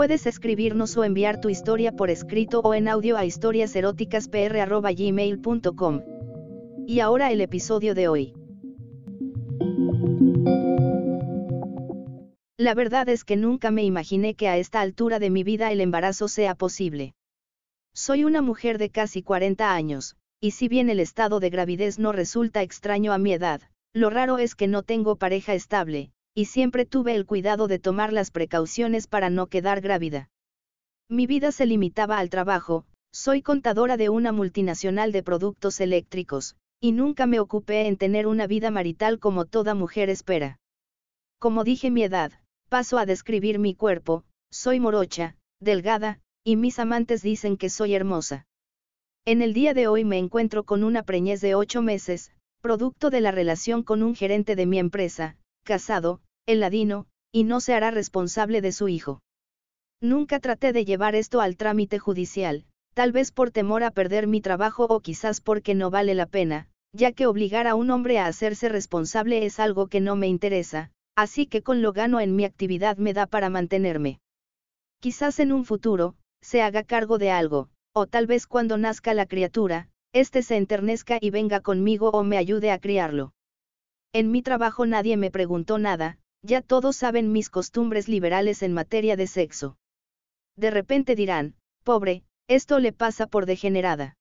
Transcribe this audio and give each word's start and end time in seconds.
Puedes 0.00 0.24
escribirnos 0.24 0.96
o 0.96 1.04
enviar 1.04 1.42
tu 1.42 1.50
historia 1.50 1.92
por 1.92 2.08
escrito 2.08 2.60
o 2.60 2.72
en 2.72 2.88
audio 2.88 3.18
a 3.18 3.26
historiaseroticaspr.gmail.com. 3.26 6.00
Y 6.86 7.00
ahora 7.00 7.30
el 7.30 7.42
episodio 7.42 7.94
de 7.94 8.08
hoy. 8.08 8.32
La 12.56 12.72
verdad 12.72 13.10
es 13.10 13.24
que 13.24 13.36
nunca 13.36 13.70
me 13.70 13.84
imaginé 13.84 14.36
que 14.36 14.48
a 14.48 14.56
esta 14.56 14.80
altura 14.80 15.18
de 15.18 15.28
mi 15.28 15.44
vida 15.44 15.70
el 15.70 15.82
embarazo 15.82 16.28
sea 16.28 16.54
posible. 16.54 17.12
Soy 17.92 18.24
una 18.24 18.40
mujer 18.40 18.78
de 18.78 18.88
casi 18.88 19.22
40 19.22 19.74
años, 19.74 20.16
y 20.40 20.52
si 20.52 20.68
bien 20.68 20.88
el 20.88 21.00
estado 21.00 21.40
de 21.40 21.50
gravidez 21.50 21.98
no 21.98 22.12
resulta 22.12 22.62
extraño 22.62 23.12
a 23.12 23.18
mi 23.18 23.34
edad, 23.34 23.60
lo 23.92 24.08
raro 24.08 24.38
es 24.38 24.54
que 24.54 24.66
no 24.66 24.82
tengo 24.82 25.16
pareja 25.16 25.52
estable, 25.52 26.10
y 26.40 26.46
siempre 26.46 26.86
tuve 26.86 27.14
el 27.14 27.26
cuidado 27.26 27.68
de 27.68 27.78
tomar 27.78 28.14
las 28.14 28.30
precauciones 28.30 29.06
para 29.06 29.28
no 29.28 29.48
quedar 29.48 29.82
grávida. 29.82 30.30
Mi 31.06 31.26
vida 31.26 31.52
se 31.52 31.66
limitaba 31.66 32.16
al 32.16 32.30
trabajo, 32.30 32.86
soy 33.12 33.42
contadora 33.42 33.98
de 33.98 34.08
una 34.08 34.32
multinacional 34.32 35.12
de 35.12 35.22
productos 35.22 35.82
eléctricos, 35.82 36.56
y 36.80 36.92
nunca 36.92 37.26
me 37.26 37.40
ocupé 37.40 37.88
en 37.88 37.98
tener 37.98 38.26
una 38.26 38.46
vida 38.46 38.70
marital 38.70 39.18
como 39.18 39.44
toda 39.44 39.74
mujer 39.74 40.08
espera. 40.08 40.58
Como 41.38 41.62
dije 41.62 41.90
mi 41.90 42.04
edad, 42.04 42.32
paso 42.70 42.96
a 42.96 43.04
describir 43.04 43.58
mi 43.58 43.74
cuerpo, 43.74 44.24
soy 44.50 44.80
morocha, 44.80 45.36
delgada, 45.60 46.20
y 46.42 46.56
mis 46.56 46.78
amantes 46.78 47.20
dicen 47.20 47.58
que 47.58 47.68
soy 47.68 47.92
hermosa. 47.92 48.46
En 49.26 49.42
el 49.42 49.52
día 49.52 49.74
de 49.74 49.88
hoy 49.88 50.06
me 50.06 50.16
encuentro 50.16 50.64
con 50.64 50.84
una 50.84 51.02
preñez 51.02 51.42
de 51.42 51.54
ocho 51.54 51.82
meses, 51.82 52.32
producto 52.62 53.10
de 53.10 53.20
la 53.20 53.30
relación 53.30 53.82
con 53.82 54.02
un 54.02 54.14
gerente 54.14 54.56
de 54.56 54.64
mi 54.64 54.78
empresa, 54.78 55.36
casado, 55.64 56.22
el 56.50 56.60
ladino, 56.60 57.06
y 57.32 57.44
no 57.44 57.60
se 57.60 57.74
hará 57.74 57.90
responsable 57.90 58.60
de 58.60 58.72
su 58.72 58.88
hijo. 58.88 59.20
Nunca 60.00 60.40
traté 60.40 60.72
de 60.72 60.84
llevar 60.84 61.14
esto 61.14 61.40
al 61.40 61.56
trámite 61.56 61.98
judicial, 61.98 62.64
tal 62.94 63.12
vez 63.12 63.32
por 63.32 63.50
temor 63.50 63.84
a 63.84 63.90
perder 63.90 64.26
mi 64.26 64.40
trabajo 64.40 64.84
o 64.84 65.00
quizás 65.00 65.40
porque 65.40 65.74
no 65.74 65.90
vale 65.90 66.14
la 66.14 66.26
pena, 66.26 66.68
ya 66.92 67.12
que 67.12 67.26
obligar 67.26 67.66
a 67.66 67.74
un 67.74 67.90
hombre 67.90 68.18
a 68.18 68.26
hacerse 68.26 68.68
responsable 68.68 69.44
es 69.46 69.60
algo 69.60 69.86
que 69.86 70.00
no 70.00 70.16
me 70.16 70.26
interesa, 70.26 70.90
así 71.16 71.46
que 71.46 71.62
con 71.62 71.82
lo 71.82 71.92
gano 71.92 72.20
en 72.20 72.34
mi 72.34 72.44
actividad 72.44 72.96
me 72.96 73.12
da 73.12 73.26
para 73.26 73.50
mantenerme. 73.50 74.20
Quizás 75.00 75.38
en 75.38 75.52
un 75.52 75.64
futuro, 75.64 76.16
se 76.40 76.62
haga 76.62 76.82
cargo 76.82 77.18
de 77.18 77.30
algo, 77.30 77.68
o 77.92 78.06
tal 78.06 78.26
vez 78.26 78.46
cuando 78.46 78.76
nazca 78.76 79.14
la 79.14 79.26
criatura, 79.26 79.88
éste 80.12 80.42
se 80.42 80.56
enternezca 80.56 81.18
y 81.20 81.30
venga 81.30 81.60
conmigo 81.60 82.10
o 82.10 82.24
me 82.24 82.38
ayude 82.38 82.70
a 82.70 82.78
criarlo. 82.78 83.32
En 84.12 84.32
mi 84.32 84.42
trabajo 84.42 84.86
nadie 84.86 85.16
me 85.16 85.30
preguntó 85.30 85.78
nada, 85.78 86.18
ya 86.42 86.62
todos 86.62 86.96
saben 86.96 87.32
mis 87.32 87.50
costumbres 87.50 88.08
liberales 88.08 88.62
en 88.62 88.72
materia 88.72 89.16
de 89.16 89.26
sexo. 89.26 89.76
De 90.56 90.70
repente 90.70 91.14
dirán, 91.14 91.54
pobre, 91.84 92.24
esto 92.48 92.78
le 92.78 92.92
pasa 92.92 93.26
por 93.26 93.46
degenerada. 93.46 94.16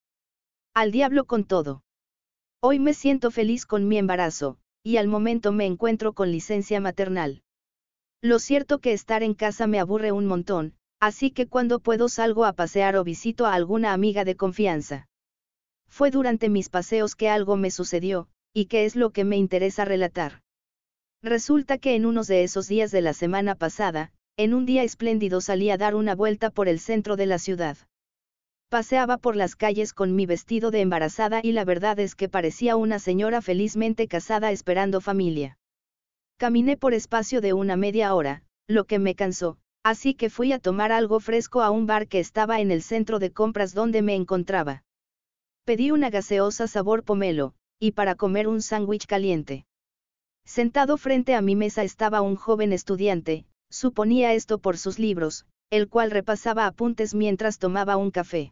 Al 0.74 0.92
diablo 0.92 1.26
con 1.26 1.46
todo. 1.46 1.84
Hoy 2.62 2.80
me 2.80 2.94
siento 2.94 3.32
feliz 3.32 3.66
con 3.66 3.88
mi 3.88 3.98
embarazo, 3.98 4.58
y 4.84 4.98
al 4.98 5.08
momento 5.08 5.52
me 5.52 5.66
encuentro 5.66 6.14
con 6.14 6.32
licencia 6.32 6.80
maternal. 6.80 7.42
Lo 8.22 8.40
cierto 8.40 8.80
que 8.80 8.94
estar 8.94 9.24
en 9.24 9.34
casa 9.34 9.66
me 9.66 9.80
aburre 9.80 10.12
un 10.12 10.26
montón, 10.26 10.76
así 11.00 11.32
que 11.32 11.48
cuando 11.48 11.80
puedo 11.80 12.10
salgo 12.10 12.46
a 12.46 12.54
pasear 12.54 12.98
o 12.98 13.04
visito 13.04 13.46
a 13.46 13.54
alguna 13.54 13.94
amiga 13.94 14.26
de 14.26 14.36
confianza. 14.36 15.08
Fue 15.88 16.12
durante 16.12 16.50
mis 16.50 16.70
paseos 16.70 17.16
que 17.16 17.30
algo 17.30 17.56
me 17.56 17.72
sucedió, 17.72 18.28
¿Y 18.54 18.66
qué 18.66 18.86
es 18.86 18.96
lo 18.96 19.12
que 19.12 19.24
me 19.24 19.38
interesa 19.38 19.86
relatar? 19.86 20.42
Resulta 21.22 21.78
que 21.78 21.96
en 21.96 22.06
unos 22.06 22.28
de 22.28 22.44
esos 22.44 22.68
días 22.68 22.92
de 22.92 23.02
la 23.02 23.14
semana 23.14 23.56
pasada, 23.56 24.12
en 24.38 24.54
un 24.54 24.66
día 24.66 24.84
espléndido 24.84 25.42
salí 25.42 25.70
a 25.70 25.78
dar 25.78 25.96
una 25.96 26.16
vuelta 26.16 26.50
por 26.50 26.70
el 26.70 26.80
centro 26.80 27.18
de 27.18 27.26
la 27.26 27.40
ciudad. 27.40 27.78
Paseaba 28.70 29.18
por 29.18 29.36
las 29.36 29.58
calles 29.58 29.94
con 29.94 30.16
mi 30.16 30.26
vestido 30.26 30.72
de 30.72 30.80
embarazada 30.80 31.42
y 31.44 31.52
la 31.52 31.66
verdad 31.66 32.00
es 32.00 32.16
que 32.16 32.30
parecía 32.30 32.78
una 32.78 33.00
señora 33.00 33.42
felizmente 33.42 34.08
casada 34.08 34.52
esperando 34.52 35.02
familia. 35.02 35.58
Caminé 36.38 36.78
por 36.78 36.94
espacio 36.94 37.42
de 37.42 37.52
una 37.52 37.76
media 37.76 38.16
hora, 38.16 38.44
lo 38.68 38.86
que 38.86 38.98
me 38.98 39.14
cansó, 39.16 39.58
así 39.84 40.14
que 40.14 40.30
fui 40.30 40.54
a 40.54 40.60
tomar 40.60 40.94
algo 40.94 41.20
fresco 41.20 41.62
a 41.62 41.70
un 41.70 41.86
bar 41.86 42.08
que 42.08 42.20
estaba 42.20 42.62
en 42.62 42.72
el 42.72 42.82
centro 42.82 43.20
de 43.20 43.32
compras 43.32 43.74
donde 43.74 44.02
me 44.02 44.16
encontraba. 44.16 44.84
Pedí 45.66 45.92
una 45.92 46.10
gaseosa 46.10 46.68
sabor 46.68 47.04
pomelo, 47.04 47.56
y 47.78 47.92
para 47.92 48.16
comer 48.16 48.48
un 48.48 48.62
sándwich 48.62 49.06
caliente. 49.06 49.66
Sentado 50.50 50.98
frente 50.98 51.36
a 51.36 51.42
mi 51.44 51.56
mesa 51.56 51.84
estaba 51.84 52.22
un 52.22 52.36
joven 52.36 52.74
estudiante, 52.74 53.46
suponía 53.70 54.34
esto 54.34 54.58
por 54.58 54.80
sus 54.80 54.98
libros, 54.98 55.46
el 55.70 55.88
cual 55.88 56.10
repasaba 56.10 56.66
apuntes 56.66 57.14
mientras 57.14 57.60
tomaba 57.60 57.98
un 57.98 58.10
café. 58.10 58.52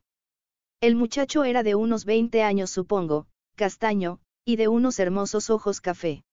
El 0.80 0.96
muchacho 0.96 1.44
era 1.44 1.64
de 1.64 1.74
unos 1.74 2.06
20 2.06 2.44
años 2.44 2.70
supongo, 2.70 3.26
castaño, 3.56 4.20
y 4.46 4.58
de 4.58 4.68
unos 4.68 5.00
hermosos 5.00 5.50
ojos 5.50 5.82
café. 5.82 6.24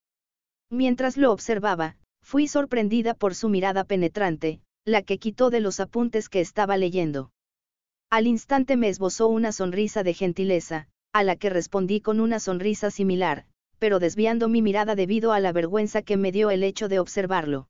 Mientras 0.70 1.16
lo 1.16 1.32
observaba, 1.32 1.96
fui 2.22 2.46
sorprendida 2.46 3.14
por 3.14 3.34
su 3.34 3.48
mirada 3.48 3.84
penetrante, 3.84 4.60
la 4.84 5.00
que 5.00 5.16
quitó 5.16 5.48
de 5.48 5.60
los 5.60 5.80
apuntes 5.80 6.28
que 6.28 6.40
estaba 6.40 6.76
leyendo. 6.76 7.30
Al 8.10 8.26
instante 8.26 8.76
me 8.76 8.90
esbozó 8.90 9.28
una 9.28 9.50
sonrisa 9.50 10.02
de 10.02 10.12
gentileza, 10.12 10.88
a 11.14 11.22
la 11.22 11.36
que 11.36 11.48
respondí 11.48 12.02
con 12.02 12.20
una 12.20 12.38
sonrisa 12.38 12.90
similar, 12.90 13.46
pero 13.78 13.98
desviando 13.98 14.48
mi 14.48 14.62
mirada 14.62 14.94
debido 14.94 15.32
a 15.32 15.40
la 15.40 15.52
vergüenza 15.52 16.02
que 16.02 16.16
me 16.16 16.32
dio 16.32 16.50
el 16.50 16.62
hecho 16.62 16.88
de 16.88 16.98
observarlo. 16.98 17.68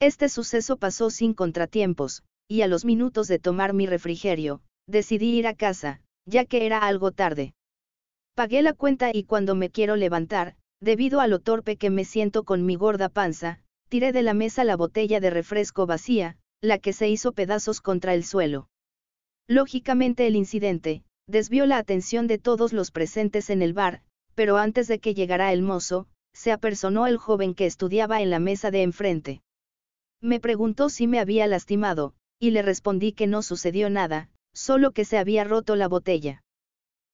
Este 0.00 0.28
suceso 0.28 0.76
pasó 0.76 1.10
sin 1.10 1.34
contratiempos, 1.34 2.22
y 2.48 2.62
a 2.62 2.66
los 2.66 2.84
minutos 2.84 3.28
de 3.28 3.38
tomar 3.38 3.72
mi 3.72 3.86
refrigerio, 3.86 4.62
decidí 4.86 5.36
ir 5.36 5.46
a 5.46 5.54
casa, 5.54 6.00
ya 6.26 6.44
que 6.44 6.66
era 6.66 6.78
algo 6.78 7.12
tarde. 7.12 7.54
Pagué 8.34 8.62
la 8.62 8.74
cuenta 8.74 9.10
y 9.12 9.24
cuando 9.24 9.54
me 9.54 9.70
quiero 9.70 9.96
levantar, 9.96 10.56
debido 10.80 11.20
a 11.20 11.26
lo 11.26 11.38
torpe 11.38 11.76
que 11.76 11.90
me 11.90 12.04
siento 12.04 12.44
con 12.44 12.66
mi 12.66 12.76
gorda 12.76 13.08
panza, 13.08 13.60
tiré 13.88 14.12
de 14.12 14.22
la 14.22 14.34
mesa 14.34 14.64
la 14.64 14.76
botella 14.76 15.20
de 15.20 15.30
refresco 15.30 15.86
vacía, 15.86 16.36
la 16.60 16.78
que 16.78 16.92
se 16.92 17.08
hizo 17.08 17.32
pedazos 17.32 17.80
contra 17.80 18.14
el 18.14 18.24
suelo. 18.24 18.68
Lógicamente 19.48 20.26
el 20.26 20.36
incidente, 20.36 21.04
desvió 21.26 21.66
la 21.66 21.78
atención 21.78 22.26
de 22.26 22.38
todos 22.38 22.72
los 22.72 22.90
presentes 22.90 23.48
en 23.50 23.62
el 23.62 23.72
bar, 23.72 24.02
pero 24.36 24.58
antes 24.58 24.86
de 24.86 25.00
que 25.00 25.14
llegara 25.14 25.52
el 25.52 25.62
mozo, 25.62 26.06
se 26.34 26.52
apersonó 26.52 27.06
el 27.06 27.16
joven 27.16 27.54
que 27.54 27.64
estudiaba 27.64 28.20
en 28.20 28.30
la 28.30 28.38
mesa 28.38 28.70
de 28.70 28.82
enfrente. 28.82 29.40
Me 30.20 30.40
preguntó 30.40 30.90
si 30.90 31.06
me 31.06 31.18
había 31.18 31.46
lastimado, 31.46 32.14
y 32.38 32.50
le 32.50 32.60
respondí 32.60 33.12
que 33.12 33.26
no 33.26 33.40
sucedió 33.40 33.88
nada, 33.88 34.28
solo 34.52 34.92
que 34.92 35.06
se 35.06 35.16
había 35.16 35.44
roto 35.44 35.74
la 35.74 35.88
botella. 35.88 36.42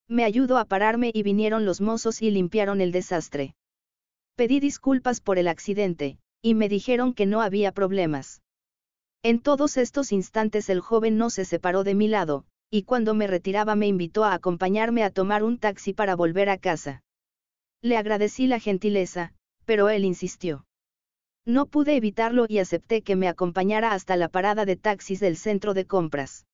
Me 0.09 0.25
ayudó 0.25 0.59
a 0.59 0.65
pararme 0.65 1.12
y 1.15 1.22
vinieron 1.22 1.65
los 1.65 1.81
mozos 1.81 2.22
y 2.22 2.33
limpiaron 2.33 2.81
el 2.81 2.91
desastre. 2.91 3.54
Pedí 4.34 4.59
disculpas 4.59 5.21
por 5.21 5.39
el 5.39 5.47
accidente, 5.47 6.19
y 6.43 6.54
me 6.54 6.69
dijeron 6.69 7.15
que 7.15 7.27
no 7.27 7.41
había 7.41 7.71
problemas. 7.71 8.43
En 9.22 9.39
todos 9.39 9.77
estos 9.77 10.10
instantes 10.10 10.69
el 10.69 10.80
joven 10.80 11.19
no 11.19 11.30
se 11.30 11.45
separó 11.45 11.84
de 11.84 11.95
mi 11.95 12.09
lado, 12.09 12.47
y 12.69 12.83
cuando 12.83 13.15
me 13.15 13.28
retiraba 13.28 13.77
me 13.77 13.86
invitó 13.86 14.24
a 14.24 14.34
acompañarme 14.34 15.04
a 15.04 15.10
tomar 15.10 15.45
un 15.45 15.59
taxi 15.59 15.92
para 15.92 16.16
volver 16.16 16.48
a 16.48 16.59
casa. 16.59 17.04
Le 17.83 17.97
agradecí 17.97 18.47
la 18.47 18.61
gentileza, 18.61 19.34
pero 19.65 19.89
él 19.91 20.05
insistió. 20.05 20.65
No 21.45 21.67
pude 21.67 21.97
evitarlo 21.97 22.47
y 22.49 22.59
acepté 22.59 23.03
que 23.03 23.17
me 23.17 23.27
acompañara 23.27 23.93
hasta 23.93 24.17
la 24.17 24.29
parada 24.29 24.65
de 24.65 24.77
taxis 24.77 25.19
del 25.19 25.37
centro 25.37 25.75
de 25.75 25.87
compras. 25.87 26.47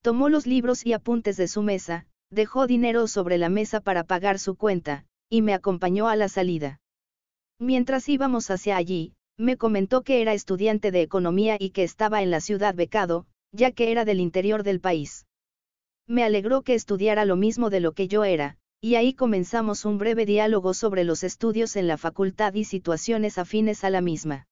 Tomó 0.00 0.30
los 0.30 0.46
libros 0.46 0.86
y 0.86 0.94
apuntes 0.94 1.36
de 1.36 1.48
su 1.48 1.60
mesa, 1.62 2.06
dejó 2.30 2.66
dinero 2.66 3.06
sobre 3.06 3.36
la 3.36 3.50
mesa 3.50 3.80
para 3.80 4.04
pagar 4.04 4.38
su 4.38 4.56
cuenta, 4.56 5.04
y 5.28 5.42
me 5.42 5.52
acompañó 5.52 6.08
a 6.08 6.16
la 6.16 6.28
salida. 6.28 6.80
Mientras 7.58 8.08
íbamos 8.08 8.50
hacia 8.50 8.76
allí, 8.76 9.12
me 9.36 9.58
comentó 9.58 10.02
que 10.02 10.22
era 10.22 10.32
estudiante 10.32 10.90
de 10.90 11.02
economía 11.02 11.56
y 11.58 11.70
que 11.70 11.82
estaba 11.82 12.22
en 12.22 12.30
la 12.30 12.40
ciudad 12.40 12.74
becado, 12.74 13.26
ya 13.52 13.72
que 13.72 13.90
era 13.90 14.06
del 14.06 14.20
interior 14.20 14.62
del 14.62 14.80
país. 14.80 15.26
Me 16.06 16.24
alegró 16.24 16.62
que 16.62 16.74
estudiara 16.74 17.24
lo 17.26 17.36
mismo 17.36 17.68
de 17.68 17.80
lo 17.80 17.92
que 17.92 18.08
yo 18.08 18.24
era, 18.24 18.56
y 18.86 18.94
ahí 18.94 19.14
comenzamos 19.14 19.84
un 19.84 19.98
breve 19.98 20.26
diálogo 20.26 20.72
sobre 20.72 21.02
los 21.02 21.24
estudios 21.24 21.74
en 21.74 21.88
la 21.88 21.96
facultad 21.96 22.54
y 22.54 22.62
situaciones 22.62 23.36
afines 23.36 23.82
a 23.82 23.90
la 23.90 24.00
misma. 24.00 24.46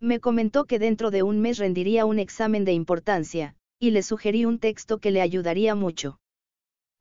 Me 0.00 0.18
comentó 0.18 0.64
que 0.64 0.78
dentro 0.78 1.10
de 1.10 1.22
un 1.22 1.42
mes 1.42 1.58
rendiría 1.58 2.06
un 2.06 2.18
examen 2.18 2.64
de 2.64 2.72
importancia, 2.72 3.56
y 3.78 3.90
le 3.90 4.02
sugerí 4.02 4.46
un 4.46 4.60
texto 4.60 4.96
que 4.96 5.10
le 5.10 5.20
ayudaría 5.20 5.74
mucho. 5.74 6.18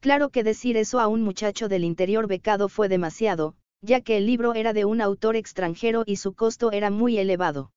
Claro 0.01 0.31
que 0.31 0.43
decir 0.43 0.75
eso 0.75 0.99
a 0.99 1.07
un 1.07 1.21
muchacho 1.21 1.69
del 1.69 1.85
interior 1.85 2.27
becado 2.27 2.67
fue 2.67 2.89
demasiado, 2.89 3.55
ya 3.81 4.01
que 4.01 4.17
el 4.17 4.25
libro 4.25 4.53
era 4.53 4.73
de 4.73 4.83
un 4.83 4.99
autor 4.99 5.37
extranjero 5.37 6.03
y 6.05 6.17
su 6.17 6.33
costo 6.33 6.73
era 6.73 6.89
muy 6.89 7.17
elevado. 7.17 7.71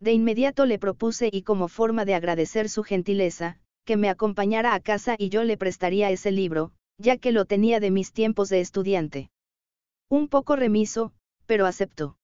De 0.00 0.14
inmediato 0.14 0.64
le 0.64 0.78
propuse 0.78 1.28
y 1.30 1.42
como 1.42 1.68
forma 1.68 2.06
de 2.06 2.14
agradecer 2.14 2.70
su 2.70 2.84
gentileza, 2.84 3.58
que 3.84 3.98
me 3.98 4.08
acompañara 4.08 4.72
a 4.72 4.80
casa 4.80 5.14
y 5.18 5.28
yo 5.28 5.44
le 5.44 5.58
prestaría 5.58 6.10
ese 6.10 6.30
libro, 6.30 6.72
ya 6.98 7.16
que 7.16 7.32
lo 7.32 7.44
tenía 7.44 7.80
de 7.80 7.90
mis 7.90 8.12
tiempos 8.12 8.48
de 8.48 8.60
estudiante. 8.60 9.30
Un 10.08 10.28
poco 10.28 10.56
remiso, 10.56 11.12
pero 11.46 11.66
aceptó. 11.66 12.16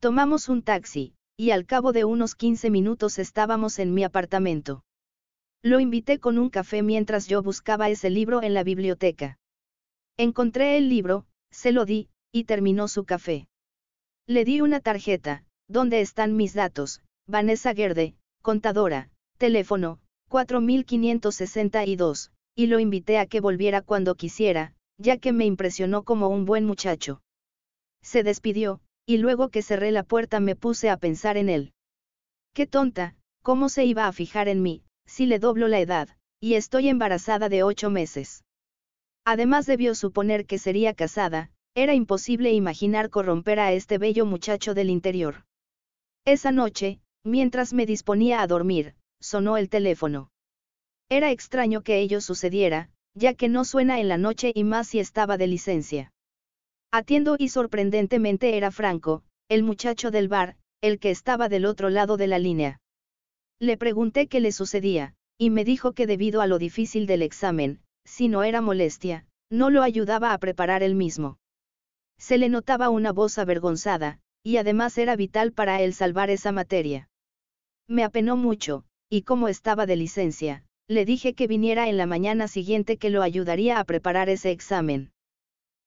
Tomamos 0.00 0.48
un 0.48 0.62
taxi, 0.62 1.14
y 1.36 1.50
al 1.50 1.66
cabo 1.66 1.92
de 1.92 2.04
unos 2.04 2.34
15 2.34 2.70
minutos 2.70 3.18
estábamos 3.18 3.78
en 3.78 3.94
mi 3.94 4.04
apartamento. 4.04 4.82
Lo 5.62 5.78
invité 5.78 6.18
con 6.18 6.38
un 6.38 6.48
café 6.48 6.82
mientras 6.82 7.28
yo 7.28 7.42
buscaba 7.42 7.90
ese 7.90 8.10
libro 8.10 8.42
en 8.42 8.54
la 8.54 8.64
biblioteca. 8.64 9.38
Encontré 10.16 10.78
el 10.78 10.88
libro, 10.88 11.26
se 11.50 11.72
lo 11.72 11.84
di, 11.84 12.08
y 12.32 12.44
terminó 12.44 12.88
su 12.88 13.04
café. 13.04 13.48
Le 14.26 14.44
di 14.44 14.60
una 14.60 14.80
tarjeta, 14.80 15.44
¿dónde 15.68 16.00
están 16.00 16.36
mis 16.36 16.54
datos? 16.54 17.02
Vanessa 17.26 17.74
Gerde, 17.74 18.14
contadora, 18.42 19.10
teléfono, 19.36 20.00
4562, 20.28 22.32
y 22.60 22.66
lo 22.66 22.78
invité 22.78 23.16
a 23.16 23.24
que 23.24 23.40
volviera 23.40 23.80
cuando 23.80 24.16
quisiera, 24.16 24.74
ya 24.98 25.16
que 25.16 25.32
me 25.32 25.46
impresionó 25.46 26.02
como 26.02 26.28
un 26.28 26.44
buen 26.44 26.66
muchacho. 26.66 27.22
Se 28.02 28.22
despidió, 28.22 28.82
y 29.06 29.16
luego 29.16 29.48
que 29.48 29.62
cerré 29.62 29.92
la 29.92 30.02
puerta 30.02 30.40
me 30.40 30.56
puse 30.56 30.90
a 30.90 30.98
pensar 30.98 31.38
en 31.38 31.48
él. 31.48 31.72
Qué 32.52 32.66
tonta, 32.66 33.16
¿cómo 33.42 33.70
se 33.70 33.86
iba 33.86 34.06
a 34.06 34.12
fijar 34.12 34.46
en 34.46 34.60
mí, 34.60 34.82
si 35.06 35.24
le 35.24 35.38
doblo 35.38 35.68
la 35.68 35.80
edad, 35.80 36.10
y 36.38 36.52
estoy 36.52 36.90
embarazada 36.90 37.48
de 37.48 37.62
ocho 37.62 37.88
meses? 37.88 38.44
Además 39.24 39.64
debió 39.64 39.94
suponer 39.94 40.44
que 40.44 40.58
sería 40.58 40.92
casada, 40.92 41.50
era 41.74 41.94
imposible 41.94 42.52
imaginar 42.52 43.08
corromper 43.08 43.58
a 43.58 43.72
este 43.72 43.96
bello 43.96 44.26
muchacho 44.26 44.74
del 44.74 44.90
interior. 44.90 45.46
Esa 46.26 46.52
noche, 46.52 47.00
mientras 47.24 47.72
me 47.72 47.86
disponía 47.86 48.42
a 48.42 48.46
dormir, 48.46 48.96
sonó 49.18 49.56
el 49.56 49.70
teléfono. 49.70 50.28
Era 51.10 51.32
extraño 51.32 51.82
que 51.82 51.98
ello 51.98 52.20
sucediera, 52.20 52.88
ya 53.14 53.34
que 53.34 53.48
no 53.48 53.64
suena 53.64 53.98
en 53.98 54.08
la 54.08 54.16
noche 54.16 54.52
y 54.54 54.62
más 54.62 54.86
si 54.86 55.00
estaba 55.00 55.36
de 55.36 55.48
licencia. 55.48 56.12
Atiendo 56.92 57.34
y 57.36 57.48
sorprendentemente 57.48 58.56
era 58.56 58.70
Franco, 58.70 59.24
el 59.48 59.64
muchacho 59.64 60.12
del 60.12 60.28
bar, 60.28 60.56
el 60.80 61.00
que 61.00 61.10
estaba 61.10 61.48
del 61.48 61.66
otro 61.66 61.90
lado 61.90 62.16
de 62.16 62.28
la 62.28 62.38
línea. 62.38 62.80
Le 63.60 63.76
pregunté 63.76 64.28
qué 64.28 64.38
le 64.38 64.52
sucedía, 64.52 65.14
y 65.36 65.50
me 65.50 65.64
dijo 65.64 65.92
que 65.92 66.06
debido 66.06 66.40
a 66.40 66.46
lo 66.46 66.58
difícil 66.58 67.06
del 67.06 67.22
examen, 67.22 67.80
si 68.04 68.28
no 68.28 68.44
era 68.44 68.60
molestia, 68.60 69.26
no 69.50 69.70
lo 69.70 69.82
ayudaba 69.82 70.32
a 70.32 70.38
preparar 70.38 70.84
él 70.84 70.94
mismo. 70.94 71.38
Se 72.18 72.38
le 72.38 72.48
notaba 72.48 72.88
una 72.88 73.12
voz 73.12 73.38
avergonzada, 73.38 74.20
y 74.44 74.58
además 74.58 74.96
era 74.96 75.16
vital 75.16 75.52
para 75.52 75.80
él 75.82 75.92
salvar 75.92 76.30
esa 76.30 76.52
materia. 76.52 77.08
Me 77.88 78.04
apenó 78.04 78.36
mucho, 78.36 78.84
y 79.08 79.22
como 79.22 79.48
estaba 79.48 79.86
de 79.86 79.96
licencia, 79.96 80.64
le 80.90 81.04
dije 81.04 81.34
que 81.34 81.46
viniera 81.46 81.88
en 81.88 81.96
la 81.96 82.06
mañana 82.06 82.48
siguiente 82.48 82.96
que 82.96 83.10
lo 83.10 83.22
ayudaría 83.22 83.78
a 83.78 83.84
preparar 83.84 84.28
ese 84.28 84.50
examen. 84.50 85.12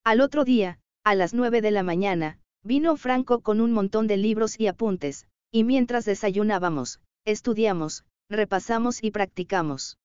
Al 0.06 0.22
otro 0.22 0.46
día, 0.46 0.80
a 1.04 1.14
las 1.14 1.34
nueve 1.34 1.60
de 1.60 1.72
la 1.72 1.84
mañana, 1.84 2.40
vino 2.64 2.96
Franco 2.96 3.42
con 3.42 3.60
un 3.60 3.74
montón 3.74 4.08
de 4.08 4.16
libros 4.16 4.58
y 4.62 4.68
apuntes, 4.68 5.28
y 5.52 5.66
mientras 5.66 6.06
desayunábamos, 6.06 7.02
estudiamos, 7.26 8.06
repasamos 8.30 9.04
y 9.04 9.12
practicamos. 9.12 9.98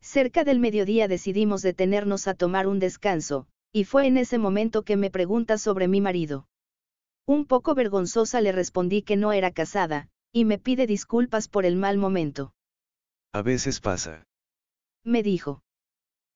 Cerca 0.00 0.42
del 0.42 0.58
mediodía 0.58 1.06
decidimos 1.06 1.62
detenernos 1.62 2.26
a 2.26 2.34
tomar 2.34 2.66
un 2.66 2.80
descanso, 2.80 3.46
y 3.72 3.84
fue 3.84 4.08
en 4.08 4.18
ese 4.18 4.38
momento 4.38 4.82
que 4.82 4.96
me 4.96 5.12
pregunta 5.12 5.56
sobre 5.56 5.86
mi 5.86 6.00
marido. 6.00 6.48
Un 7.28 7.46
poco 7.46 7.76
vergonzosa 7.76 8.40
le 8.40 8.50
respondí 8.50 9.02
que 9.02 9.14
no 9.14 9.32
era 9.32 9.52
casada, 9.52 10.08
y 10.32 10.44
me 10.44 10.58
pide 10.58 10.88
disculpas 10.88 11.46
por 11.46 11.64
el 11.64 11.76
mal 11.76 11.96
momento. 11.96 12.54
A 13.32 13.42
veces 13.42 13.80
pasa. 13.80 14.24
Me 15.04 15.22
dijo. 15.22 15.62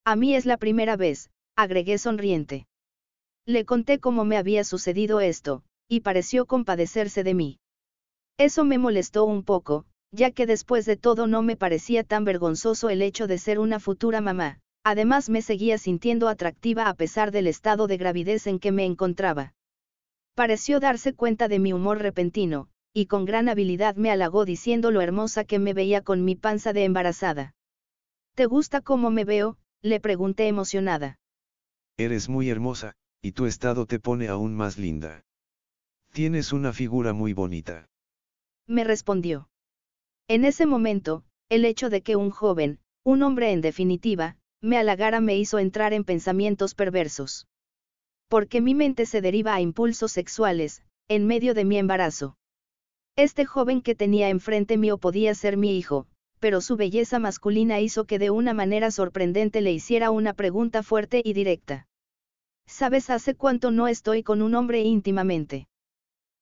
A 0.05 0.17
mí 0.17 0.35
es 0.35 0.47
la 0.47 0.57
primera 0.57 0.97
vez, 0.97 1.31
agregué 1.57 1.99
sonriente. 1.99 2.67
Le 3.47 3.65
conté 3.65 3.99
cómo 3.99 4.25
me 4.25 4.37
había 4.37 4.65
sucedido 4.65 5.21
esto, 5.21 5.63
y 5.89 6.01
pareció 6.01 6.47
compadecerse 6.47 7.25
de 7.25 7.35
mí. 7.35 7.59
Eso 8.39 8.65
me 8.65 8.79
molestó 8.79 9.25
un 9.25 9.43
poco, 9.43 9.87
ya 10.13 10.31
que 10.31 10.47
después 10.47 10.87
de 10.87 10.97
todo 10.97 11.27
no 11.27 11.43
me 11.43 11.57
parecía 11.57 12.05
tan 12.05 12.25
vergonzoso 12.25 12.91
el 12.91 13.03
hecho 13.03 13.27
de 13.27 13.39
ser 13.39 13.59
una 13.59 13.81
futura 13.81 14.21
mamá, 14.21 14.61
Además 14.83 15.29
me 15.29 15.43
seguía 15.43 15.77
sintiendo 15.77 16.29
atractiva 16.29 16.89
a 16.89 16.95
pesar 16.95 17.33
del 17.33 17.47
estado 17.47 17.87
de 17.87 17.99
gravidez 17.99 18.47
en 18.47 18.59
que 18.59 18.73
me 18.73 18.87
encontraba. 18.87 19.53
Pareció 20.35 20.81
darse 20.81 21.13
cuenta 21.13 21.49
de 21.49 21.59
mi 21.59 21.73
humor 21.75 21.99
repentino, 21.99 22.69
y 22.93 23.07
con 23.07 23.25
gran 23.25 23.49
habilidad 23.49 23.97
me 23.97 24.11
halagó 24.11 24.45
diciendo 24.45 24.91
lo 24.91 25.01
hermosa 25.01 25.45
que 25.45 25.59
me 25.59 25.75
veía 25.75 26.03
con 26.03 26.25
mi 26.25 26.35
panza 26.35 26.73
de 26.73 26.85
embarazada. 26.85 27.55
¿Te 28.35 28.47
gusta 28.47 28.81
cómo 28.81 29.11
me 29.11 29.25
veo? 29.25 29.59
le 29.83 30.01
pregunté 30.01 30.49
emocionada. 30.49 31.19
Eres 31.97 32.29
muy 32.29 32.51
hermosa, 32.51 32.95
y 33.23 33.33
tu 33.33 33.47
estado 33.47 33.87
te 33.87 33.99
pone 33.99 34.29
aún 34.29 34.55
más 34.55 34.79
linda. 34.79 35.23
Tienes 36.13 36.53
una 36.53 36.73
figura 36.73 37.13
muy 37.13 37.33
bonita. 37.33 37.89
Me 38.67 38.85
respondió. 38.85 39.49
En 40.29 40.45
ese 40.45 40.67
momento, 40.67 41.25
el 41.49 41.65
hecho 41.65 41.91
de 41.91 42.03
que 42.03 42.17
un 42.17 42.31
joven, 42.31 42.79
un 43.05 43.23
hombre 43.23 43.53
en 43.53 43.61
definitiva, 43.61 44.37
me 44.61 44.77
halagara 44.77 45.21
me 45.21 45.37
hizo 45.37 45.59
entrar 45.59 45.93
en 45.93 46.05
pensamientos 46.05 46.75
perversos. 46.75 47.47
Porque 48.29 48.61
mi 48.61 48.75
mente 48.75 49.07
se 49.07 49.21
deriva 49.21 49.55
a 49.55 49.61
impulsos 49.61 50.13
sexuales, 50.13 50.83
en 51.09 51.27
medio 51.27 51.55
de 51.55 51.65
mi 51.65 51.79
embarazo. 51.79 52.37
Este 53.17 53.45
joven 53.45 53.83
que 53.83 53.95
tenía 53.95 54.29
enfrente 54.29 54.77
mío 54.77 54.99
podía 54.99 55.35
ser 55.35 55.57
mi 55.57 55.77
hijo, 55.77 56.07
pero 56.39 56.61
su 56.61 56.77
belleza 56.77 57.19
masculina 57.19 57.81
hizo 57.81 58.05
que 58.07 58.19
de 58.19 58.31
una 58.31 58.55
manera 58.55 58.91
sorprendente 58.91 59.61
le 59.61 59.73
hiciera 59.73 60.11
una 60.11 60.33
pregunta 60.33 60.83
fuerte 60.83 61.21
y 61.25 61.33
directa. 61.35 61.87
¿Sabes 62.67 63.11
hace 63.11 63.35
cuánto 63.35 63.71
no 63.71 63.89
estoy 63.89 64.23
con 64.23 64.43
un 64.43 64.55
hombre 64.55 64.81
íntimamente? 64.83 65.67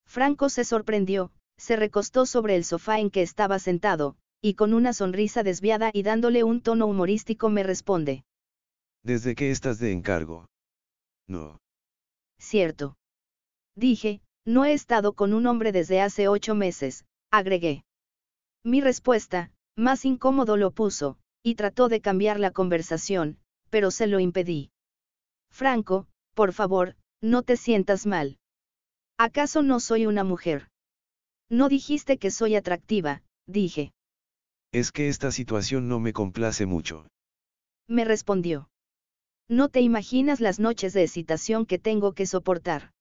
Franco 0.07 0.49
se 0.49 0.65
sorprendió, 0.65 1.33
se 1.57 1.77
recostó 1.77 2.27
sobre 2.27 2.55
el 2.55 2.65
sofá 2.65 3.01
en 3.01 3.11
que 3.11 3.23
estaba 3.23 3.59
sentado, 3.59 4.17
y 4.41 4.55
con 4.55 4.73
una 4.73 4.93
sonrisa 4.93 5.43
desviada 5.43 5.91
y 5.93 6.03
dándole 6.03 6.45
un 6.45 6.61
tono 6.61 6.87
humorístico 6.87 7.51
me 7.51 7.65
responde. 7.65 8.25
¿Desde 9.03 9.35
qué 9.35 9.51
estás 9.51 9.79
de 9.79 9.93
encargo? 9.93 10.47
No. 11.27 11.59
Cierto. 12.39 12.97
Dije, 13.75 14.21
no 14.49 14.65
he 14.65 14.73
estado 14.73 15.13
con 15.13 15.35
un 15.35 15.47
hombre 15.47 15.73
desde 15.73 16.01
hace 16.01 16.27
ocho 16.27 16.55
meses, 16.55 17.05
agregué. 17.31 17.85
Mi 18.65 18.81
respuesta, 18.81 19.53
más 19.77 20.07
incómodo 20.07 20.57
lo 20.57 20.71
puso, 20.71 21.19
y 21.43 21.55
trató 21.55 21.91
de 21.91 22.01
cambiar 22.01 22.41
la 22.41 22.51
conversación, 22.51 23.39
pero 23.69 23.91
se 23.91 24.07
lo 24.07 24.21
impedí. 24.21 24.71
Franco, 25.53 26.07
por 26.35 26.55
favor, 26.55 26.97
no 27.21 27.43
te 27.43 27.59
sientas 27.59 28.07
mal. 28.07 28.39
¿Acaso 29.19 29.63
no 29.63 29.81
soy 29.81 30.07
una 30.07 30.25
mujer? 30.25 30.69
No 31.51 31.69
dijiste 31.69 32.17
que 32.17 32.31
soy 32.31 32.57
atractiva, 32.57 33.23
dije. 33.47 33.93
Es 34.73 34.93
que 34.93 35.09
esta 35.09 35.31
situación 35.31 35.89
no 35.89 36.01
me 36.01 36.15
complace 36.15 36.65
mucho. 36.65 37.07
Me 37.87 38.07
respondió. 38.07 38.71
No 39.47 39.69
te 39.69 39.83
imaginas 39.83 40.41
las 40.41 40.59
noches 40.59 40.95
de 40.95 41.03
excitación 41.03 41.67
que 41.67 41.79
tengo 41.79 42.15
que 42.15 42.25
soportar. 42.25 42.93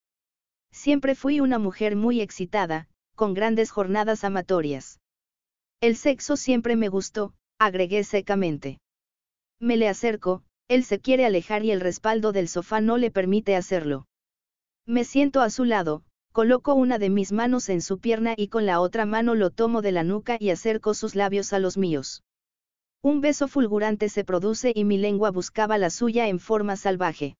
Siempre 0.71 1.15
fui 1.15 1.39
una 1.39 1.59
mujer 1.59 1.95
muy 1.95 2.21
excitada, 2.21 2.87
con 3.15 3.33
grandes 3.33 3.71
jornadas 3.71 4.23
amatorias. 4.23 4.99
El 5.81 5.95
sexo 5.95 6.37
siempre 6.37 6.75
me 6.75 6.89
gustó, 6.89 7.33
agregué 7.59 8.03
secamente. 8.03 8.79
Me 9.59 9.77
le 9.77 9.87
acerco, 9.89 10.43
él 10.67 10.83
se 10.83 10.99
quiere 10.99 11.25
alejar 11.25 11.63
y 11.65 11.71
el 11.71 11.81
respaldo 11.81 12.31
del 12.31 12.47
sofá 12.47 12.81
no 12.81 12.97
le 12.97 13.11
permite 13.11 13.55
hacerlo. 13.55 14.07
Me 14.85 15.03
siento 15.03 15.41
a 15.41 15.49
su 15.49 15.65
lado, 15.65 16.03
Coloco 16.37 16.75
una 16.75 16.99
de 16.99 17.09
mis 17.09 17.31
manos 17.31 17.67
en 17.67 17.81
su 17.81 17.97
pierna 17.97 18.35
y 18.37 18.47
con 18.47 18.67
la 18.67 18.79
otra 18.79 19.07
mano 19.07 19.33
lo 19.33 19.49
tomo 19.49 19.81
de 19.81 19.91
la 19.91 20.03
nuca 20.03 20.37
y 20.39 20.51
acerco 20.51 20.93
sus 20.93 21.15
labios 21.15 21.51
a 21.51 21.57
los 21.57 21.79
míos. 21.79 22.21
Un 23.01 23.21
beso 23.21 23.47
fulgurante 23.47 24.07
se 24.07 24.23
produce 24.23 24.71
y 24.75 24.83
mi 24.83 24.99
lengua 24.99 25.31
buscaba 25.31 25.79
la 25.79 25.89
suya 25.89 26.27
en 26.27 26.39
forma 26.39 26.75
salvaje. 26.75 27.37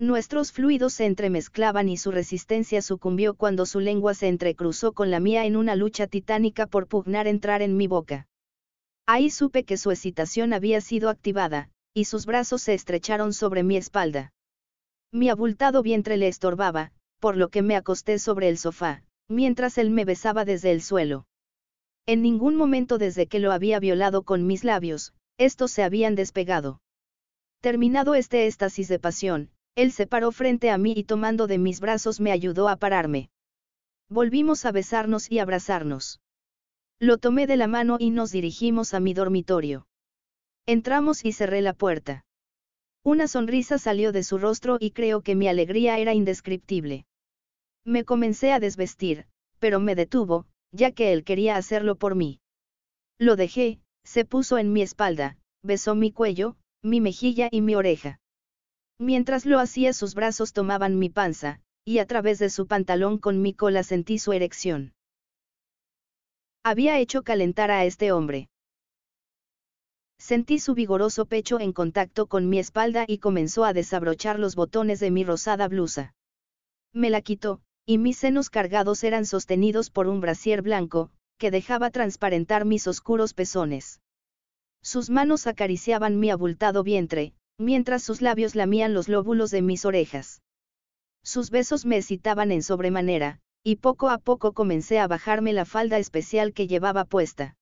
Nuestros 0.00 0.50
fluidos 0.50 0.94
se 0.94 1.04
entremezclaban 1.04 1.90
y 1.90 1.98
su 1.98 2.10
resistencia 2.10 2.80
sucumbió 2.80 3.34
cuando 3.34 3.66
su 3.66 3.80
lengua 3.80 4.14
se 4.14 4.28
entrecruzó 4.28 4.94
con 4.94 5.10
la 5.10 5.20
mía 5.20 5.44
en 5.44 5.56
una 5.56 5.76
lucha 5.76 6.06
titánica 6.06 6.66
por 6.66 6.86
pugnar 6.86 7.26
entrar 7.26 7.60
en 7.60 7.76
mi 7.76 7.86
boca. 7.86 8.26
Ahí 9.06 9.28
supe 9.28 9.64
que 9.64 9.76
su 9.76 9.90
excitación 9.90 10.54
había 10.54 10.80
sido 10.80 11.10
activada, 11.10 11.68
y 11.92 12.06
sus 12.06 12.24
brazos 12.24 12.62
se 12.62 12.72
estrecharon 12.72 13.34
sobre 13.34 13.62
mi 13.62 13.76
espalda. 13.76 14.32
Mi 15.12 15.28
abultado 15.28 15.82
vientre 15.82 16.16
le 16.16 16.28
estorbaba, 16.28 16.92
por 17.18 17.36
lo 17.36 17.50
que 17.50 17.60
me 17.60 17.76
acosté 17.76 18.18
sobre 18.18 18.48
el 18.48 18.56
sofá, 18.56 19.02
mientras 19.28 19.76
él 19.76 19.90
me 19.90 20.06
besaba 20.06 20.46
desde 20.46 20.72
el 20.72 20.80
suelo. 20.80 21.26
En 22.06 22.22
ningún 22.22 22.56
momento 22.56 22.96
desde 22.96 23.26
que 23.26 23.38
lo 23.38 23.52
había 23.52 23.78
violado 23.78 24.22
con 24.22 24.46
mis 24.46 24.64
labios, 24.64 25.12
estos 25.36 25.72
se 25.72 25.82
habían 25.82 26.14
despegado. 26.14 26.80
Terminado 27.60 28.14
este 28.14 28.46
éxtasis 28.46 28.88
de 28.88 28.98
pasión, 28.98 29.50
él 29.74 29.92
se 29.92 30.06
paró 30.06 30.32
frente 30.32 30.70
a 30.70 30.78
mí 30.78 30.92
y 30.96 31.04
tomando 31.04 31.46
de 31.46 31.58
mis 31.58 31.80
brazos 31.80 32.20
me 32.20 32.32
ayudó 32.32 32.68
a 32.68 32.76
pararme. 32.76 33.30
Volvimos 34.08 34.64
a 34.64 34.72
besarnos 34.72 35.30
y 35.30 35.38
abrazarnos. 35.38 36.20
Lo 36.98 37.18
tomé 37.18 37.46
de 37.46 37.56
la 37.56 37.66
mano 37.66 37.96
y 37.98 38.10
nos 38.10 38.32
dirigimos 38.32 38.92
a 38.92 39.00
mi 39.00 39.14
dormitorio. 39.14 39.86
Entramos 40.66 41.24
y 41.24 41.32
cerré 41.32 41.62
la 41.62 41.72
puerta. 41.72 42.24
Una 43.02 43.28
sonrisa 43.28 43.78
salió 43.78 44.12
de 44.12 44.22
su 44.22 44.36
rostro 44.36 44.76
y 44.78 44.90
creo 44.90 45.22
que 45.22 45.34
mi 45.34 45.48
alegría 45.48 45.98
era 45.98 46.12
indescriptible. 46.12 47.06
Me 47.84 48.04
comencé 48.04 48.52
a 48.52 48.60
desvestir, 48.60 49.26
pero 49.58 49.80
me 49.80 49.94
detuvo, 49.94 50.46
ya 50.72 50.92
que 50.92 51.12
él 51.12 51.24
quería 51.24 51.56
hacerlo 51.56 51.96
por 51.96 52.14
mí. 52.14 52.40
Lo 53.18 53.36
dejé, 53.36 53.80
se 54.04 54.24
puso 54.24 54.58
en 54.58 54.72
mi 54.72 54.82
espalda, 54.82 55.38
besó 55.62 55.94
mi 55.94 56.12
cuello, 56.12 56.56
mi 56.82 57.00
mejilla 57.00 57.48
y 57.50 57.62
mi 57.62 57.74
oreja. 57.74 58.20
Mientras 59.00 59.46
lo 59.46 59.58
hacía 59.58 59.94
sus 59.94 60.14
brazos 60.14 60.52
tomaban 60.52 60.98
mi 60.98 61.08
panza, 61.08 61.62
y 61.86 62.00
a 62.00 62.06
través 62.06 62.38
de 62.38 62.50
su 62.50 62.66
pantalón 62.66 63.16
con 63.16 63.40
mi 63.40 63.54
cola 63.54 63.82
sentí 63.82 64.18
su 64.18 64.34
erección. 64.34 64.92
Había 66.62 66.98
hecho 66.98 67.22
calentar 67.22 67.70
a 67.70 67.86
este 67.86 68.12
hombre. 68.12 68.50
Sentí 70.18 70.58
su 70.58 70.74
vigoroso 70.74 71.24
pecho 71.24 71.58
en 71.60 71.72
contacto 71.72 72.26
con 72.26 72.50
mi 72.50 72.58
espalda 72.58 73.06
y 73.08 73.16
comenzó 73.16 73.64
a 73.64 73.72
desabrochar 73.72 74.38
los 74.38 74.54
botones 74.54 75.00
de 75.00 75.10
mi 75.10 75.24
rosada 75.24 75.66
blusa. 75.66 76.12
Me 76.92 77.08
la 77.08 77.22
quitó, 77.22 77.62
y 77.86 77.96
mis 77.96 78.18
senos 78.18 78.50
cargados 78.50 79.02
eran 79.02 79.24
sostenidos 79.24 79.88
por 79.88 80.08
un 80.08 80.20
brasier 80.20 80.60
blanco, 80.60 81.10
que 81.38 81.50
dejaba 81.50 81.90
transparentar 81.90 82.66
mis 82.66 82.86
oscuros 82.86 83.32
pezones. 83.32 84.02
Sus 84.82 85.08
manos 85.08 85.46
acariciaban 85.46 86.20
mi 86.20 86.30
abultado 86.30 86.82
vientre, 86.82 87.32
mientras 87.60 88.02
sus 88.02 88.22
labios 88.22 88.54
lamían 88.54 88.94
los 88.94 89.08
lóbulos 89.08 89.50
de 89.50 89.62
mis 89.62 89.84
orejas. 89.84 90.42
Sus 91.22 91.50
besos 91.50 91.84
me 91.84 91.98
excitaban 91.98 92.50
en 92.50 92.62
sobremanera, 92.62 93.38
y 93.62 93.76
poco 93.76 94.08
a 94.08 94.18
poco 94.18 94.52
comencé 94.52 94.98
a 94.98 95.06
bajarme 95.06 95.52
la 95.52 95.66
falda 95.66 95.98
especial 95.98 96.54
que 96.54 96.66
llevaba 96.66 97.04
puesta. 97.04 97.56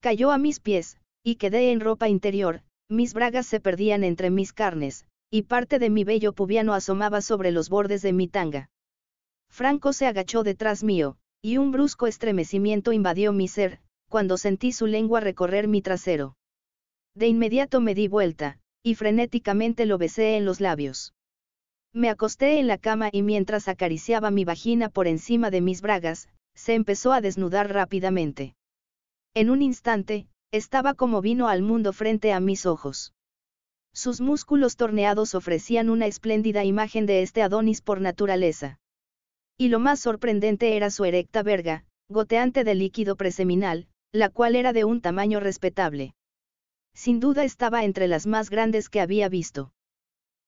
Cayó 0.00 0.30
a 0.30 0.38
mis 0.38 0.60
pies, 0.60 0.98
y 1.22 1.36
quedé 1.36 1.72
en 1.72 1.80
ropa 1.80 2.08
interior, 2.08 2.60
mis 2.90 3.14
bragas 3.14 3.46
se 3.46 3.60
perdían 3.60 4.04
entre 4.04 4.28
mis 4.30 4.52
carnes, 4.52 5.06
y 5.30 5.42
parte 5.42 5.78
de 5.78 5.88
mi 5.88 6.04
vello 6.04 6.34
pubiano 6.34 6.74
asomaba 6.74 7.22
sobre 7.22 7.50
los 7.50 7.70
bordes 7.70 8.02
de 8.02 8.12
mi 8.12 8.28
tanga. 8.28 8.68
Franco 9.50 9.94
se 9.94 10.06
agachó 10.06 10.42
detrás 10.42 10.84
mío, 10.84 11.16
y 11.40 11.56
un 11.56 11.72
brusco 11.72 12.06
estremecimiento 12.06 12.92
invadió 12.92 13.32
mi 13.32 13.48
ser, 13.48 13.80
cuando 14.10 14.36
sentí 14.36 14.72
su 14.72 14.86
lengua 14.86 15.20
recorrer 15.20 15.66
mi 15.66 15.80
trasero. 15.80 16.36
De 17.14 17.26
inmediato 17.26 17.80
me 17.80 17.94
di 17.94 18.08
vuelta, 18.08 18.58
y 18.84 18.94
frenéticamente 18.94 19.86
lo 19.86 19.98
besé 19.98 20.36
en 20.36 20.44
los 20.44 20.60
labios. 20.60 21.14
Me 21.92 22.10
acosté 22.10 22.58
en 22.60 22.66
la 22.66 22.76
cama 22.76 23.08
y 23.10 23.22
mientras 23.22 23.66
acariciaba 23.66 24.30
mi 24.30 24.44
vagina 24.44 24.90
por 24.90 25.08
encima 25.08 25.50
de 25.50 25.62
mis 25.62 25.80
bragas, 25.80 26.28
se 26.54 26.74
empezó 26.74 27.12
a 27.12 27.20
desnudar 27.20 27.72
rápidamente. 27.72 28.54
En 29.32 29.48
un 29.48 29.62
instante, 29.62 30.28
estaba 30.52 30.94
como 30.94 31.22
vino 31.22 31.48
al 31.48 31.62
mundo 31.62 31.92
frente 31.92 32.32
a 32.32 32.40
mis 32.40 32.66
ojos. 32.66 33.14
Sus 33.94 34.20
músculos 34.20 34.76
torneados 34.76 35.34
ofrecían 35.34 35.88
una 35.88 36.06
espléndida 36.06 36.62
imagen 36.64 37.06
de 37.06 37.22
este 37.22 37.42
Adonis 37.42 37.80
por 37.80 38.00
naturaleza. 38.00 38.78
Y 39.56 39.68
lo 39.68 39.78
más 39.78 40.00
sorprendente 40.00 40.76
era 40.76 40.90
su 40.90 41.04
erecta 41.04 41.42
verga, 41.42 41.84
goteante 42.08 42.64
de 42.64 42.74
líquido 42.74 43.16
preseminal, 43.16 43.86
la 44.12 44.28
cual 44.28 44.56
era 44.56 44.72
de 44.72 44.84
un 44.84 45.00
tamaño 45.00 45.40
respetable. 45.40 46.14
Sin 46.94 47.20
duda 47.20 47.44
estaba 47.44 47.84
entre 47.84 48.08
las 48.08 48.26
más 48.26 48.50
grandes 48.50 48.88
que 48.88 49.00
había 49.00 49.28
visto. 49.28 49.72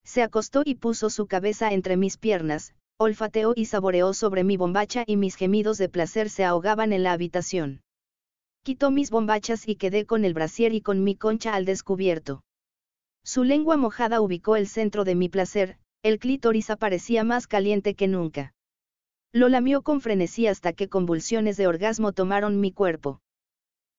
Se 0.04 0.22
acostó 0.22 0.62
y 0.64 0.76
puso 0.76 1.10
su 1.10 1.26
cabeza 1.26 1.72
entre 1.72 1.96
mis 1.96 2.16
piernas, 2.16 2.74
olfateó 2.96 3.52
y 3.54 3.66
saboreó 3.66 4.14
sobre 4.14 4.44
mi 4.44 4.56
bombacha 4.56 5.04
y 5.06 5.16
mis 5.16 5.34
gemidos 5.34 5.76
de 5.76 5.88
placer 5.88 6.30
se 6.30 6.44
ahogaban 6.44 6.92
en 6.92 7.02
la 7.02 7.12
habitación. 7.12 7.82
Quitó 8.62 8.90
mis 8.90 9.10
bombachas 9.10 9.68
y 9.68 9.76
quedé 9.76 10.06
con 10.06 10.24
el 10.24 10.32
brasier 10.32 10.72
y 10.72 10.80
con 10.80 11.04
mi 11.04 11.14
concha 11.14 11.54
al 11.54 11.64
descubierto. 11.64 12.42
Su 13.24 13.44
lengua 13.44 13.76
mojada 13.76 14.20
ubicó 14.20 14.56
el 14.56 14.68
centro 14.68 15.04
de 15.04 15.14
mi 15.16 15.28
placer, 15.28 15.78
el 16.02 16.18
clítoris 16.20 16.70
aparecía 16.70 17.24
más 17.24 17.48
caliente 17.48 17.94
que 17.94 18.06
nunca. 18.06 18.54
Lo 19.32 19.48
lamió 19.48 19.82
con 19.82 20.00
frenesí 20.00 20.46
hasta 20.46 20.72
que 20.72 20.88
convulsiones 20.88 21.56
de 21.56 21.66
orgasmo 21.66 22.12
tomaron 22.12 22.60
mi 22.60 22.72
cuerpo. 22.72 23.20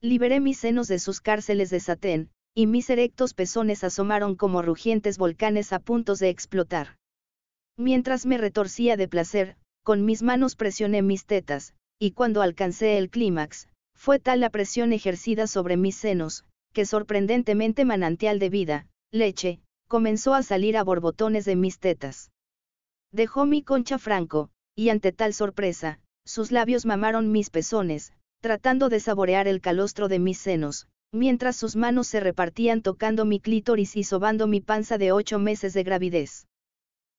Liberé 0.01 0.39
mis 0.39 0.57
senos 0.57 0.87
de 0.87 0.99
sus 0.99 1.21
cárceles 1.21 1.69
de 1.69 1.79
satén, 1.79 2.31
y 2.57 2.65
mis 2.65 2.89
erectos 2.89 3.35
pezones 3.35 3.83
asomaron 3.83 4.35
como 4.35 4.63
rugientes 4.63 5.19
volcanes 5.19 5.71
a 5.73 5.77
puntos 5.77 6.17
de 6.17 6.29
explotar. 6.29 6.97
Mientras 7.77 8.25
me 8.25 8.39
retorcía 8.39 8.97
de 8.97 9.07
placer, 9.07 9.57
con 9.83 10.05
mis 10.05 10.23
manos 10.23 10.55
presioné 10.55 11.03
mis 11.03 11.27
tetas, 11.27 11.75
y 11.99 12.13
cuando 12.13 12.41
alcancé 12.41 12.97
el 12.97 13.11
clímax, 13.11 13.67
fue 13.95 14.17
tal 14.17 14.39
la 14.39 14.49
presión 14.49 14.91
ejercida 14.91 15.45
sobre 15.45 15.77
mis 15.77 15.97
senos, 15.97 16.45
que 16.73 16.87
sorprendentemente 16.87 17.85
manantial 17.85 18.39
de 18.39 18.49
vida, 18.49 18.87
leche, 19.11 19.59
comenzó 19.87 20.33
a 20.33 20.41
salir 20.41 20.77
a 20.77 20.83
borbotones 20.83 21.45
de 21.45 21.55
mis 21.55 21.77
tetas. 21.77 22.31
Dejó 23.11 23.45
mi 23.45 23.61
concha 23.61 23.99
franco, 23.99 24.49
y 24.75 24.89
ante 24.89 25.11
tal 25.11 25.35
sorpresa, 25.35 25.99
sus 26.25 26.51
labios 26.51 26.87
mamaron 26.87 27.31
mis 27.31 27.51
pezones, 27.51 28.13
tratando 28.41 28.89
de 28.89 28.99
saborear 28.99 29.47
el 29.47 29.61
calostro 29.61 30.07
de 30.07 30.17
mis 30.17 30.39
senos, 30.39 30.87
mientras 31.11 31.55
sus 31.55 31.75
manos 31.75 32.07
se 32.07 32.19
repartían 32.19 32.81
tocando 32.81 33.25
mi 33.25 33.39
clítoris 33.39 33.95
y 33.95 34.03
sobando 34.03 34.47
mi 34.47 34.61
panza 34.61 34.97
de 34.97 35.11
ocho 35.11 35.39
meses 35.39 35.73
de 35.73 35.83
gravidez. 35.83 36.47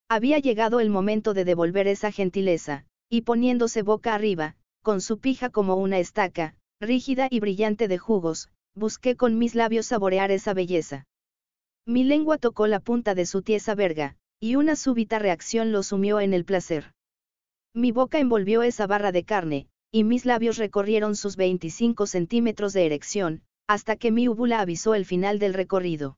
Había 0.09 0.39
llegado 0.39 0.81
el 0.81 0.91
momento 0.91 1.35
de 1.35 1.45
devolver 1.45 1.87
esa 1.87 2.13
gentileza, 2.13 2.87
y 3.11 3.23
poniéndose 3.23 3.83
boca 3.83 4.15
arriba, 4.15 4.57
con 4.83 5.01
su 5.01 5.19
pija 5.19 5.51
como 5.51 5.77
una 5.77 5.99
estaca, 5.99 6.55
rígida 6.81 7.29
y 7.31 7.41
brillante 7.41 7.89
de 7.89 7.99
jugos, 7.99 8.49
busqué 8.75 9.17
con 9.17 9.39
mis 9.39 9.55
labios 9.55 9.87
saborear 9.87 10.31
esa 10.31 10.55
belleza. 10.55 11.07
Mi 11.87 12.05
lengua 12.05 12.39
tocó 12.39 12.67
la 12.67 12.81
punta 12.81 13.15
de 13.15 13.27
su 13.27 13.43
tiesa 13.43 13.75
verga, 13.75 14.17
y 14.41 14.55
una 14.55 14.77
súbita 14.77 15.19
reacción 15.19 15.73
lo 15.73 15.83
sumió 15.83 16.21
en 16.21 16.33
el 16.33 16.45
placer. 16.45 16.93
Mi 17.75 17.93
boca 17.93 18.19
envolvió 18.19 18.63
esa 18.63 18.87
barra 18.87 19.13
de 19.13 19.25
carne, 19.25 19.69
y 19.91 20.05
mis 20.05 20.25
labios 20.27 20.59
recorrieron 20.59 21.17
sus 21.17 21.37
25 21.37 22.07
centímetros 22.07 22.73
de 22.73 22.87
erección, 22.87 23.43
hasta 23.69 23.97
que 23.97 24.11
mi 24.11 24.29
úvula 24.29 24.61
avisó 24.61 24.95
el 24.95 25.05
final 25.05 25.39
del 25.39 25.53
recorrido. 25.53 26.17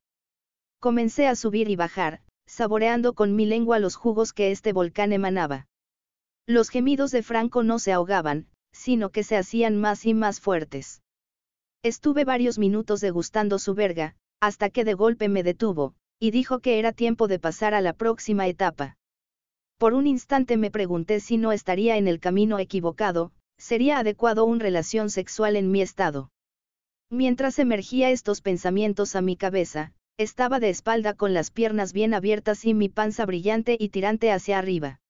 Comencé 0.78 1.26
a 1.26 1.34
subir 1.34 1.68
y 1.68 1.76
bajar, 1.76 2.22
saboreando 2.46 3.12
con 3.12 3.34
mi 3.34 3.44
lengua 3.44 3.80
los 3.80 3.96
jugos 3.96 4.32
que 4.32 4.52
este 4.52 4.72
volcán 4.72 5.12
emanaba. 5.12 5.66
Los 6.46 6.70
gemidos 6.70 7.10
de 7.10 7.22
Franco 7.22 7.64
no 7.64 7.78
se 7.78 7.92
ahogaban, 7.92 8.46
sino 8.72 9.10
que 9.10 9.24
se 9.24 9.36
hacían 9.36 9.76
más 9.76 10.06
y 10.06 10.14
más 10.14 10.40
fuertes. 10.40 11.02
Estuve 11.82 12.24
varios 12.24 12.58
minutos 12.58 13.00
degustando 13.00 13.58
su 13.58 13.74
verga, 13.74 14.14
hasta 14.40 14.70
que 14.70 14.84
de 14.84 14.94
golpe 14.94 15.28
me 15.28 15.42
detuvo, 15.42 15.94
y 16.20 16.30
dijo 16.30 16.60
que 16.60 16.78
era 16.78 16.92
tiempo 16.92 17.26
de 17.26 17.38
pasar 17.38 17.74
a 17.74 17.80
la 17.80 17.94
próxima 17.94 18.46
etapa. 18.46 18.96
Por 19.76 19.94
un 19.94 20.06
instante 20.06 20.56
me 20.56 20.70
pregunté 20.70 21.20
si 21.20 21.36
no 21.36 21.52
estaría 21.52 21.96
en 21.96 22.06
el 22.06 22.20
camino 22.20 22.58
equivocado, 22.58 23.32
sería 23.58 23.98
adecuado 23.98 24.44
una 24.44 24.62
relación 24.62 25.10
sexual 25.10 25.56
en 25.56 25.70
mi 25.70 25.82
estado. 25.82 26.30
Mientras 27.10 27.58
emergía 27.58 28.10
estos 28.10 28.40
pensamientos 28.40 29.16
a 29.16 29.20
mi 29.20 29.36
cabeza, 29.36 29.92
estaba 30.16 30.60
de 30.60 30.70
espalda 30.70 31.14
con 31.14 31.34
las 31.34 31.50
piernas 31.50 31.92
bien 31.92 32.14
abiertas 32.14 32.64
y 32.64 32.72
mi 32.72 32.88
panza 32.88 33.26
brillante 33.26 33.76
y 33.78 33.88
tirante 33.88 34.30
hacia 34.30 34.58
arriba. 34.58 35.00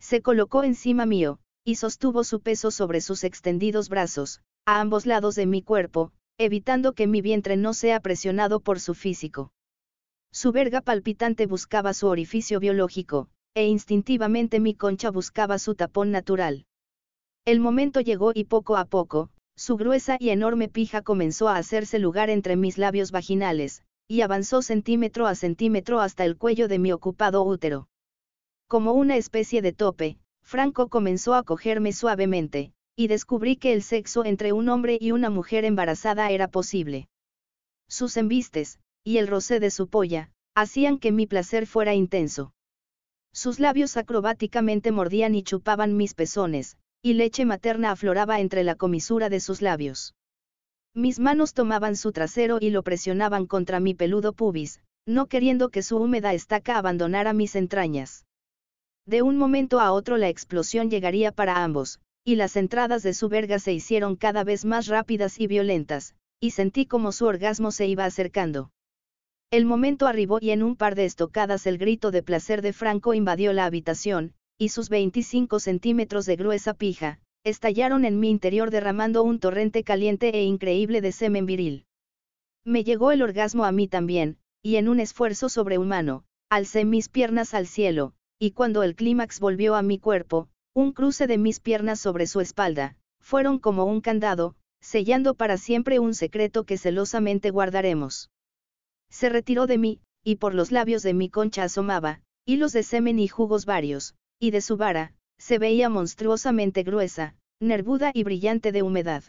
Se 0.00 0.22
colocó 0.22 0.64
encima 0.64 1.06
mío, 1.06 1.38
y 1.64 1.76
sostuvo 1.76 2.24
su 2.24 2.40
peso 2.40 2.72
sobre 2.72 3.00
sus 3.00 3.22
extendidos 3.22 3.88
brazos, 3.88 4.40
a 4.66 4.80
ambos 4.80 5.06
lados 5.06 5.36
de 5.36 5.46
mi 5.46 5.62
cuerpo, 5.62 6.12
evitando 6.36 6.94
que 6.94 7.06
mi 7.06 7.20
vientre 7.20 7.56
no 7.56 7.74
sea 7.74 8.00
presionado 8.00 8.58
por 8.60 8.80
su 8.80 8.94
físico. 8.94 9.52
Su 10.32 10.50
verga 10.50 10.80
palpitante 10.80 11.46
buscaba 11.46 11.94
su 11.94 12.08
orificio 12.08 12.58
biológico, 12.58 13.28
e 13.54 13.66
instintivamente 13.66 14.58
mi 14.58 14.74
concha 14.74 15.10
buscaba 15.10 15.58
su 15.58 15.74
tapón 15.74 16.10
natural. 16.10 16.66
El 17.44 17.60
momento 17.60 18.00
llegó 18.00 18.32
y 18.34 18.44
poco 18.44 18.76
a 18.76 18.84
poco, 18.84 19.30
su 19.60 19.76
gruesa 19.76 20.16
y 20.18 20.30
enorme 20.30 20.70
pija 20.70 21.02
comenzó 21.02 21.50
a 21.50 21.56
hacerse 21.56 21.98
lugar 21.98 22.30
entre 22.30 22.56
mis 22.56 22.78
labios 22.78 23.10
vaginales, 23.10 23.82
y 24.08 24.22
avanzó 24.22 24.62
centímetro 24.62 25.26
a 25.26 25.34
centímetro 25.34 26.00
hasta 26.00 26.24
el 26.24 26.38
cuello 26.38 26.66
de 26.66 26.78
mi 26.78 26.92
ocupado 26.92 27.42
útero. 27.42 27.86
Como 28.68 28.94
una 28.94 29.18
especie 29.18 29.60
de 29.60 29.74
tope, 29.74 30.16
Franco 30.42 30.88
comenzó 30.88 31.34
a 31.34 31.42
cogerme 31.42 31.92
suavemente, 31.92 32.72
y 32.96 33.08
descubrí 33.08 33.56
que 33.56 33.74
el 33.74 33.82
sexo 33.82 34.24
entre 34.24 34.54
un 34.54 34.70
hombre 34.70 34.96
y 34.98 35.12
una 35.12 35.28
mujer 35.28 35.66
embarazada 35.66 36.30
era 36.30 36.48
posible. 36.48 37.10
Sus 37.86 38.16
embistes, 38.16 38.80
y 39.04 39.18
el 39.18 39.28
roce 39.28 39.60
de 39.60 39.70
su 39.70 39.88
polla, 39.88 40.30
hacían 40.54 40.98
que 40.98 41.12
mi 41.12 41.26
placer 41.26 41.66
fuera 41.66 41.92
intenso. 41.92 42.54
Sus 43.34 43.60
labios 43.60 43.98
acrobáticamente 43.98 44.90
mordían 44.90 45.34
y 45.34 45.42
chupaban 45.42 45.98
mis 45.98 46.14
pezones, 46.14 46.78
y 47.02 47.14
leche 47.14 47.44
materna 47.44 47.92
afloraba 47.92 48.40
entre 48.40 48.64
la 48.64 48.74
comisura 48.74 49.28
de 49.28 49.40
sus 49.40 49.62
labios. 49.62 50.14
Mis 50.94 51.18
manos 51.18 51.54
tomaban 51.54 51.96
su 51.96 52.12
trasero 52.12 52.58
y 52.60 52.70
lo 52.70 52.82
presionaban 52.82 53.46
contra 53.46 53.80
mi 53.80 53.94
peludo 53.94 54.32
pubis, 54.32 54.80
no 55.06 55.26
queriendo 55.26 55.70
que 55.70 55.82
su 55.82 55.96
húmeda 55.96 56.34
estaca 56.34 56.76
abandonara 56.76 57.32
mis 57.32 57.56
entrañas. 57.56 58.26
De 59.06 59.22
un 59.22 59.38
momento 59.38 59.80
a 59.80 59.92
otro 59.92 60.16
la 60.16 60.28
explosión 60.28 60.90
llegaría 60.90 61.32
para 61.32 61.62
ambos, 61.64 62.00
y 62.24 62.36
las 62.36 62.56
entradas 62.56 63.02
de 63.02 63.14
su 63.14 63.28
verga 63.28 63.58
se 63.58 63.72
hicieron 63.72 64.16
cada 64.16 64.44
vez 64.44 64.64
más 64.64 64.86
rápidas 64.86 65.40
y 65.40 65.46
violentas, 65.46 66.14
y 66.38 66.50
sentí 66.50 66.86
como 66.86 67.12
su 67.12 67.26
orgasmo 67.26 67.70
se 67.70 67.86
iba 67.86 68.04
acercando. 68.04 68.70
El 69.50 69.64
momento 69.64 70.06
arribó 70.06 70.38
y 70.40 70.50
en 70.50 70.62
un 70.62 70.76
par 70.76 70.94
de 70.94 71.06
estocadas 71.06 71.66
el 71.66 71.78
grito 71.78 72.10
de 72.10 72.22
placer 72.22 72.62
de 72.62 72.72
Franco 72.72 73.14
invadió 73.14 73.52
la 73.52 73.64
habitación, 73.64 74.34
y 74.60 74.68
sus 74.68 74.90
25 74.90 75.58
centímetros 75.58 76.26
de 76.26 76.36
gruesa 76.36 76.74
pija, 76.74 77.18
estallaron 77.44 78.04
en 78.04 78.20
mi 78.20 78.28
interior 78.28 78.70
derramando 78.70 79.22
un 79.22 79.40
torrente 79.40 79.84
caliente 79.84 80.36
e 80.36 80.44
increíble 80.44 81.00
de 81.00 81.12
semen 81.12 81.46
viril. 81.46 81.86
Me 82.66 82.84
llegó 82.84 83.10
el 83.10 83.22
orgasmo 83.22 83.64
a 83.64 83.72
mí 83.72 83.88
también, 83.88 84.36
y 84.62 84.76
en 84.76 84.90
un 84.90 85.00
esfuerzo 85.00 85.48
sobrehumano, 85.48 86.24
alcé 86.50 86.84
mis 86.84 87.08
piernas 87.08 87.54
al 87.54 87.66
cielo, 87.66 88.12
y 88.38 88.50
cuando 88.50 88.82
el 88.82 88.96
clímax 88.96 89.40
volvió 89.40 89.76
a 89.76 89.82
mi 89.82 89.98
cuerpo, 89.98 90.50
un 90.74 90.92
cruce 90.92 91.26
de 91.26 91.38
mis 91.38 91.58
piernas 91.58 91.98
sobre 91.98 92.26
su 92.26 92.42
espalda, 92.42 92.98
fueron 93.18 93.60
como 93.60 93.86
un 93.86 94.02
candado, 94.02 94.56
sellando 94.82 95.36
para 95.36 95.56
siempre 95.56 96.00
un 96.00 96.12
secreto 96.12 96.64
que 96.64 96.76
celosamente 96.76 97.48
guardaremos. 97.48 98.28
Se 99.08 99.30
retiró 99.30 99.66
de 99.66 99.78
mí, 99.78 100.00
y 100.22 100.36
por 100.36 100.54
los 100.54 100.70
labios 100.70 101.02
de 101.02 101.14
mi 101.14 101.30
concha 101.30 101.62
asomaba, 101.62 102.20
hilos 102.44 102.74
de 102.74 102.82
semen 102.82 103.18
y 103.18 103.26
jugos 103.26 103.64
varios, 103.64 104.16
y 104.40 104.50
de 104.50 104.62
su 104.62 104.76
vara, 104.76 105.14
se 105.38 105.58
veía 105.58 105.88
monstruosamente 105.88 106.82
gruesa, 106.82 107.36
nervuda 107.60 108.10
y 108.14 108.24
brillante 108.24 108.72
de 108.72 108.82
humedad. 108.82 109.22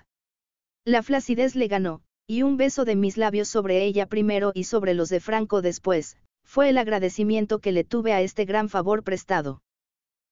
La 0.86 1.04
flacidez 1.04 1.56
le 1.56 1.68
ganó, 1.68 2.02
y 2.28 2.44
un 2.44 2.56
beso 2.56 2.86
de 2.86 2.96
mis 2.96 3.18
labios 3.18 3.50
sobre 3.50 3.84
ella 3.84 4.06
primero 4.06 4.52
y 4.56 4.64
sobre 4.64 4.94
los 4.94 5.10
de 5.10 5.20
Franco 5.20 5.62
después, 5.62 6.18
fue 6.46 6.70
el 6.70 6.78
agradecimiento 6.78 7.60
que 7.60 7.74
le 7.74 7.84
tuve 7.84 8.14
a 8.14 8.22
este 8.22 8.46
gran 8.46 8.70
favor 8.70 9.04
prestado. 9.04 9.62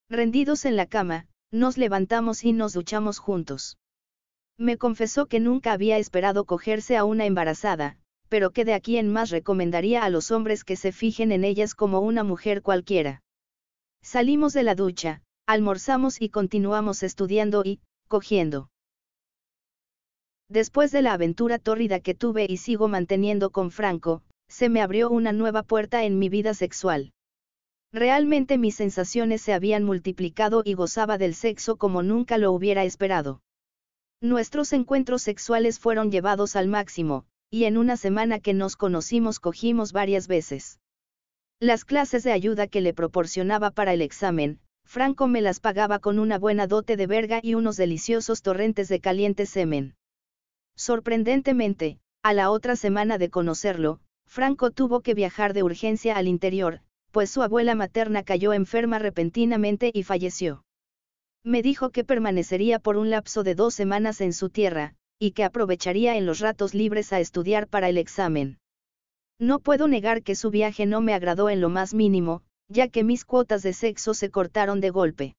Rendidos 0.10 0.66
en 0.66 0.76
la 0.76 0.86
cama, 0.86 1.28
nos 1.52 1.78
levantamos 1.78 2.44
y 2.44 2.54
nos 2.54 2.74
duchamos 2.74 3.20
juntos. 3.20 3.78
Me 4.58 4.78
confesó 4.78 5.26
que 5.26 5.40
nunca 5.40 5.74
había 5.74 5.98
esperado 5.98 6.46
cogerse 6.46 6.98
a 6.98 7.04
una 7.04 7.26
embarazada, 7.26 7.98
pero 8.30 8.52
que 8.52 8.66
de 8.66 8.74
aquí 8.74 8.98
en 8.98 9.12
más 9.12 9.30
recomendaría 9.30 10.04
a 10.04 10.10
los 10.10 10.32
hombres 10.32 10.64
que 10.64 10.76
se 10.76 10.92
fijen 10.92 11.32
en 11.32 11.44
ellas 11.44 11.76
como 11.76 12.00
una 12.00 12.24
mujer 12.24 12.62
cualquiera. 12.62 13.22
Salimos 14.02 14.54
de 14.54 14.64
la 14.64 14.76
ducha, 14.76 15.22
almorzamos 15.46 16.22
y 16.22 16.30
continuamos 16.30 17.04
estudiando 17.04 17.64
y, 17.66 17.82
cogiendo. 18.08 18.70
Después 20.48 20.92
de 20.92 21.02
la 21.02 21.14
aventura 21.14 21.60
tórrida 21.60 22.00
que 22.00 22.16
tuve 22.16 22.48
y 22.50 22.58
sigo 22.58 22.88
manteniendo 22.88 23.52
con 23.52 23.70
Franco, 23.70 24.24
se 24.48 24.68
me 24.68 24.82
abrió 24.82 25.10
una 25.10 25.32
nueva 25.32 25.64
puerta 25.64 26.04
en 26.06 26.18
mi 26.18 26.28
vida 26.28 26.54
sexual. 26.54 27.14
Realmente 27.92 28.58
mis 28.58 28.76
sensaciones 28.76 29.42
se 29.42 29.54
habían 29.54 29.84
multiplicado 29.84 30.62
y 30.66 30.74
gozaba 30.74 31.18
del 31.18 31.36
sexo 31.36 31.78
como 31.78 32.04
nunca 32.04 32.38
lo 32.38 32.52
hubiera 32.52 32.84
esperado. 32.84 33.42
Nuestros 34.22 34.74
encuentros 34.74 35.22
sexuales 35.22 35.80
fueron 35.80 36.12
llevados 36.12 36.56
al 36.56 36.68
máximo, 36.68 37.26
y 37.50 37.66
en 37.66 37.78
una 37.78 37.96
semana 37.98 38.40
que 38.40 38.54
nos 38.54 38.76
conocimos 38.76 39.40
cogimos 39.40 39.92
varias 39.92 40.28
veces. 40.28 40.80
Las 41.62 41.84
clases 41.84 42.24
de 42.24 42.32
ayuda 42.32 42.68
que 42.68 42.80
le 42.80 42.94
proporcionaba 42.94 43.72
para 43.72 43.92
el 43.92 44.02
examen, 44.02 44.62
Franco 44.86 45.28
me 45.28 45.42
las 45.42 45.60
pagaba 45.60 46.00
con 46.00 46.18
una 46.18 46.40
buena 46.40 46.68
dote 46.68 46.96
de 46.96 47.06
verga 47.06 47.42
y 47.44 47.54
unos 47.54 47.76
deliciosos 47.76 48.42
torrentes 48.42 48.88
de 48.88 49.02
caliente 49.02 49.46
semen. 49.46 49.96
Sorprendentemente, 50.78 52.00
a 52.24 52.32
la 52.32 52.50
otra 52.50 52.78
semana 52.78 53.18
de 53.18 53.30
conocerlo, 53.30 54.00
Franco 54.26 54.72
tuvo 54.72 55.02
que 55.02 55.14
viajar 55.14 55.54
de 55.54 55.64
urgencia 55.64 56.16
al 56.16 56.30
interior, 56.30 56.80
pues 57.12 57.30
su 57.30 57.44
abuela 57.44 57.76
materna 57.76 58.24
cayó 58.24 58.54
enferma 58.54 58.98
repentinamente 58.98 59.92
y 59.94 60.04
falleció. 60.04 60.64
Me 61.44 61.62
dijo 61.62 61.90
que 61.90 62.06
permanecería 62.06 62.80
por 62.80 62.96
un 62.96 63.10
lapso 63.10 63.44
de 63.44 63.56
dos 63.56 63.74
semanas 63.74 64.22
en 64.22 64.32
su 64.32 64.50
tierra, 64.50 64.96
y 65.20 65.32
que 65.32 65.44
aprovecharía 65.44 66.16
en 66.16 66.26
los 66.26 66.40
ratos 66.40 66.74
libres 66.74 67.12
a 67.12 67.20
estudiar 67.20 67.68
para 67.68 67.90
el 67.90 67.98
examen. 67.98 68.59
No 69.40 69.60
puedo 69.60 69.88
negar 69.88 70.22
que 70.22 70.36
su 70.36 70.52
viaje 70.52 70.86
no 70.86 71.00
me 71.00 71.14
agradó 71.14 71.50
en 71.50 71.62
lo 71.62 71.70
más 71.70 71.94
mínimo, 71.94 72.44
ya 72.68 72.90
que 72.90 73.06
mis 73.06 73.24
cuotas 73.24 73.64
de 73.64 73.74
sexo 73.74 74.14
se 74.14 74.30
cortaron 74.30 74.82
de 74.82 74.90
golpe. 74.90 75.36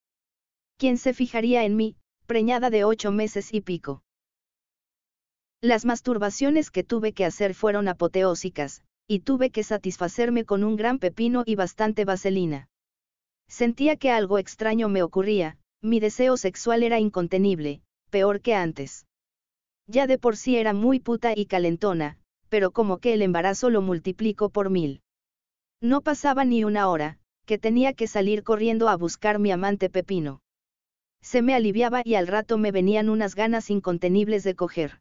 ¿Quién 0.79 0.97
se 0.97 1.13
fijaría 1.13 1.65
en 1.65 1.77
mí, 1.77 1.97
preñada 2.27 2.71
de 2.71 2.85
ocho 2.85 3.13
meses 3.13 3.53
y 3.53 3.61
pico? 3.61 4.03
Las 5.61 5.85
masturbaciones 5.85 6.71
que 6.71 6.83
tuve 6.83 7.13
que 7.13 7.27
hacer 7.27 7.55
fueron 7.55 7.89
apoteósicas, 7.89 8.83
y 9.07 9.21
tuve 9.21 9.51
que 9.51 9.63
satisfacerme 9.63 10.47
con 10.47 10.65
un 10.65 10.77
gran 10.77 10.99
pepino 10.99 11.43
y 11.45 11.55
bastante 11.55 12.07
vaselina. 12.07 12.71
Sentía 13.49 13.97
que 13.97 14.11
algo 14.11 14.39
extraño 14.39 14.89
me 14.89 15.03
ocurría, 15.03 15.59
mi 15.83 16.01
deseo 16.01 16.39
sexual 16.39 16.83
era 16.83 16.99
incontenible, 16.99 17.83
peor 18.09 18.41
que 18.41 18.55
antes. 18.55 19.07
Ya 19.87 20.07
de 20.07 20.19
por 20.19 20.37
sí 20.37 20.57
era 20.57 20.73
muy 20.73 21.01
puta 21.01 21.33
y 21.37 21.47
calentona, 21.47 22.17
pero 22.51 22.73
como 22.73 22.99
que 22.99 23.15
el 23.15 23.23
embarazo 23.23 23.71
lo 23.71 23.81
multiplicó 23.81 24.51
por 24.51 24.69
mil. 24.69 25.01
No 25.81 26.03
pasaba 26.03 26.45
ni 26.45 26.65
una 26.65 26.91
hora, 26.91 27.19
que 27.47 27.57
tenía 27.57 27.95
que 27.95 28.07
salir 28.07 28.43
corriendo 28.43 28.91
a 28.91 28.97
buscar 28.97 29.39
mi 29.39 29.51
amante 29.51 29.89
pepino. 29.89 30.43
Se 31.23 31.41
me 31.41 31.55
aliviaba 31.55 32.03
y 32.05 32.17
al 32.17 32.27
rato 32.27 32.59
me 32.59 32.73
venían 32.73 33.09
unas 33.09 33.35
ganas 33.35 33.71
incontenibles 33.71 34.45
de 34.45 34.55
coger. 34.55 35.01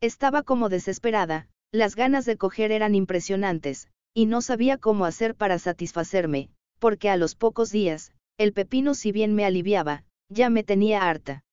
Estaba 0.00 0.42
como 0.42 0.68
desesperada, 0.68 1.48
las 1.72 1.96
ganas 1.96 2.24
de 2.24 2.36
coger 2.36 2.72
eran 2.72 2.94
impresionantes, 2.94 3.88
y 4.14 4.26
no 4.26 4.40
sabía 4.40 4.78
cómo 4.78 5.04
hacer 5.04 5.34
para 5.34 5.58
satisfacerme, 5.58 6.50
porque 6.78 7.10
a 7.10 7.16
los 7.16 7.34
pocos 7.34 7.70
días, 7.70 8.12
el 8.38 8.52
pepino 8.52 8.94
si 8.94 9.12
bien 9.12 9.34
me 9.34 9.44
aliviaba, 9.44 10.04
ya 10.28 10.50
me 10.50 10.64
tenía 10.64 11.08
harta. 11.08 11.44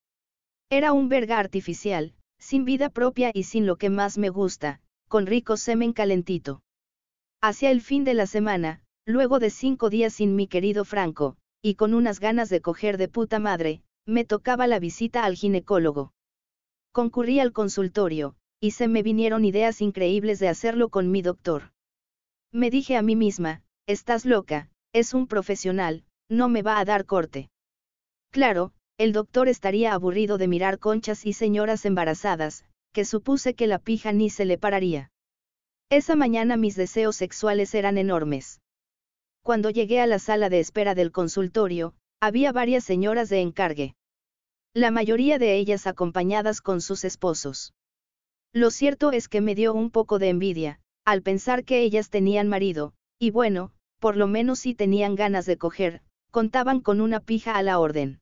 Era 0.70 0.94
un 0.94 1.10
verga 1.10 1.40
artificial, 1.40 2.14
sin 2.40 2.66
vida 2.66 2.90
propia 2.90 3.32
y 3.34 3.44
sin 3.44 3.66
lo 3.66 3.76
que 3.76 3.90
más 3.90 4.18
me 4.18 4.30
gusta, 4.30 4.80
con 5.08 5.26
rico 5.26 5.58
semen 5.58 5.94
calentito. 5.94 6.62
Hacia 7.42 7.72
el 7.72 7.82
fin 7.82 8.04
de 8.04 8.14
la 8.14 8.26
semana, 8.26 8.82
luego 9.06 9.40
de 9.40 9.50
cinco 9.50 9.90
días 9.90 10.14
sin 10.14 10.36
mi 10.36 10.48
querido 10.48 10.84
Franco, 10.84 11.38
y 11.62 11.76
con 11.76 11.94
unas 11.94 12.20
ganas 12.20 12.50
de 12.50 12.62
coger 12.62 12.98
de 12.98 13.08
puta 13.08 13.40
madre, 13.40 13.82
me 14.06 14.26
tocaba 14.26 14.68
la 14.68 14.80
visita 14.80 15.24
al 15.24 15.36
ginecólogo. 15.36 16.14
Concurrí 16.92 17.40
al 17.40 17.54
consultorio, 17.54 18.36
y 18.60 18.72
se 18.72 18.88
me 18.88 19.04
vinieron 19.04 19.46
ideas 19.46 19.82
increíbles 19.82 20.40
de 20.40 20.50
hacerlo 20.50 20.90
con 20.90 21.12
mi 21.12 21.22
doctor. 21.22 21.72
Me 22.52 22.70
dije 22.70 22.98
a 22.98 23.02
mí 23.02 23.16
misma, 23.16 23.62
estás 23.86 24.26
loca, 24.26 24.70
es 24.94 25.14
un 25.14 25.28
profesional, 25.28 26.04
no 26.30 26.50
me 26.50 26.64
va 26.64 26.80
a 26.80 26.86
dar 26.86 27.06
corte. 27.06 27.50
Claro, 28.32 28.74
el 28.98 29.14
doctor 29.14 29.48
estaría 29.48 29.94
aburrido 29.94 30.38
de 30.38 30.48
mirar 30.48 30.80
conchas 30.80 31.26
y 31.26 31.34
señoras 31.34 31.86
embarazadas, 31.86 32.66
que 32.98 33.06
supuse 33.06 33.54
que 33.54 33.68
la 33.68 33.78
pija 33.78 34.12
ni 34.12 34.32
se 34.32 34.44
le 34.44 34.58
pararía. 34.58 35.12
Esa 35.92 36.16
mañana 36.16 36.58
mis 36.58 36.76
deseos 36.76 37.16
sexuales 37.16 37.76
eran 37.76 38.00
enormes. 38.00 38.60
Cuando 39.44 39.70
llegué 39.70 40.02
a 40.02 40.08
la 40.08 40.18
sala 40.18 40.50
de 40.50 40.60
espera 40.60 40.96
del 40.96 41.12
consultorio, 41.12 41.94
había 42.20 42.52
varias 42.52 42.84
señoras 42.84 43.30
de 43.30 43.42
encargue 43.42 43.94
la 44.74 44.90
mayoría 44.90 45.38
de 45.38 45.58
ellas 45.58 45.86
acompañadas 45.86 46.60
con 46.60 46.82
sus 46.82 47.04
esposos. 47.04 47.76
Lo 48.52 48.72
cierto 48.72 49.12
es 49.12 49.30
que 49.30 49.42
me 49.42 49.54
dio 49.54 49.76
un 49.76 49.92
poco 49.92 50.18
de 50.18 50.30
envidia, 50.30 50.80
al 51.06 51.22
pensar 51.22 51.66
que 51.66 51.84
ellas 51.84 52.10
tenían 52.10 52.48
marido, 52.48 52.96
y 53.20 53.30
bueno, 53.30 53.74
por 54.00 54.18
lo 54.18 54.26
menos 54.26 54.58
si 54.58 54.74
tenían 54.74 55.14
ganas 55.14 55.46
de 55.46 55.58
coger, 55.58 56.02
contaban 56.32 56.82
con 56.82 57.00
una 57.00 57.20
pija 57.20 57.58
a 57.58 57.62
la 57.62 57.78
orden. 57.78 58.22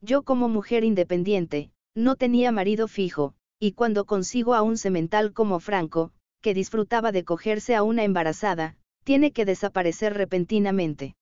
Yo 0.00 0.22
como 0.22 0.48
mujer 0.48 0.84
independiente, 0.84 1.72
no 1.96 2.14
tenía 2.14 2.52
marido 2.52 2.86
fijo, 2.86 3.34
y 3.60 3.72
cuando 3.72 4.04
consigo 4.04 4.54
a 4.54 4.62
un 4.62 4.76
semental 4.76 5.32
como 5.32 5.60
Franco, 5.60 6.12
que 6.40 6.54
disfrutaba 6.54 7.12
de 7.12 7.24
cogerse 7.24 7.74
a 7.74 7.82
una 7.82 8.04
embarazada, 8.04 8.76
tiene 9.04 9.32
que 9.32 9.44
desaparecer 9.44 10.14
repentinamente. 10.14 11.16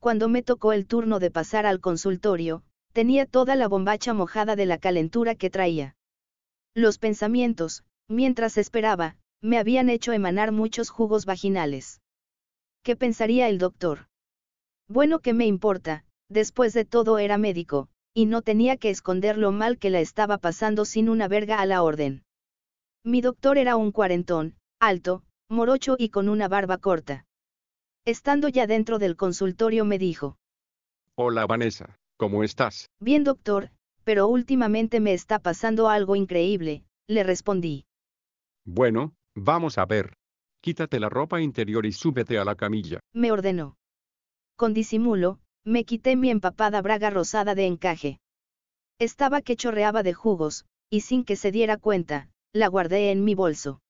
Cuando 0.00 0.28
me 0.28 0.42
tocó 0.42 0.72
el 0.72 0.86
turno 0.86 1.20
de 1.20 1.30
pasar 1.30 1.64
al 1.66 1.80
consultorio, 1.80 2.64
tenía 2.92 3.26
toda 3.26 3.54
la 3.54 3.68
bombacha 3.68 4.14
mojada 4.14 4.56
de 4.56 4.66
la 4.66 4.78
calentura 4.78 5.34
que 5.34 5.50
traía. 5.50 5.94
Los 6.74 6.98
pensamientos, 6.98 7.84
mientras 8.08 8.58
esperaba, 8.58 9.16
me 9.40 9.58
habían 9.58 9.88
hecho 9.88 10.12
emanar 10.12 10.52
muchos 10.52 10.90
jugos 10.90 11.24
vaginales. 11.24 12.00
¿Qué 12.82 12.96
pensaría 12.96 13.48
el 13.48 13.58
doctor? 13.58 14.08
Bueno, 14.88 15.20
¿qué 15.20 15.34
me 15.34 15.46
importa? 15.46 16.04
Después 16.28 16.72
de 16.72 16.84
todo 16.84 17.18
era 17.18 17.38
médico, 17.38 17.88
y 18.14 18.26
no 18.26 18.42
tenía 18.42 18.76
que 18.76 18.90
esconder 18.90 19.38
lo 19.38 19.52
mal 19.52 19.78
que 19.78 19.90
la 19.90 20.00
estaba 20.00 20.38
pasando 20.38 20.84
sin 20.84 21.08
una 21.08 21.28
verga 21.28 21.60
a 21.60 21.66
la 21.66 21.82
orden. 21.82 22.22
Mi 23.04 23.20
doctor 23.20 23.58
era 23.58 23.76
un 23.76 23.92
cuarentón, 23.92 24.54
alto, 24.80 25.22
morocho 25.48 25.96
y 25.98 26.10
con 26.10 26.28
una 26.28 26.48
barba 26.48 26.78
corta. 26.78 27.24
Estando 28.04 28.48
ya 28.48 28.66
dentro 28.66 28.98
del 28.98 29.16
consultorio 29.16 29.84
me 29.84 29.98
dijo. 29.98 30.36
Hola 31.16 31.46
Vanessa. 31.46 31.96
¿Cómo 32.16 32.44
estás? 32.44 32.86
Bien, 33.00 33.24
doctor, 33.24 33.70
pero 34.04 34.28
últimamente 34.28 35.00
me 35.00 35.12
está 35.12 35.38
pasando 35.40 35.88
algo 35.88 36.14
increíble, 36.14 36.84
le 37.08 37.24
respondí. 37.24 37.84
Bueno, 38.64 39.14
vamos 39.34 39.78
a 39.78 39.86
ver. 39.86 40.14
quítate 40.60 41.00
la 41.00 41.08
ropa 41.08 41.40
interior 41.40 41.84
y 41.86 41.92
súbete 41.92 42.38
a 42.38 42.44
la 42.44 42.54
camilla. 42.54 43.00
Me 43.12 43.32
ordenó. 43.32 43.76
Con 44.56 44.74
disimulo, 44.74 45.40
me 45.64 45.84
quité 45.84 46.16
mi 46.16 46.30
empapada 46.30 46.82
braga 46.82 47.10
rosada 47.10 47.54
de 47.54 47.66
encaje. 47.66 48.18
Estaba 48.98 49.42
que 49.42 49.56
chorreaba 49.56 50.02
de 50.02 50.12
jugos, 50.12 50.64
y 50.90 51.00
sin 51.00 51.24
que 51.24 51.36
se 51.36 51.52
diera 51.52 51.76
cuenta, 51.76 52.28
la 52.52 52.68
guardé 52.68 53.10
en 53.10 53.24
mi 53.24 53.34
bolso. 53.34 53.80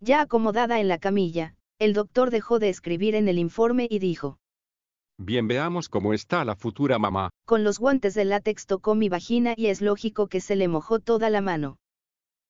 Ya 0.00 0.20
acomodada 0.20 0.80
en 0.80 0.88
la 0.88 0.98
camilla, 0.98 1.54
el 1.78 1.92
doctor 1.92 2.30
dejó 2.30 2.58
de 2.58 2.68
escribir 2.68 3.14
en 3.14 3.28
el 3.28 3.38
informe 3.38 3.86
y 3.90 3.98
dijo. 3.98 4.38
Bien, 5.18 5.46
veamos 5.46 5.88
cómo 5.88 6.14
está 6.14 6.44
la 6.44 6.56
futura 6.56 6.98
mamá. 6.98 7.30
Con 7.44 7.64
los 7.64 7.78
guantes 7.78 8.14
de 8.14 8.24
látex 8.24 8.66
tocó 8.66 8.94
mi 8.94 9.08
vagina 9.08 9.54
y 9.56 9.66
es 9.66 9.80
lógico 9.80 10.26
que 10.26 10.40
se 10.40 10.56
le 10.56 10.68
mojó 10.68 10.98
toda 11.00 11.30
la 11.30 11.40
mano. 11.40 11.76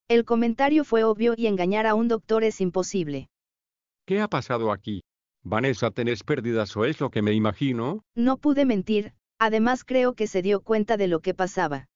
El 0.09 0.25
comentario 0.25 0.85
fue 0.85 1.05
obvio 1.05 1.35
y 1.37 1.47
engañar 1.47 1.87
a 1.87 1.95
un 1.95 2.09
doctor 2.09 2.45
es 2.45 2.61
imposible. 2.61 3.29
¿Qué 4.07 4.21
ha 4.21 4.29
pasado 4.29 4.73
aquí? 4.73 5.03
Vanessa, 5.45 5.91
¿tenés 5.91 6.23
pérdidas 6.23 6.77
o 6.77 6.85
es 6.85 7.01
lo 7.01 7.11
que 7.11 7.23
me 7.23 7.33
imagino? 7.33 8.05
No 8.15 8.37
pude 8.37 8.65
mentir, 8.65 9.13
además 9.39 9.85
creo 9.85 10.15
que 10.15 10.27
se 10.27 10.41
dio 10.41 10.61
cuenta 10.61 10.97
de 10.97 11.09
lo 11.09 11.21
que 11.21 11.35
pasaba. 11.35 11.89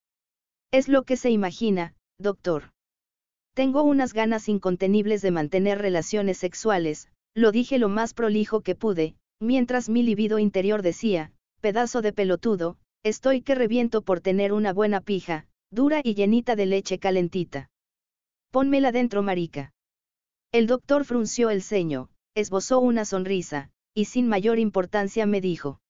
Es 0.72 0.88
lo 0.88 1.04
que 1.04 1.16
se 1.16 1.30
imagina, 1.30 1.94
doctor. 2.18 2.72
Tengo 3.54 3.82
unas 3.82 4.12
ganas 4.12 4.48
incontenibles 4.48 5.22
de 5.22 5.30
mantener 5.30 5.78
relaciones 5.78 6.38
sexuales, 6.38 7.08
lo 7.34 7.52
dije 7.52 7.78
lo 7.78 7.88
más 7.88 8.14
prolijo 8.14 8.62
que 8.62 8.74
pude, 8.74 9.14
mientras 9.40 9.88
mi 9.88 10.02
libido 10.02 10.38
interior 10.38 10.82
decía, 10.82 11.32
pedazo 11.60 12.02
de 12.02 12.12
pelotudo, 12.12 12.78
estoy 13.02 13.42
que 13.42 13.54
reviento 13.54 14.02
por 14.02 14.20
tener 14.20 14.52
una 14.52 14.72
buena 14.72 15.00
pija, 15.00 15.46
dura 15.70 16.00
y 16.02 16.14
llenita 16.14 16.56
de 16.56 16.66
leche 16.66 16.98
calentita. 16.98 17.70
Pónmela 18.50 18.90
dentro, 18.90 19.22
marica. 19.22 19.72
El 20.52 20.66
doctor 20.66 21.04
frunció 21.04 21.50
el 21.50 21.62
ceño, 21.62 22.10
esbozó 22.36 22.80
una 22.80 23.06
sonrisa, 23.06 23.70
y 23.94 24.04
sin 24.04 24.28
mayor 24.28 24.58
importancia 24.58 25.24
me 25.24 25.40
dijo. 25.40 25.80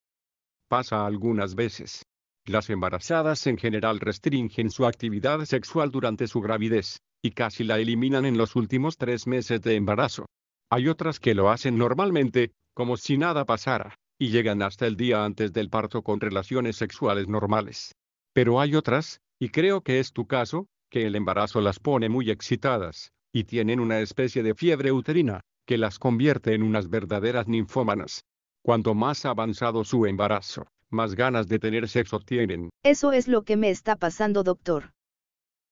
Pasa 0.69 1.05
algunas 1.05 1.57
veces. 1.57 2.07
Las 2.45 2.71
embarazadas 2.71 3.49
en 3.49 3.59
general 3.59 3.99
restringen 3.99 4.71
su 4.71 4.87
actividad 4.87 5.45
sexual 5.45 5.91
durante 5.91 6.29
su 6.29 6.41
gravidez, 6.41 7.01
y 7.21 7.33
casi 7.33 7.65
la 7.65 7.81
eliminan 7.81 8.25
en 8.25 8.39
los 8.39 8.55
últimos 8.55 8.97
tres 8.97 9.27
meses 9.27 9.61
de 9.61 9.75
embarazo. 9.75 10.27
Hay 10.71 10.87
otras 10.87 11.19
que 11.19 11.35
lo 11.35 11.51
hacen 11.51 11.77
normalmente, 11.77 12.53
como 12.75 12.97
si 12.97 13.19
nada 13.19 13.45
pasara, 13.45 13.97
y 14.17 14.29
llegan 14.29 14.63
hasta 14.63 14.87
el 14.87 14.97
día 14.97 15.25
antes 15.25 15.53
del 15.53 15.69
parto 15.69 16.03
con 16.03 16.21
relaciones 16.21 16.77
sexuales 16.77 17.27
normales. 17.27 17.97
Pero 18.33 18.61
hay 18.61 18.77
otras, 18.77 19.21
y 19.41 19.49
creo 19.49 19.81
que 19.81 19.99
es 19.99 20.13
tu 20.13 20.29
caso, 20.29 20.69
que 20.91 21.07
el 21.09 21.17
embarazo 21.17 21.61
las 21.61 21.81
pone 21.81 22.09
muy 22.09 22.31
excitadas, 22.31 23.11
y 23.33 23.43
tienen 23.43 23.81
una 23.81 23.99
especie 23.99 24.45
de 24.45 24.55
fiebre 24.55 24.93
uterina, 24.93 25.41
que 25.67 25.77
las 25.77 25.99
convierte 25.99 26.55
en 26.55 26.63
unas 26.63 26.89
verdaderas 26.89 27.49
ninfómanas. 27.49 28.25
Cuanto 28.63 28.95
más 28.95 29.27
avanzado 29.27 29.85
su 29.85 30.07
embarazo, 30.07 30.67
más 30.91 31.15
ganas 31.15 31.49
de 31.49 31.59
tener 31.59 31.89
sexo 31.89 32.21
tienen. 32.21 32.71
Eso 32.83 33.13
es 33.13 33.29
lo 33.29 33.43
que 33.43 33.57
me 33.57 33.71
está 33.71 33.97
pasando, 33.97 34.43
doctor. 34.43 34.93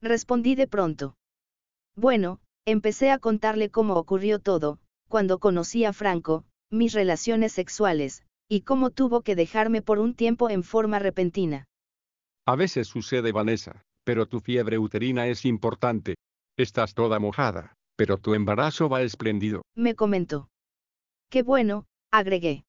Respondí 0.02 0.54
de 0.54 0.66
pronto. 0.66 1.14
Bueno, 1.96 2.40
empecé 2.66 3.10
a 3.10 3.18
contarle 3.18 3.70
cómo 3.70 3.94
ocurrió 3.94 4.38
todo, 4.40 4.78
cuando 5.08 5.38
conocí 5.38 5.84
a 5.84 5.92
Franco, 5.92 6.44
mis 6.70 6.92
relaciones 6.92 7.52
sexuales, 7.52 8.24
y 8.48 8.62
cómo 8.62 8.90
tuvo 8.90 9.22
que 9.22 9.36
dejarme 9.36 9.80
por 9.80 9.98
un 9.98 10.14
tiempo 10.14 10.50
en 10.50 10.62
forma 10.62 10.98
repentina. 10.98 11.66
A 12.46 12.56
veces 12.56 12.88
sucede, 12.88 13.32
Vanessa, 13.32 13.82
pero 14.04 14.26
tu 14.26 14.40
fiebre 14.40 14.78
uterina 14.78 15.28
es 15.28 15.44
importante. 15.44 16.16
Estás 16.56 16.94
toda 16.94 17.18
mojada, 17.18 17.74
pero 17.96 18.18
tu 18.18 18.34
embarazo 18.34 18.88
va 18.88 19.02
espléndido. 19.02 19.62
Me 19.74 19.94
comentó. 19.94 20.48
Qué 21.30 21.42
bueno, 21.42 21.86
agregué. 22.10 22.64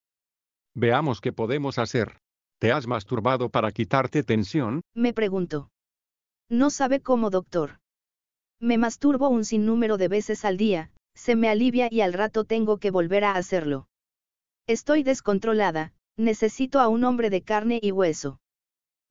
Veamos 0.75 1.21
qué 1.21 1.31
podemos 1.31 1.77
hacer. 1.77 2.19
¿Te 2.59 2.71
has 2.71 2.87
masturbado 2.87 3.49
para 3.49 3.71
quitarte 3.71 4.23
tensión? 4.23 4.81
Me 4.93 5.13
preguntó. 5.13 5.69
No 6.49 6.69
sabe 6.69 7.01
cómo, 7.01 7.29
doctor. 7.29 7.79
Me 8.59 8.77
masturbo 8.77 9.29
un 9.29 9.45
sinnúmero 9.45 9.97
de 9.97 10.07
veces 10.07 10.45
al 10.45 10.57
día, 10.57 10.91
se 11.13 11.35
me 11.35 11.49
alivia 11.49 11.87
y 11.91 12.01
al 12.01 12.13
rato 12.13 12.43
tengo 12.43 12.77
que 12.77 12.91
volver 12.91 13.23
a 13.23 13.33
hacerlo. 13.33 13.87
Estoy 14.67 15.03
descontrolada, 15.03 15.93
necesito 16.17 16.79
a 16.79 16.87
un 16.87 17.03
hombre 17.03 17.29
de 17.29 17.41
carne 17.41 17.79
y 17.81 17.91
hueso. 17.91 18.39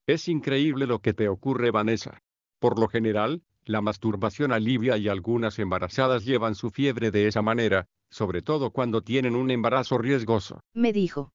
Es 0.06 0.28
increíble 0.28 0.86
lo 0.86 1.00
que 1.00 1.14
te 1.14 1.28
ocurre, 1.28 1.70
Vanessa. 1.70 2.18
Por 2.58 2.78
lo 2.78 2.88
general, 2.88 3.42
la 3.66 3.80
masturbación 3.80 4.52
alivia 4.52 4.96
y 4.96 5.08
algunas 5.08 5.58
embarazadas 5.58 6.24
llevan 6.24 6.54
su 6.54 6.70
fiebre 6.70 7.10
de 7.10 7.26
esa 7.26 7.42
manera, 7.42 7.86
sobre 8.10 8.42
todo 8.42 8.70
cuando 8.70 9.02
tienen 9.02 9.34
un 9.34 9.50
embarazo 9.50 9.98
riesgoso. 9.98 10.60
Me 10.74 10.92
dijo. 10.92 11.32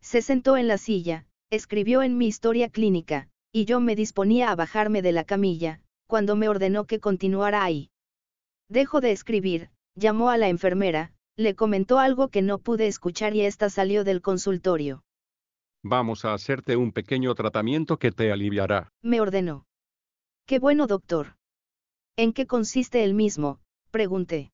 Se 0.00 0.20
sentó 0.20 0.56
en 0.56 0.68
la 0.68 0.78
silla, 0.78 1.26
escribió 1.50 2.02
en 2.02 2.18
mi 2.18 2.26
historia 2.26 2.68
clínica, 2.68 3.28
y 3.52 3.64
yo 3.64 3.80
me 3.80 3.94
disponía 3.94 4.50
a 4.50 4.56
bajarme 4.56 5.00
de 5.00 5.12
la 5.12 5.24
camilla, 5.24 5.80
cuando 6.06 6.36
me 6.36 6.48
ordenó 6.48 6.84
que 6.84 7.00
continuara 7.00 7.64
ahí. 7.64 7.90
Dejo 8.68 9.00
de 9.00 9.12
escribir, 9.12 9.70
llamó 9.94 10.30
a 10.30 10.36
la 10.36 10.48
enfermera, 10.48 11.12
le 11.36 11.54
comentó 11.54 11.98
algo 11.98 12.28
que 12.28 12.42
no 12.42 12.58
pude 12.58 12.86
escuchar 12.86 13.34
y 13.34 13.42
ésta 13.42 13.70
salió 13.70 14.04
del 14.04 14.20
consultorio. 14.20 15.02
Vamos 15.82 16.24
a 16.24 16.32
hacerte 16.32 16.76
un 16.76 16.92
pequeño 16.92 17.34
tratamiento 17.34 17.98
que 17.98 18.10
te 18.10 18.32
aliviará. 18.32 18.90
Me 19.02 19.20
ordenó. 19.20 19.66
Qué 20.46 20.58
bueno, 20.58 20.86
doctor. 20.86 21.36
¿En 22.16 22.32
qué 22.32 22.46
consiste 22.46 23.02
el 23.02 23.14
mismo? 23.14 23.60
pregunté. 23.90 24.52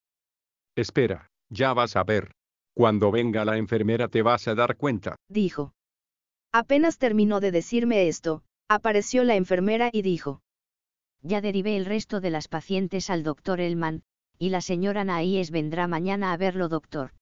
Espera, 0.77 1.29
ya 1.51 1.75
vas 1.75 1.97
a 1.97 2.05
ver. 2.05 2.33
Cuando 2.75 3.11
venga 3.11 3.45
la 3.45 3.59
enfermera 3.59 4.09
te 4.09 4.23
vas 4.23 4.49
a 4.49 4.55
dar 4.55 4.77
cuenta. 4.77 5.17
Dijo. 5.29 5.73
Apenas 6.53 6.97
terminó 6.99 7.41
de 7.41 7.51
decirme 7.51 8.09
esto, 8.09 8.43
apareció 8.69 9.25
la 9.25 9.37
enfermera 9.37 9.91
y 9.93 10.03
dijo. 10.03 10.41
Ya 11.23 11.41
derivé 11.41 11.77
el 11.77 11.85
resto 11.85 12.21
de 12.21 12.31
las 12.31 12.49
pacientes 12.49 13.11
al 13.11 13.23
doctor 13.23 13.61
Elman, 13.61 14.03
y 14.39 14.49
la 14.49 14.63
señora 14.63 15.05
Naíes 15.05 15.51
vendrá 15.51 15.87
mañana 15.87 16.33
a 16.33 16.37
verlo, 16.39 16.69
doctor. 16.69 17.13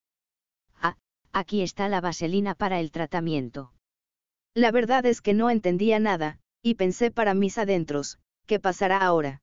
Ah, 0.81 0.96
aquí 1.33 1.62
está 1.62 1.88
la 1.88 2.01
vaselina 2.01 2.55
para 2.55 2.79
el 2.79 2.92
tratamiento. 2.92 3.72
La 4.55 4.70
verdad 4.70 5.05
es 5.05 5.20
que 5.20 5.35
no 5.35 5.51
entendía 5.51 5.98
nada, 5.98 6.38
y 6.62 6.74
pensé 6.74 7.11
para 7.11 7.35
mis 7.35 7.59
adentros, 7.59 8.18
¿qué 8.46 8.61
pasará 8.61 8.98
ahora? 8.98 9.42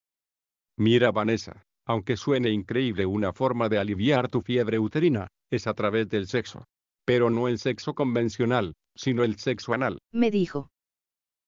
Mira, 0.78 1.12
Vanessa, 1.12 1.64
aunque 1.86 2.18
suene 2.18 2.50
increíble 2.50 3.06
una 3.06 3.32
forma 3.32 3.70
de 3.70 3.78
aliviar 3.78 4.30
tu 4.30 4.42
fiebre 4.42 4.80
uterina, 4.80 5.28
es 5.52 5.68
a 5.68 5.74
través 5.74 6.10
del 6.10 6.28
sexo. 6.28 6.66
Pero 7.06 7.30
no 7.30 7.48
el 7.48 7.60
sexo 7.60 7.94
convencional, 7.94 8.74
sino 8.96 9.24
el 9.24 9.38
sexo 9.38 9.74
anal. 9.74 10.00
Me 10.12 10.32
dijo. 10.32 10.70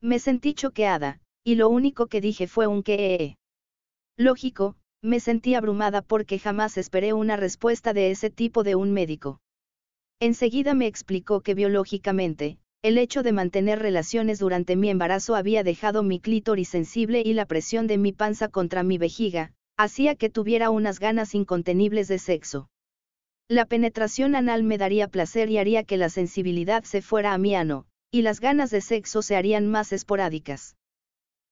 Me 0.02 0.20
sentí 0.20 0.54
choqueada, 0.54 1.20
y 1.44 1.56
lo 1.56 1.70
único 1.70 2.08
que 2.08 2.22
dije 2.22 2.48
fue 2.48 2.68
un 2.68 2.84
que. 2.84 3.36
Lógico, 4.18 4.76
me 5.02 5.20
sentí 5.20 5.56
abrumada 5.56 6.02
porque 6.02 6.38
jamás 6.38 6.78
esperé 6.78 7.13
una 7.13 7.36
respuesta 7.36 7.94
de 7.94 8.12
ese 8.12 8.30
tipo 8.30 8.63
de 8.63 8.76
un 8.76 8.94
médico. 8.94 9.40
Enseguida 10.20 10.74
me 10.74 10.88
explicó 10.88 11.42
que 11.42 11.54
biológicamente, 11.54 12.60
el 12.84 12.98
hecho 12.98 13.24
de 13.24 13.32
mantener 13.32 13.80
relaciones 13.80 14.40
durante 14.40 14.76
mi 14.76 14.90
embarazo 14.90 15.36
había 15.36 15.63
dejado 15.63 16.04
mi 16.04 16.20
clítoris 16.20 16.70
sensible 16.70 17.22
y 17.26 17.34
la 17.34 17.46
presión 17.46 17.88
de 17.88 17.98
mi 17.98 18.13
panza 18.13 18.50
contra 18.50 18.84
mi 18.84 18.98
vejiga, 18.98 19.52
hacía 19.78 20.16
que 20.16 20.30
tuviera 20.30 20.70
unas 20.70 21.00
ganas 21.00 21.36
incontenibles 21.36 22.08
de 22.08 22.20
sexo. 22.20 22.70
La 23.50 23.66
penetración 23.66 24.36
anal 24.36 24.63
me 24.63 24.78
daría 24.78 25.08
placer 25.08 25.50
y 25.50 25.58
haría 25.58 25.84
que 25.84 25.98
la 25.98 26.10
sensibilidad 26.10 26.84
se 26.84 27.02
fuera 27.02 27.34
a 27.34 27.38
mi 27.38 27.56
ano, 27.56 27.86
y 28.12 28.22
las 28.22 28.40
ganas 28.40 28.72
de 28.72 28.82
sexo 28.82 29.22
se 29.22 29.36
harían 29.36 29.68
más 29.68 29.92
esporádicas. 29.94 30.76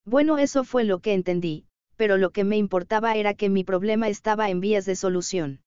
Bueno, 0.06 0.38
eso 0.38 0.64
fue 0.64 0.84
lo 0.84 1.00
que 1.00 1.14
entendí, 1.14 1.66
pero 1.96 2.18
lo 2.18 2.32
que 2.32 2.44
me 2.44 2.58
importaba 2.58 3.16
era 3.16 3.34
que 3.34 3.50
mi 3.50 3.64
problema 3.64 4.10
estaba 4.10 4.50
en 4.50 4.60
vías 4.60 4.86
de 4.86 4.96
solución. 4.96 5.62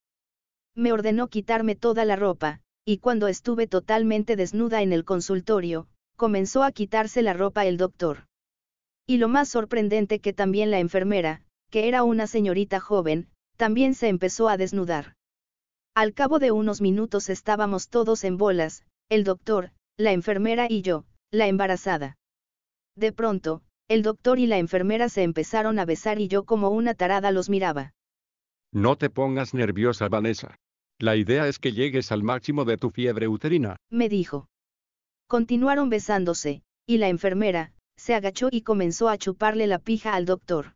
Me 0.75 0.93
ordenó 0.93 1.29
quitarme 1.29 1.75
toda 1.75 2.05
la 2.05 2.17
ropa, 2.17 2.61
y 2.89 2.97
cuando 2.97 3.29
estuve 3.29 3.67
totalmente 3.67 4.35
desnuda 4.35 4.81
en 4.81 4.95
el 4.95 5.05
consultorio, 5.05 5.89
comenzó 6.17 6.63
a 6.63 6.73
quitarse 6.73 7.21
la 7.21 7.35
ropa 7.35 7.67
el 7.67 7.77
doctor. 7.77 8.25
Y 9.07 9.19
lo 9.19 9.29
más 9.29 9.51
sorprendente 9.51 10.21
que 10.21 10.33
también 10.33 10.71
la 10.71 10.79
enfermera, 10.79 11.43
que 11.71 11.87
era 11.89 12.03
una 12.03 12.27
señorita 12.27 12.81
joven, 12.81 13.29
también 13.59 13.93
se 13.93 14.09
empezó 14.09 14.49
a 14.49 14.57
desnudar. 14.57 15.17
Al 15.95 16.15
cabo 16.15 16.39
de 16.39 16.51
unos 16.51 16.81
minutos 16.81 17.29
estábamos 17.29 17.91
todos 17.91 18.25
en 18.25 18.39
bolas, 18.39 18.87
el 19.11 19.23
doctor, 19.23 19.71
la 19.99 20.13
enfermera 20.13 20.67
y 20.71 20.81
yo, 20.81 21.05
la 21.31 21.47
embarazada. 21.47 22.17
De 22.97 23.13
pronto, 23.13 23.61
el 23.89 24.01
doctor 24.01 24.39
y 24.39 24.47
la 24.47 24.57
enfermera 24.57 25.11
se 25.11 25.25
empezaron 25.25 25.79
a 25.79 25.85
besar 25.85 26.21
y 26.21 26.29
yo 26.29 26.45
como 26.45 26.71
una 26.71 26.95
tarada 26.95 27.33
los 27.33 27.51
miraba. 27.51 27.93
No 28.73 28.97
te 28.97 29.11
pongas 29.11 29.53
nerviosa, 29.53 30.09
Vanessa. 30.09 30.57
La 31.01 31.15
idea 31.15 31.47
es 31.47 31.61
que 31.61 31.73
llegues 31.73 32.11
al 32.11 32.25
máximo 32.25 32.65
de 32.65 32.77
tu 32.77 32.91
fiebre 32.91 33.29
uterina. 33.29 33.77
Me 33.91 34.09
dijo. 34.09 34.49
Continuaron 35.29 35.91
besándose, 35.91 36.63
y 36.87 36.99
la 36.99 37.09
enfermera, 37.09 37.73
se 37.97 38.15
agachó 38.15 38.49
y 38.51 38.63
comenzó 38.63 39.09
a 39.09 39.19
chuparle 39.19 39.67
la 39.67 39.79
pija 39.79 40.15
al 40.15 40.25
doctor. 40.25 40.75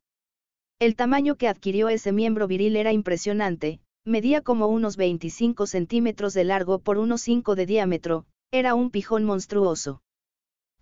El 0.79 0.95
tamaño 0.95 1.37
que 1.37 1.49
adquirió 1.49 1.89
ese 1.89 2.13
miembro 2.13 2.47
viril 2.47 2.77
era 2.77 2.93
impresionante, 2.93 3.81
medía 4.05 4.43
como 4.43 4.67
unos 4.67 4.97
25 4.97 5.67
centímetros 5.67 6.35
de 6.35 6.45
largo 6.45 6.79
por 6.79 6.99
unos 6.99 7.21
5 7.23 7.55
de 7.55 7.67
diámetro, 7.67 8.27
era 8.53 8.75
un 8.75 8.91
pijón 8.91 9.25
monstruoso. 9.25 10.03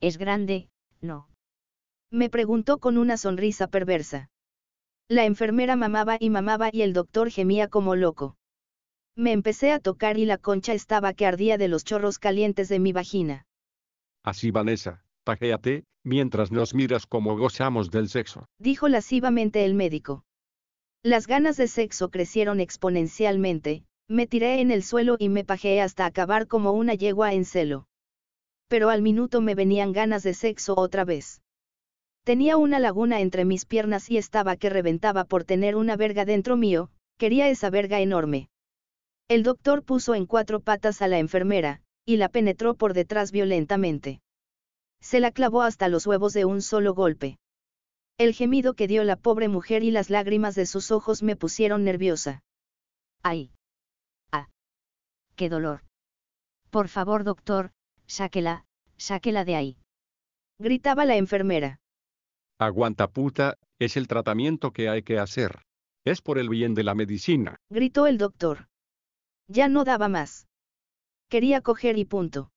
Es 0.00 0.18
grande, 0.18 0.68
¿no? 1.00 1.28
Me 2.10 2.28
preguntó 2.28 2.78
con 2.78 2.98
una 2.98 3.16
sonrisa 3.16 3.68
perversa. 3.68 4.28
La 5.08 5.24
enfermera 5.24 5.76
mamaba 5.76 6.16
y 6.18 6.30
mamaba 6.30 6.70
y 6.72 6.82
el 6.82 6.92
doctor 6.92 7.30
gemía 7.30 7.68
como 7.68 7.94
loco. 7.94 8.36
Me 9.16 9.32
empecé 9.32 9.72
a 9.72 9.80
tocar 9.80 10.18
y 10.18 10.24
la 10.24 10.38
concha 10.38 10.72
estaba 10.72 11.12
que 11.14 11.26
ardía 11.26 11.58
de 11.58 11.68
los 11.68 11.84
chorros 11.84 12.18
calientes 12.18 12.68
de 12.68 12.78
mi 12.78 12.92
vagina. 12.92 13.46
Así 14.22 14.50
Vanessa, 14.50 15.02
pajéate, 15.24 15.84
mientras 16.04 16.52
nos 16.52 16.74
miras 16.74 17.06
como 17.06 17.36
gozamos 17.36 17.90
del 17.90 18.08
sexo. 18.08 18.46
Dijo 18.58 18.88
lascivamente 18.88 19.64
el 19.64 19.74
médico. 19.74 20.24
Las 21.02 21.26
ganas 21.26 21.56
de 21.56 21.66
sexo 21.66 22.10
crecieron 22.10 22.60
exponencialmente, 22.60 23.84
me 24.06 24.26
tiré 24.26 24.60
en 24.60 24.70
el 24.70 24.82
suelo 24.82 25.16
y 25.18 25.28
me 25.28 25.44
pajeé 25.44 25.80
hasta 25.80 26.04
acabar 26.04 26.46
como 26.46 26.72
una 26.72 26.94
yegua 26.94 27.32
en 27.32 27.44
celo. 27.44 27.86
Pero 28.68 28.90
al 28.90 29.00
minuto 29.00 29.40
me 29.40 29.54
venían 29.54 29.92
ganas 29.92 30.22
de 30.22 30.34
sexo 30.34 30.74
otra 30.76 31.04
vez. 31.04 31.40
Tenía 32.24 32.58
una 32.58 32.78
laguna 32.78 33.20
entre 33.20 33.46
mis 33.46 33.64
piernas 33.64 34.10
y 34.10 34.18
estaba 34.18 34.56
que 34.56 34.68
reventaba 34.68 35.24
por 35.24 35.44
tener 35.44 35.74
una 35.74 35.96
verga 35.96 36.26
dentro 36.26 36.56
mío, 36.56 36.90
quería 37.16 37.48
esa 37.48 37.70
verga 37.70 38.00
enorme. 38.00 38.49
El 39.30 39.44
doctor 39.44 39.84
puso 39.84 40.16
en 40.16 40.26
cuatro 40.26 40.58
patas 40.58 41.02
a 41.02 41.06
la 41.06 41.20
enfermera, 41.20 41.82
y 42.04 42.16
la 42.16 42.30
penetró 42.30 42.74
por 42.74 42.94
detrás 42.94 43.30
violentamente. 43.30 44.20
Se 45.00 45.20
la 45.20 45.30
clavó 45.30 45.62
hasta 45.62 45.86
los 45.86 46.04
huevos 46.04 46.32
de 46.32 46.44
un 46.44 46.60
solo 46.62 46.94
golpe. 46.94 47.38
El 48.18 48.34
gemido 48.34 48.74
que 48.74 48.88
dio 48.88 49.04
la 49.04 49.14
pobre 49.14 49.46
mujer 49.46 49.84
y 49.84 49.92
las 49.92 50.10
lágrimas 50.10 50.56
de 50.56 50.66
sus 50.66 50.90
ojos 50.90 51.22
me 51.22 51.36
pusieron 51.36 51.84
nerviosa. 51.84 52.42
¡Ay! 53.22 53.52
¡Ah! 54.32 54.48
¡Qué 55.36 55.48
dolor! 55.48 55.82
Por 56.70 56.88
favor, 56.88 57.22
doctor, 57.22 57.70
sáquela, 58.08 58.64
sáquela 58.96 59.44
de 59.44 59.54
ahí. 59.54 59.76
Gritaba 60.58 61.04
la 61.04 61.14
enfermera. 61.14 61.78
Aguanta 62.58 63.06
puta, 63.06 63.54
es 63.78 63.96
el 63.96 64.08
tratamiento 64.08 64.72
que 64.72 64.88
hay 64.88 65.04
que 65.04 65.20
hacer. 65.20 65.62
Es 66.04 66.20
por 66.20 66.36
el 66.40 66.48
bien 66.48 66.74
de 66.74 66.82
la 66.82 66.96
medicina. 66.96 67.60
Gritó 67.70 68.08
el 68.08 68.18
doctor. 68.18 68.69
Ya 69.52 69.66
no 69.66 69.82
daba 69.82 70.08
más. 70.08 70.46
Quería 71.28 71.60
coger 71.60 71.98
y 71.98 72.04
punto. 72.04 72.52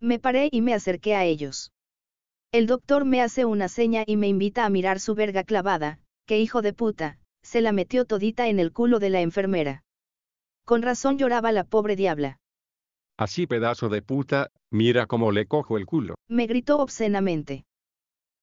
Me 0.00 0.18
paré 0.18 0.50
y 0.52 0.60
me 0.60 0.74
acerqué 0.74 1.14
a 1.14 1.24
ellos. 1.24 1.72
El 2.52 2.66
doctor 2.66 3.06
me 3.06 3.22
hace 3.22 3.46
una 3.46 3.68
seña 3.68 4.04
y 4.06 4.18
me 4.18 4.28
invita 4.28 4.66
a 4.66 4.70
mirar 4.70 5.00
su 5.00 5.14
verga 5.14 5.44
clavada, 5.44 5.98
que 6.26 6.38
hijo 6.38 6.60
de 6.60 6.74
puta, 6.74 7.18
se 7.42 7.62
la 7.62 7.72
metió 7.72 8.04
todita 8.04 8.48
en 8.48 8.60
el 8.60 8.70
culo 8.70 8.98
de 8.98 9.08
la 9.08 9.22
enfermera. 9.22 9.82
Con 10.66 10.82
razón 10.82 11.16
lloraba 11.16 11.52
la 11.52 11.64
pobre 11.64 11.96
diabla. 11.96 12.38
Así 13.16 13.46
pedazo 13.46 13.88
de 13.88 14.02
puta, 14.02 14.50
mira 14.70 15.06
cómo 15.06 15.32
le 15.32 15.46
cojo 15.46 15.78
el 15.78 15.86
culo. 15.86 16.16
Me 16.28 16.46
gritó 16.46 16.80
obscenamente. 16.80 17.64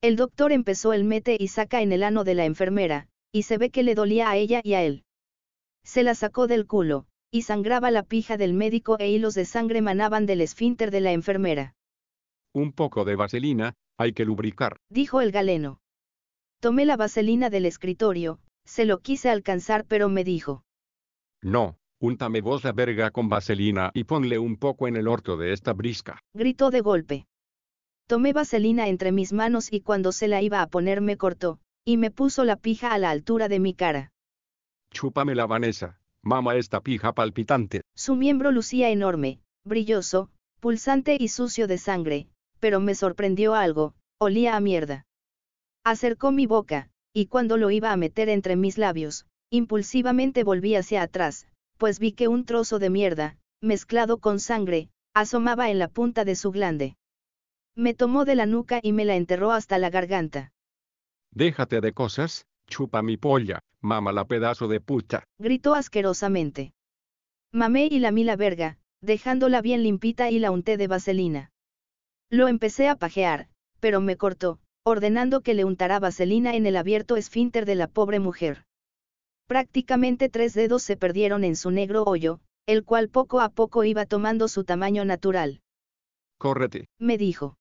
El 0.02 0.16
doctor 0.16 0.52
empezó 0.52 0.94
el 0.94 1.04
mete 1.04 1.38
y 1.40 1.48
saca 1.50 1.82
en 1.84 1.92
el 1.92 2.02
ano 2.02 2.24
de 2.24 2.34
la 2.34 2.46
enfermera, 2.46 3.08
y 3.32 3.44
se 3.44 3.60
ve 3.60 3.70
que 3.70 3.84
le 3.84 3.94
dolía 3.94 4.32
a 4.32 4.36
ella 4.36 4.62
y 4.64 4.74
a 4.74 4.82
él. 4.82 5.04
Se 5.84 6.02
la 6.02 6.16
sacó 6.16 6.48
del 6.48 6.66
culo, 6.66 7.06
y 7.32 7.44
sangraba 7.44 7.92
la 7.92 8.04
pija 8.04 8.38
del 8.38 8.54
médico 8.54 8.98
e 9.00 9.10
hilos 9.10 9.34
de 9.36 9.46
sangre 9.46 9.82
manaban 9.82 10.26
del 10.26 10.42
esfínter 10.42 10.92
de 10.92 11.02
la 11.02 11.12
enfermera. 11.12 11.76
Un 12.54 12.72
poco 12.72 13.06
de 13.06 13.16
vaselina, 13.16 13.74
hay 13.98 14.14
que 14.14 14.26
lubricar. 14.26 14.78
Dijo 14.90 15.22
el 15.22 15.32
galeno. 15.32 15.80
Tomé 16.60 16.86
la 16.86 16.98
vaselina 16.98 17.50
del 17.50 17.66
escritorio, 17.66 18.40
se 18.66 18.86
lo 18.86 19.00
quise 19.00 19.30
alcanzar 19.30 19.86
pero 19.86 20.10
me 20.10 20.24
dijo. 20.24 20.64
No, 21.42 21.78
úntame 22.00 22.42
vos 22.42 22.64
la 22.64 22.72
verga 22.72 23.12
con 23.12 23.30
vaselina 23.30 23.92
y 23.94 24.06
ponle 24.06 24.40
un 24.40 24.58
poco 24.58 24.88
en 24.88 24.96
el 24.96 25.08
orto 25.08 25.38
de 25.38 25.54
esta 25.54 25.74
brisca. 25.74 26.20
Gritó 26.34 26.72
de 26.72 26.82
golpe. 26.82 27.28
Tomé 28.08 28.34
vaselina 28.34 28.88
entre 28.88 29.12
mis 29.12 29.34
manos 29.34 29.72
y 29.72 29.82
cuando 29.82 30.12
se 30.12 30.28
la 30.28 30.42
iba 30.42 30.62
a 30.62 30.68
poner 30.68 31.02
me 31.02 31.18
cortó, 31.18 31.60
y 31.86 31.98
me 31.98 32.10
puso 32.10 32.44
la 32.44 32.56
pija 32.56 32.94
a 32.94 32.98
la 32.98 33.10
altura 33.10 33.50
de 33.50 33.60
mi 33.60 33.74
cara. 33.74 34.12
Chúpame 34.92 35.36
la 35.36 35.46
Vanessa, 35.46 36.00
mama 36.28 36.56
esta 36.56 36.82
pija 36.82 37.14
palpitante. 37.14 37.82
Su 37.96 38.16
miembro 38.16 38.52
lucía 38.52 38.90
enorme, 38.90 39.40
brilloso, 39.64 40.30
pulsante 40.60 41.18
y 41.20 41.30
sucio 41.30 41.68
de 41.68 41.78
sangre, 41.78 42.28
pero 42.60 42.80
me 42.80 42.94
sorprendió 42.94 43.56
algo, 43.56 43.96
olía 44.20 44.56
a 44.56 44.60
mierda. 44.60 45.06
Acercó 45.84 46.32
mi 46.32 46.46
boca, 46.46 46.90
y 47.14 47.28
cuando 47.28 47.58
lo 47.58 47.72
iba 47.72 47.92
a 47.92 47.98
meter 47.98 48.30
entre 48.30 48.56
mis 48.56 48.78
labios, 48.78 49.26
impulsivamente 49.50 50.44
volví 50.44 50.76
hacia 50.76 51.02
atrás, 51.02 51.48
pues 51.78 52.00
vi 52.00 52.12
que 52.12 52.28
un 52.28 52.44
trozo 52.46 52.78
de 52.78 52.90
mierda, 52.90 53.38
mezclado 53.62 54.20
con 54.20 54.40
sangre, 54.40 54.90
asomaba 55.14 55.70
en 55.70 55.80
la 55.80 55.88
punta 55.88 56.26
de 56.26 56.36
su 56.36 56.52
glande. 56.52 56.98
Me 57.76 57.94
tomó 57.94 58.26
de 58.26 58.36
la 58.36 58.46
nuca 58.46 58.80
y 58.84 58.92
me 58.92 59.06
la 59.06 59.16
enterró 59.16 59.52
hasta 59.52 59.78
la 59.78 59.90
garganta. 59.90 60.52
Déjate 61.32 61.80
de 61.80 61.94
cosas, 61.94 62.46
chupa 62.68 63.02
mi 63.02 63.18
polla, 63.18 63.60
mama 63.82 64.12
la 64.12 64.26
pedazo 64.26 64.68
de 64.68 64.80
puta. 64.80 65.24
Gritó 65.40 65.74
asquerosamente. 65.74 66.74
Mamé 67.52 67.88
y 67.90 68.00
lamí 68.00 68.24
la 68.24 68.36
verga, 68.36 68.78
dejándola 69.02 69.62
bien 69.62 69.84
limpita 69.84 70.30
y 70.30 70.40
la 70.40 70.52
unté 70.52 70.78
de 70.78 70.88
vaselina. 70.88 71.52
Lo 72.30 72.48
empecé 72.48 72.90
a 72.90 72.96
pajear, 72.96 73.48
pero 73.80 74.02
me 74.02 74.18
cortó, 74.18 74.60
ordenando 74.84 75.42
que 75.42 75.54
le 75.54 75.66
untara 75.66 76.00
vaselina 76.00 76.56
en 76.56 76.66
el 76.66 76.76
abierto 76.76 77.16
esfínter 77.16 77.66
de 77.66 77.76
la 77.76 77.88
pobre 77.88 78.20
mujer. 78.20 78.64
Prácticamente 79.48 80.28
tres 80.30 80.54
dedos 80.54 80.84
se 80.84 80.98
perdieron 80.98 81.44
en 81.46 81.56
su 81.56 81.72
negro 81.72 82.04
hoyo, 82.04 82.42
el 82.66 82.84
cual 82.84 83.08
poco 83.08 83.40
a 83.40 83.50
poco 83.50 83.86
iba 83.86 84.06
tomando 84.06 84.50
su 84.50 84.66
tamaño 84.66 85.06
natural. 85.06 85.62
Córrete. 86.38 86.88
Me 87.00 87.18
dijo. 87.18 87.56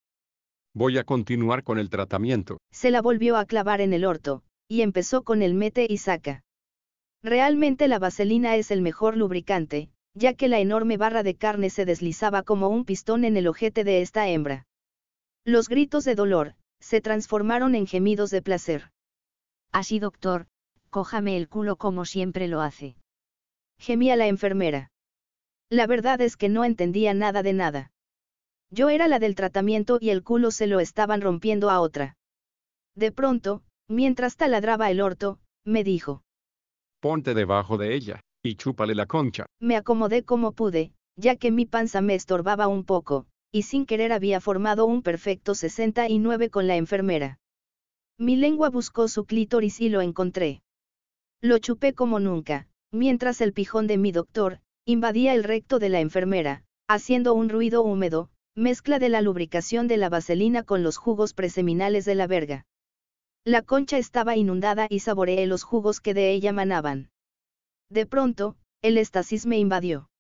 Voy 0.75 0.99
a 0.99 1.05
continuar 1.05 1.63
con 1.63 1.79
el 1.79 1.89
tratamiento. 1.89 2.59
Se 2.73 2.91
la 2.91 3.01
volvió 3.01 3.37
a 3.37 3.47
clavar 3.47 3.81
en 3.81 3.93
el 3.93 4.05
orto, 4.05 4.43
y 4.69 4.83
empezó 4.83 5.23
con 5.23 5.43
el 5.43 5.55
mete 5.55 5.87
y 5.89 5.99
saca. 5.99 6.43
Realmente 7.23 7.89
la 7.89 7.99
vaselina 7.99 8.57
es 8.57 8.71
el 8.71 8.83
mejor 8.83 9.17
lubricante, 9.17 9.91
ya 10.15 10.35
que 10.35 10.49
la 10.49 10.61
enorme 10.61 10.97
barra 10.97 11.23
de 11.23 11.35
carne 11.35 11.71
se 11.71 11.85
deslizaba 11.85 12.43
como 12.43 12.69
un 12.69 12.85
pistón 12.85 13.25
en 13.25 13.37
el 13.37 13.47
ojete 13.47 13.85
de 13.85 14.01
esta 14.03 14.29
hembra. 14.29 14.67
Los 15.45 15.69
gritos 15.69 16.05
de 16.05 16.15
dolor, 16.15 16.55
se 16.81 17.01
transformaron 17.01 17.75
en 17.75 17.87
gemidos 17.87 18.31
de 18.31 18.43
placer. 18.43 18.91
Así 19.73 19.99
doctor, 19.99 20.47
cójame 20.91 21.37
el 21.37 21.49
culo 21.49 21.77
como 21.77 22.05
siempre 22.05 22.49
lo 22.49 22.61
hace. 22.61 22.97
Gemía 23.79 24.17
la 24.17 24.27
enfermera. 24.27 24.91
La 25.69 25.87
verdad 25.87 26.21
es 26.21 26.37
que 26.37 26.49
no 26.49 26.65
entendía 26.65 27.13
nada 27.13 27.43
de 27.43 27.53
nada. 27.53 27.93
Yo 28.71 28.89
era 28.89 29.09
la 29.09 29.19
del 29.19 29.35
tratamiento 29.35 29.99
y 30.01 30.11
el 30.11 30.23
culo 30.23 30.51
se 30.51 30.67
lo 30.67 30.81
estaban 30.81 31.21
rompiendo 31.21 31.71
a 31.71 31.81
otra. 31.81 32.17
De 32.95 33.13
pronto, 33.13 33.63
mientras 33.89 34.37
taladraba 34.37 34.91
el 34.91 35.01
orto, 35.01 35.39
me 35.65 35.85
dijo. 35.85 36.23
Ponte 37.01 37.35
debajo 37.35 37.77
de 37.77 37.95
ella 37.95 38.21
y 38.43 38.55
chúpale 38.55 38.95
la 38.95 39.07
concha. 39.07 39.47
Me 39.61 39.77
acomodé 39.77 40.23
como 40.23 40.53
pude, 40.53 40.93
ya 41.17 41.37
que 41.37 41.51
mi 41.51 41.67
panza 41.67 42.01
me 42.01 42.15
estorbaba 42.15 42.69
un 42.69 42.85
poco, 42.85 43.27
y 43.53 43.63
sin 43.63 43.87
querer 43.87 44.13
había 44.13 44.41
formado 44.41 44.87
un 44.87 45.03
perfecto 45.03 45.55
69 45.55 46.51
con 46.51 46.67
la 46.67 46.77
enfermera. 46.77 47.39
Mi 48.19 48.37
lengua 48.37 48.71
buscó 48.71 49.09
su 49.09 49.25
clítoris 49.25 49.81
y 49.81 49.89
lo 49.89 50.01
encontré. 50.01 50.63
Lo 51.43 51.59
chupé 51.59 51.93
como 51.93 52.21
nunca, 52.21 52.69
mientras 52.93 53.41
el 53.41 53.53
pijón 53.53 53.87
de 53.87 53.99
mi 53.99 54.13
doctor, 54.13 54.61
invadía 54.85 55.35
el 55.35 55.45
recto 55.45 55.79
de 55.79 55.89
la 55.89 56.01
enfermera, 56.01 56.65
haciendo 56.89 57.35
un 57.35 57.49
ruido 57.49 57.83
húmedo, 57.83 58.31
mezcla 58.55 58.99
de 58.99 59.09
la 59.09 59.21
lubricación 59.21 59.89
de 59.89 59.97
la 59.97 60.09
vaselina 60.09 60.63
con 60.63 60.83
los 60.83 60.97
jugos 60.97 61.35
preseminales 61.35 62.05
de 62.05 62.15
la 62.15 62.27
verga. 62.27 62.65
La 63.49 63.63
concha 63.63 63.97
estaba 63.97 64.35
inundada 64.35 64.89
y 64.91 64.99
saboreé 64.99 65.47
los 65.47 65.63
jugos 65.63 66.01
que 66.01 66.15
de 66.15 66.33
ella 66.33 66.53
manaban. 66.53 67.11
De 67.89 68.05
pronto, 68.05 68.57
el 68.83 68.99
éxtasis 68.99 69.47
me 69.47 69.57
invadió. 69.57 70.11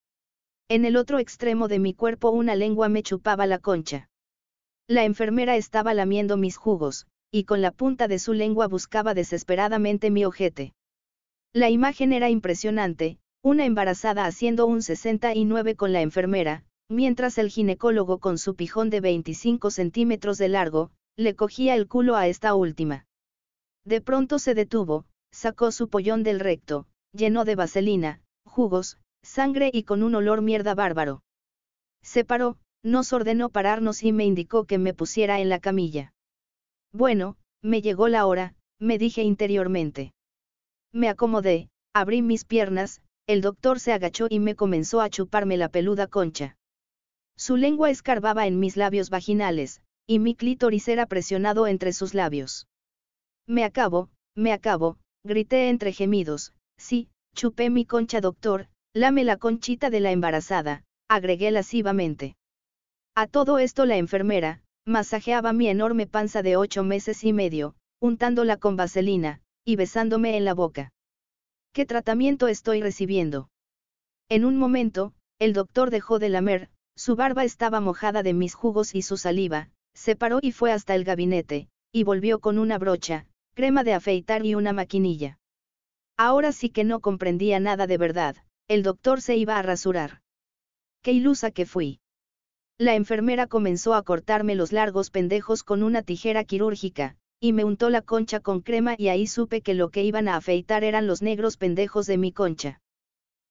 En 0.69 0.85
el 0.85 0.97
otro 0.97 1.19
extremo 1.19 1.67
de 1.67 1.81
mi 1.81 1.93
cuerpo 1.93 2.31
una 2.31 2.55
lengua 2.55 2.89
me 2.89 3.03
chupaba 3.03 3.47
la 3.47 3.59
concha. 3.59 4.09
La 4.87 5.03
enfermera 5.03 5.57
estaba 5.57 5.93
lamiendo 5.93 6.37
mis 6.37 6.57
jugos, 6.57 7.09
y 7.33 7.43
con 7.43 7.63
la 7.63 7.73
punta 7.73 8.07
de 8.07 8.21
su 8.21 8.33
lengua 8.33 8.69
buscaba 8.69 9.13
desesperadamente 9.13 10.13
mi 10.13 10.25
ojete. 10.25 10.73
La 11.53 11.69
imagen 11.69 12.13
era 12.13 12.31
impresionante, 12.31 13.19
una 13.43 13.65
embarazada 13.65 14.27
haciendo 14.27 14.67
un 14.67 14.83
69 14.83 15.75
con 15.75 15.93
la 15.93 16.01
enfermera, 16.01 16.65
mientras 16.89 17.39
el 17.39 17.51
ginecólogo 17.51 18.21
con 18.21 18.39
su 18.39 18.55
pijón 18.55 18.89
de 18.89 19.01
25 19.01 19.73
centímetros 19.73 20.39
de 20.39 20.49
largo, 20.49 20.93
le 21.17 21.35
cogía 21.35 21.75
el 21.75 21.89
culo 21.89 22.15
a 22.15 22.29
esta 22.29 22.55
última. 22.55 23.05
De 23.87 24.01
pronto 24.01 24.41
se 24.41 24.55
detuvo, 24.55 25.07
sacó 25.31 25.71
su 25.71 25.89
pollón 25.89 26.25
del 26.25 26.41
recto, 26.41 26.89
llenó 27.13 27.45
de 27.45 27.55
vaselina, 27.55 28.21
jugos, 28.45 28.99
sangre 29.23 29.71
y 29.73 29.85
con 29.85 30.03
un 30.03 30.17
olor 30.17 30.43
mierda 30.43 30.75
bárbaro. 30.75 31.23
Se 32.03 32.25
paró, 32.25 32.59
nos 32.83 33.13
ordenó 33.13 33.49
pararnos 33.49 34.03
y 34.03 34.13
me 34.13 34.25
indicó 34.25 34.65
que 34.65 34.79
me 34.79 34.93
pusiera 34.93 35.41
en 35.41 35.49
la 35.49 35.61
camilla. 35.61 36.13
Bueno, 36.93 37.37
me 37.63 37.81
llegó 37.81 38.09
la 38.09 38.27
hora, 38.27 38.57
me 38.81 38.99
dije 38.99 39.23
interiormente. 39.23 40.13
Me 40.93 41.09
acomodé, 41.09 41.69
abrí 41.95 42.23
mis 42.23 42.45
piernas, 42.45 43.03
el 43.29 43.41
doctor 43.41 43.79
se 43.79 43.93
agachó 43.93 44.27
y 44.29 44.41
me 44.41 44.57
comenzó 44.57 45.01
a 45.01 45.11
chuparme 45.11 45.57
la 45.57 45.69
peluda 45.69 46.09
concha. 46.09 46.57
Su 47.37 47.57
lengua 47.57 47.91
escarbaba 47.91 48.49
en 48.49 48.59
mis 48.59 48.77
labios 48.77 49.11
vaginales, 49.11 49.81
y 50.09 50.19
mi 50.19 50.35
clítoris 50.35 50.89
era 50.89 51.07
presionado 51.07 51.69
entre 51.69 51.93
sus 51.93 52.15
labios. 52.15 52.67
Me 53.49 53.63
acabo, 53.63 54.11
me 54.35 54.53
acabo, 54.53 54.99
grité 55.25 55.69
entre 55.69 55.93
gemidos, 55.93 56.53
sí, 56.79 57.09
chupé 57.37 57.71
mi 57.71 57.85
concha 57.85 58.21
doctor, 58.21 58.67
lame 58.93 59.23
la 59.23 59.37
conchita 59.37 59.89
de 59.89 60.01
la 60.01 60.11
embarazada, 60.11 60.83
agregué 61.09 61.53
lascivamente. 61.53 62.37
A 63.15 63.29
todo 63.29 63.59
esto 63.59 63.87
la 63.87 63.99
enfermera, 63.99 64.63
masajeaba 64.85 65.53
mi 65.53 65.69
enorme 65.69 66.09
panza 66.09 66.43
de 66.43 66.57
ocho 66.57 66.83
meses 66.83 67.23
y 67.23 67.33
medio, 67.33 67.77
untándola 68.01 68.57
con 68.57 68.77
vaselina, 68.77 69.41
y 69.65 69.77
besándome 69.77 70.37
en 70.37 70.45
la 70.45 70.55
boca. 70.55 70.91
¿Qué 71.73 71.87
tratamiento 71.87 72.49
estoy 72.49 72.83
recibiendo? 72.83 73.49
En 74.29 74.45
un 74.45 74.57
momento, 74.57 75.13
el 75.39 75.53
doctor 75.53 75.91
dejó 75.91 76.19
de 76.19 76.31
lamer, 76.31 76.69
su 76.97 77.15
barba 77.15 77.45
estaba 77.45 77.81
mojada 77.81 78.25
de 78.25 78.35
mis 78.35 78.55
jugos 78.55 78.95
y 78.95 79.03
su 79.03 79.17
saliva, 79.17 79.71
se 79.95 80.17
paró 80.17 80.41
y 80.43 80.51
fue 80.51 80.73
hasta 80.73 80.97
el 80.97 81.05
gabinete, 81.05 81.69
y 81.93 82.03
volvió 82.03 82.41
con 82.41 82.59
una 82.59 82.79
brocha, 82.79 83.27
crema 83.57 83.85
de 83.85 83.95
afeitar 83.95 84.45
y 84.45 84.55
una 84.55 84.75
maquinilla. 84.75 85.39
Ahora 86.19 86.53
sí 86.53 86.69
que 86.69 86.85
no 86.85 87.01
comprendía 87.01 87.59
nada 87.59 87.87
de 87.87 87.97
verdad, 87.97 88.37
el 88.69 88.83
doctor 88.83 89.23
se 89.23 89.37
iba 89.37 89.57
a 89.57 89.63
rasurar. 89.63 90.21
Qué 91.03 91.13
ilusa 91.13 91.51
que 91.51 91.65
fui. 91.65 92.01
La 92.77 92.97
enfermera 92.97 93.47
comenzó 93.47 93.95
a 93.95 94.03
cortarme 94.03 94.57
los 94.57 94.73
largos 94.73 95.11
pendejos 95.11 95.63
con 95.63 95.83
una 95.83 96.03
tijera 96.03 96.45
quirúrgica, 96.45 97.17
y 97.41 97.55
me 97.55 97.65
untó 97.65 97.89
la 97.89 98.03
concha 98.03 98.41
con 98.41 98.61
crema 98.61 98.95
y 98.99 99.09
ahí 99.09 99.27
supe 99.27 99.63
que 99.63 99.73
lo 99.73 99.89
que 99.89 100.05
iban 100.05 100.29
a 100.29 100.37
afeitar 100.37 100.85
eran 100.85 101.07
los 101.07 101.23
negros 101.23 101.57
pendejos 101.57 102.07
de 102.07 102.19
mi 102.19 102.33
concha. 102.33 102.83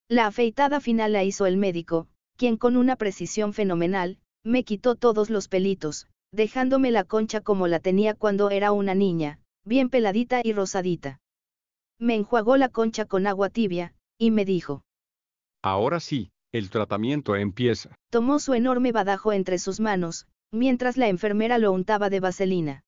La 0.07 0.27
afeitada 0.27 0.81
final 0.81 1.13
la 1.13 1.23
hizo 1.23 1.47
el 1.47 1.57
médico, 1.57 2.07
quien 2.37 2.57
con 2.57 2.77
una 2.77 2.95
precisión 2.95 3.53
fenomenal, 3.53 4.19
me 4.43 4.63
quitó 4.63 4.93
todos 4.93 5.31
los 5.31 5.47
pelitos, 5.47 6.05
dejándome 6.31 6.91
la 6.91 7.05
concha 7.05 7.41
como 7.41 7.67
la 7.67 7.79
tenía 7.79 8.13
cuando 8.13 8.51
era 8.51 8.71
una 8.71 8.93
niña, 8.93 9.39
bien 9.65 9.89
peladita 9.89 10.41
y 10.43 10.54
rosadita. 10.54 11.19
Me 11.99 12.15
enjuagó 12.15 12.58
la 12.58 12.69
concha 12.69 13.06
con 13.06 13.28
agua 13.28 13.49
tibia, 13.49 13.93
y 14.17 14.32
me 14.32 14.45
dijo. 14.45 14.84
Ahora 15.62 15.99
sí, 15.99 16.32
el 16.51 16.69
tratamiento 16.69 17.36
empieza. 17.36 17.95
Tomó 18.12 18.39
su 18.39 18.54
enorme 18.54 18.91
badajo 18.91 19.34
entre 19.34 19.58
sus 19.58 19.80
manos, 19.80 20.28
mientras 20.51 20.97
la 20.97 21.10
enfermera 21.10 21.58
lo 21.58 21.71
untaba 21.71 22.10
de 22.10 22.19
vaselina. 22.19 22.84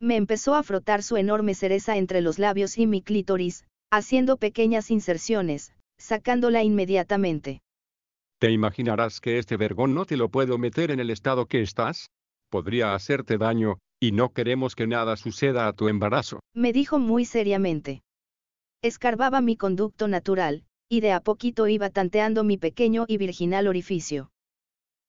Me 0.00 0.16
empezó 0.16 0.54
a 0.54 0.62
frotar 0.62 1.02
su 1.02 1.16
enorme 1.16 1.54
cereza 1.54 1.96
entre 1.96 2.20
los 2.20 2.38
labios 2.38 2.76
y 2.76 2.86
mi 2.86 3.02
clítoris, 3.02 3.64
haciendo 3.90 4.36
pequeñas 4.36 4.90
inserciones, 4.90 5.72
sacándola 5.96 6.64
inmediatamente. 6.64 7.62
¿Te 8.38 8.50
imaginarás 8.50 9.20
que 9.20 9.38
este 9.38 9.56
vergón 9.56 9.94
no 9.94 10.04
te 10.04 10.16
lo 10.16 10.28
puedo 10.28 10.58
meter 10.58 10.90
en 10.90 10.98
el 10.98 11.10
estado 11.10 11.46
que 11.46 11.62
estás? 11.62 12.10
Podría 12.50 12.94
hacerte 12.94 13.38
daño, 13.38 13.78
y 14.02 14.10
no 14.10 14.32
queremos 14.32 14.74
que 14.74 14.88
nada 14.88 15.16
suceda 15.16 15.68
a 15.68 15.72
tu 15.74 15.86
embarazo. 15.86 16.40
Me 16.54 16.72
dijo 16.72 16.98
muy 16.98 17.24
seriamente. 17.24 18.02
Escarbaba 18.82 19.40
mi 19.40 19.56
conducto 19.56 20.08
natural, 20.08 20.64
y 20.88 21.02
de 21.02 21.12
a 21.12 21.20
poquito 21.20 21.68
iba 21.68 21.88
tanteando 21.88 22.42
mi 22.42 22.58
pequeño 22.58 23.04
y 23.06 23.16
virginal 23.16 23.68
orificio. 23.68 24.32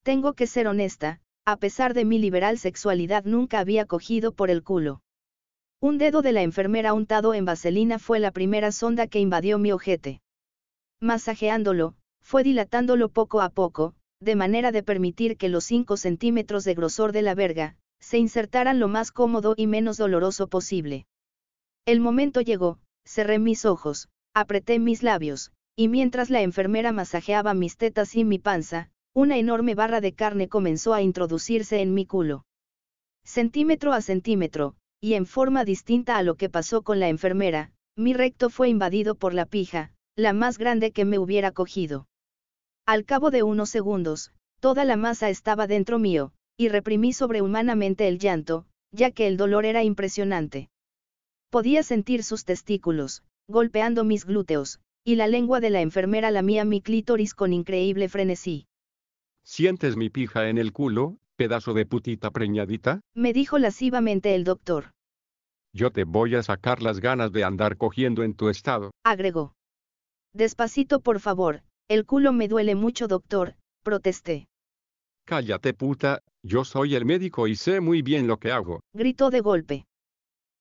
Tengo 0.03 0.33
que 0.33 0.45
ser 0.45 0.67
honesta, 0.67 1.21
a 1.43 1.57
pesar 1.57 1.95
de 1.95 2.05
mi 2.05 2.19
liberal 2.19 2.59
sexualidad 2.59 3.25
nunca 3.25 3.57
había 3.57 3.87
cogido 3.87 4.31
por 4.31 4.51
el 4.51 4.61
culo. 4.61 5.01
Un 5.81 5.97
dedo 5.97 6.21
de 6.21 6.31
la 6.31 6.43
enfermera 6.43 6.93
untado 6.93 7.33
en 7.33 7.45
vaselina 7.45 7.97
fue 7.97 8.19
la 8.19 8.29
primera 8.29 8.71
sonda 8.71 9.07
que 9.07 9.19
invadió 9.19 9.57
mi 9.57 9.71
ojete. 9.71 10.21
Masajeándolo, 11.01 11.95
fue 12.21 12.43
dilatándolo 12.43 13.09
poco 13.09 13.41
a 13.41 13.49
poco, 13.49 13.95
de 14.19 14.35
manera 14.35 14.71
de 14.71 14.83
permitir 14.83 15.35
que 15.35 15.49
los 15.49 15.63
5 15.63 15.97
centímetros 15.97 16.63
de 16.63 16.75
grosor 16.75 17.11
de 17.11 17.23
la 17.23 17.33
verga, 17.33 17.75
se 18.03 18.17
insertaran 18.17 18.79
lo 18.79 18.89
más 18.89 19.11
cómodo 19.11 19.53
y 19.55 19.65
menos 19.65 19.95
doloroso 19.97 20.47
posible. 20.47 21.07
El 21.85 22.01
momento 22.01 22.41
llegó, 22.41 22.77
cerré 23.05 23.39
mis 23.39 23.65
ojos, 23.65 24.09
apreté 24.33 24.77
mis 24.77 25.03
labios, 25.03 25.51
y 25.77 25.87
mientras 25.87 26.29
la 26.29 26.41
enfermera 26.41 26.91
masajeaba 26.91 27.53
mis 27.53 27.77
tetas 27.77 28.15
y 28.15 28.25
mi 28.25 28.39
panza, 28.39 28.89
una 29.13 29.37
enorme 29.37 29.73
barra 29.73 30.01
de 30.01 30.13
carne 30.13 30.49
comenzó 30.49 30.93
a 30.93 31.01
introducirse 31.01 31.81
en 31.81 31.93
mi 31.93 32.05
culo. 32.05 32.45
Centímetro 33.23 33.93
a 33.93 34.01
centímetro, 34.01 34.75
y 34.99 35.13
en 35.13 35.25
forma 35.25 35.63
distinta 35.63 36.17
a 36.17 36.23
lo 36.23 36.35
que 36.35 36.49
pasó 36.49 36.81
con 36.81 36.99
la 36.99 37.07
enfermera, 37.07 37.71
mi 37.95 38.13
recto 38.13 38.49
fue 38.49 38.67
invadido 38.67 39.15
por 39.15 39.33
la 39.33 39.45
pija, 39.45 39.91
la 40.17 40.33
más 40.33 40.57
grande 40.57 40.91
que 40.91 41.05
me 41.05 41.19
hubiera 41.19 41.51
cogido. 41.51 42.07
Al 42.85 43.05
cabo 43.05 43.31
de 43.31 43.43
unos 43.43 43.69
segundos, 43.69 44.33
toda 44.59 44.83
la 44.83 44.97
masa 44.97 45.29
estaba 45.29 45.67
dentro 45.67 45.99
mío, 45.99 46.33
y 46.57 46.69
reprimí 46.69 47.13
sobrehumanamente 47.13 48.07
el 48.07 48.19
llanto, 48.19 48.65
ya 48.91 49.11
que 49.11 49.27
el 49.27 49.37
dolor 49.37 49.65
era 49.65 49.83
impresionante. 49.83 50.69
Podía 51.49 51.83
sentir 51.83 52.23
sus 52.23 52.45
testículos, 52.45 53.23
golpeando 53.47 54.03
mis 54.03 54.25
glúteos, 54.25 54.79
y 55.03 55.15
la 55.15 55.27
lengua 55.27 55.59
de 55.59 55.69
la 55.69 55.81
enfermera 55.81 56.31
lamía 56.31 56.65
mi 56.65 56.81
clítoris 56.81 57.33
con 57.33 57.53
increíble 57.53 58.07
frenesí. 58.09 58.67
¿Sientes 59.43 59.97
mi 59.97 60.09
pija 60.09 60.47
en 60.49 60.57
el 60.57 60.71
culo, 60.71 61.17
pedazo 61.35 61.73
de 61.73 61.85
putita 61.85 62.31
preñadita? 62.31 63.01
Me 63.13 63.33
dijo 63.33 63.59
lascivamente 63.59 64.35
el 64.35 64.43
doctor. 64.45 64.91
Yo 65.73 65.91
te 65.91 66.03
voy 66.03 66.35
a 66.35 66.43
sacar 66.43 66.81
las 66.81 66.99
ganas 66.99 67.31
de 67.31 67.43
andar 67.43 67.77
cogiendo 67.77 68.23
en 68.23 68.35
tu 68.35 68.49
estado. 68.49 68.91
Agregó. 69.03 69.53
Despacito 70.33 71.01
por 71.01 71.19
favor, 71.19 71.63
el 71.89 72.05
culo 72.05 72.31
me 72.31 72.47
duele 72.47 72.75
mucho 72.75 73.07
doctor, 73.07 73.55
protesté. 73.83 74.47
Cállate 75.25 75.73
puta, 75.73 76.21
yo 76.43 76.65
soy 76.65 76.95
el 76.95 77.05
médico 77.05 77.47
y 77.47 77.55
sé 77.55 77.79
muy 77.79 78.01
bien 78.01 78.27
lo 78.27 78.37
que 78.37 78.51
hago. 78.51 78.81
Gritó 78.93 79.29
de 79.29 79.39
golpe. 79.39 79.85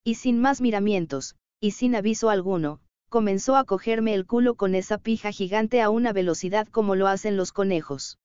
Y 0.05 0.15
sin 0.15 0.41
más 0.41 0.61
miramientos, 0.61 1.37
y 1.61 1.73
sin 1.73 1.95
aviso 1.95 2.31
alguno, 2.31 2.81
comenzó 3.09 3.57
a 3.57 3.65
cogerme 3.65 4.15
el 4.15 4.27
culo 4.27 4.55
con 4.55 4.75
esa 4.75 4.99
pija 4.99 5.33
gigante 5.33 5.83
a 5.83 5.91
una 5.91 6.13
velocidad 6.13 6.67
como 6.69 6.95
lo 6.95 7.09
hacen 7.09 7.37
los 7.37 7.53
conejos. 7.53 8.19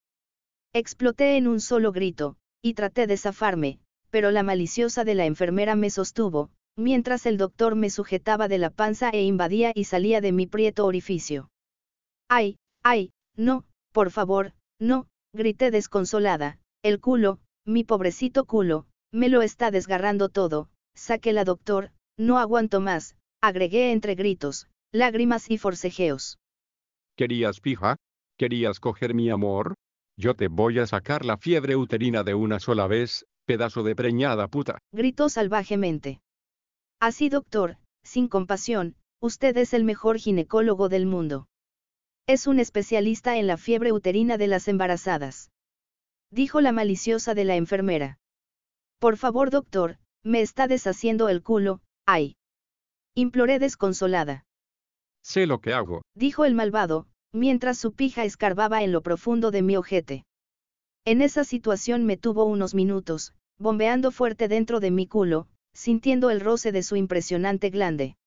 Exploté 0.73 1.37
en 1.37 1.47
un 1.47 1.59
solo 1.59 1.91
grito, 1.91 2.37
y 2.61 2.73
traté 2.73 3.07
de 3.07 3.17
zafarme, 3.17 3.79
pero 4.09 4.31
la 4.31 4.43
maliciosa 4.43 5.03
de 5.03 5.15
la 5.15 5.25
enfermera 5.25 5.75
me 5.75 5.89
sostuvo, 5.89 6.51
mientras 6.75 7.25
el 7.25 7.37
doctor 7.37 7.75
me 7.75 7.89
sujetaba 7.89 8.47
de 8.47 8.59
la 8.59 8.69
panza 8.69 9.09
e 9.09 9.23
invadía 9.23 9.71
y 9.73 9.85
salía 9.85 10.21
de 10.21 10.31
mi 10.31 10.47
prieto 10.47 10.85
orificio. 10.85 11.49
¡Ay, 12.29 12.57
ay, 12.83 13.11
no, 13.35 13.65
por 13.91 14.11
favor, 14.11 14.53
no! 14.79 15.07
Grité 15.33 15.71
desconsolada, 15.71 16.59
el 16.83 16.99
culo, 16.99 17.39
mi 17.65 17.83
pobrecito 17.83 18.45
culo, 18.45 18.85
me 19.11 19.29
lo 19.29 19.41
está 19.41 19.71
desgarrando 19.71 20.29
todo, 20.29 20.69
sáquela 20.95 21.43
doctor, 21.43 21.91
no 22.17 22.37
aguanto 22.39 22.81
más, 22.81 23.15
agregué 23.41 23.91
entre 23.91 24.15
gritos, 24.15 24.67
lágrimas 24.91 25.49
y 25.49 25.57
forcejeos. 25.57 26.37
¿Querías 27.15 27.59
pija? 27.59 27.97
¿Querías 28.37 28.79
coger 28.79 29.13
mi 29.13 29.29
amor? 29.29 29.75
Yo 30.17 30.35
te 30.35 30.47
voy 30.47 30.79
a 30.79 30.87
sacar 30.87 31.25
la 31.25 31.37
fiebre 31.37 31.75
uterina 31.75 32.23
de 32.23 32.33
una 32.33 32.59
sola 32.59 32.87
vez, 32.87 33.25
pedazo 33.45 33.83
de 33.83 33.95
preñada 33.95 34.47
puta. 34.47 34.77
Gritó 34.91 35.29
salvajemente. 35.29 36.19
Así 36.99 37.29
doctor, 37.29 37.77
sin 38.03 38.27
compasión, 38.27 38.95
usted 39.21 39.55
es 39.57 39.73
el 39.73 39.83
mejor 39.83 40.17
ginecólogo 40.17 40.89
del 40.89 41.05
mundo. 41.05 41.47
Es 42.27 42.45
un 42.45 42.59
especialista 42.59 43.37
en 43.37 43.47
la 43.47 43.55
fiebre 43.55 43.93
uterina 43.93 44.37
de 44.37 44.47
las 44.47 44.67
embarazadas. 44.67 45.49
Dijo 46.29 46.59
la 46.59 46.73
maliciosa 46.73 47.33
de 47.33 47.45
la 47.45 47.55
enfermera. 47.55 48.19
Por 48.99 49.15
favor 49.15 49.49
doctor, 49.49 49.97
me 50.23 50.41
está 50.41 50.67
deshaciendo 50.67 51.29
el 51.29 51.41
culo, 51.41 51.79
ay. 52.05 52.35
Imploré 53.15 53.59
desconsolada. 53.59 54.45
Sé 55.23 55.47
lo 55.47 55.61
que 55.61 55.73
hago. 55.73 56.01
Dijo 56.15 56.43
el 56.43 56.53
malvado, 56.53 57.07
mientras 57.31 57.77
su 57.77 57.93
pija 57.93 58.25
escarbaba 58.25 58.83
en 58.83 58.91
lo 58.91 59.01
profundo 59.01 59.49
de 59.49 59.61
mi 59.61 59.77
ojete. 59.77 60.25
En 61.05 61.21
esa 61.21 61.45
situación 61.45 62.05
me 62.05 62.17
tuvo 62.17 62.43
unos 62.43 62.75
minutos, 62.75 63.33
bombeando 63.57 64.11
fuerte 64.11 64.49
dentro 64.49 64.81
de 64.81 64.91
mi 64.91 65.07
culo, 65.07 65.47
sintiendo 65.73 66.29
el 66.29 66.41
roce 66.41 66.73
de 66.73 66.83
su 66.83 66.97
impresionante 66.97 67.69
glande. 67.69 68.17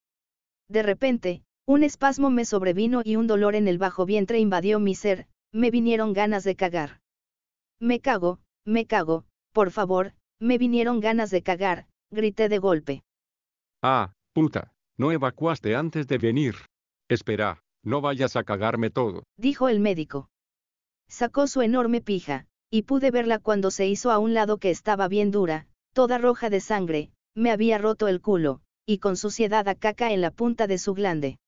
De 0.69 0.83
repente, 0.83 1.43
un 1.71 1.85
espasmo 1.85 2.31
me 2.31 2.45
sobrevino 2.45 3.01
y 3.05 3.15
un 3.15 3.29
dolor 3.29 3.55
en 3.55 3.69
el 3.69 3.79
bajo 3.79 4.05
vientre 4.05 4.41
invadió 4.41 4.81
mi 4.81 4.97
ser, 4.97 5.29
me 5.53 5.71
vinieron 5.71 6.13
ganas 6.13 6.43
de 6.43 6.57
cagar. 6.57 7.01
Me 7.79 8.01
cago, 8.01 8.41
me 8.65 8.87
cago, 8.87 9.25
por 9.53 9.71
favor, 9.71 10.13
me 10.41 10.59
vinieron 10.59 10.99
ganas 10.99 11.31
de 11.31 11.43
cagar, 11.43 11.87
grité 12.11 12.49
de 12.49 12.59
golpe. 12.59 13.05
Ah, 13.83 14.15
puta, 14.33 14.73
no 14.97 15.13
evacuaste 15.13 15.77
antes 15.77 16.09
de 16.09 16.19
venir. 16.19 16.57
Espera, 17.09 17.63
no 17.85 18.01
vayas 18.01 18.35
a 18.35 18.43
cagarme 18.43 18.91
todo. 18.91 19.23
Dijo 19.37 19.69
el 19.69 19.79
médico. 19.79 20.29
Sacó 21.09 21.47
su 21.47 21.63
enorme 21.63 22.01
pija, 22.01 22.47
y 22.69 22.83
pude 22.83 23.13
verla 23.13 23.39
cuando 23.39 23.71
se 23.71 23.87
hizo 23.87 24.11
a 24.11 24.19
un 24.19 24.35
lado 24.35 24.59
que 24.59 24.71
estaba 24.71 25.07
bien 25.07 25.31
dura, 25.31 25.69
toda 25.93 26.19
roja 26.19 26.51
de 26.51 26.61
sangre, 26.61 27.13
me 27.37 27.53
había 27.53 27.79
roto 27.79 28.09
el 28.09 28.21
culo, 28.21 28.61
y 28.87 28.99
con 28.99 29.17
suciedad 29.17 29.69
a 29.69 29.77
caca 29.77 30.13
en 30.13 30.21
la 30.21 30.33
punta 30.33 30.67
de 30.67 30.79
su 30.79 30.95
glande. 30.95 31.39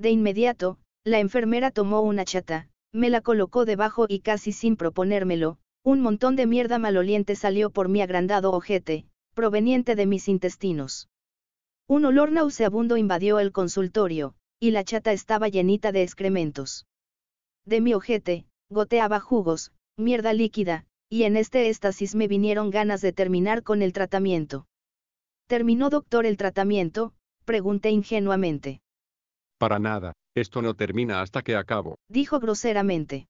De 0.00 0.10
inmediato, 0.10 0.78
la 1.04 1.18
enfermera 1.18 1.70
tomó 1.70 2.00
una 2.00 2.24
chata, 2.24 2.70
me 2.90 3.10
la 3.10 3.20
colocó 3.20 3.66
debajo 3.66 4.06
y 4.08 4.20
casi 4.20 4.50
sin 4.50 4.76
proponérmelo, 4.76 5.58
un 5.84 6.00
montón 6.00 6.36
de 6.36 6.46
mierda 6.46 6.78
maloliente 6.78 7.36
salió 7.36 7.68
por 7.68 7.90
mi 7.90 8.00
agrandado 8.00 8.50
ojete, 8.50 9.04
proveniente 9.34 9.96
de 9.96 10.06
mis 10.06 10.26
intestinos. 10.28 11.10
Un 11.86 12.06
olor 12.06 12.32
nauseabundo 12.32 12.96
invadió 12.96 13.40
el 13.40 13.52
consultorio, 13.52 14.34
y 14.58 14.70
la 14.70 14.84
chata 14.84 15.12
estaba 15.12 15.48
llenita 15.48 15.92
de 15.92 16.02
excrementos. 16.02 16.86
De 17.66 17.82
mi 17.82 17.92
ojete, 17.92 18.46
goteaba 18.70 19.20
jugos, 19.20 19.70
mierda 19.98 20.32
líquida, 20.32 20.86
y 21.10 21.24
en 21.24 21.36
este 21.36 21.68
éxtasis 21.68 22.14
me 22.14 22.26
vinieron 22.26 22.70
ganas 22.70 23.02
de 23.02 23.12
terminar 23.12 23.62
con 23.62 23.82
el 23.82 23.92
tratamiento. 23.92 24.66
¿Terminó 25.46 25.90
doctor 25.90 26.24
el 26.24 26.38
tratamiento? 26.38 27.12
Pregunté 27.44 27.90
ingenuamente. 27.90 28.80
Para 29.60 29.78
nada, 29.78 30.14
esto 30.34 30.62
no 30.62 30.72
termina 30.72 31.20
hasta 31.20 31.42
que 31.42 31.54
acabo. 31.54 31.98
Dijo 32.08 32.40
groseramente. 32.40 33.28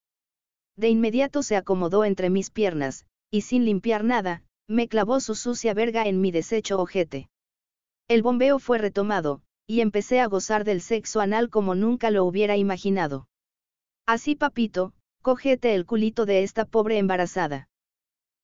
De 0.77 0.89
inmediato 0.89 1.43
se 1.43 1.57
acomodó 1.57 2.05
entre 2.05 2.31
mis 2.31 2.51
piernas, 2.51 3.05
y 3.33 3.41
sin 3.41 3.65
limpiar 3.65 4.05
nada, 4.05 4.45
me 4.69 4.87
clavó 4.87 5.19
su 5.19 5.35
sucia 5.35 5.75
verga 5.75 6.05
en 6.05 6.21
mi 6.21 6.31
deshecho 6.31 6.79
ojete. 6.79 7.29
El 8.07 8.23
bombeo 8.23 8.61
fue 8.61 8.79
retomado, 8.79 9.43
y 9.67 9.81
empecé 9.81 10.21
a 10.21 10.27
gozar 10.27 10.63
del 10.63 10.83
sexo 10.83 11.21
anal 11.21 11.51
como 11.51 11.75
nunca 11.75 12.13
lo 12.13 12.25
hubiera 12.25 12.57
imaginado. 12.57 13.27
Así 14.07 14.37
papito, 14.37 14.93
cógete 15.23 15.75
el 15.75 15.85
culito 15.85 16.27
de 16.27 16.45
esta 16.45 16.65
pobre 16.65 16.99
embarazada. 16.99 17.69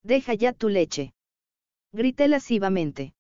Deja 0.03 0.35
ya 0.35 0.53
tu 0.53 0.69
leche. 0.69 1.15
Grité 1.93 2.27
lascivamente. 2.27 3.15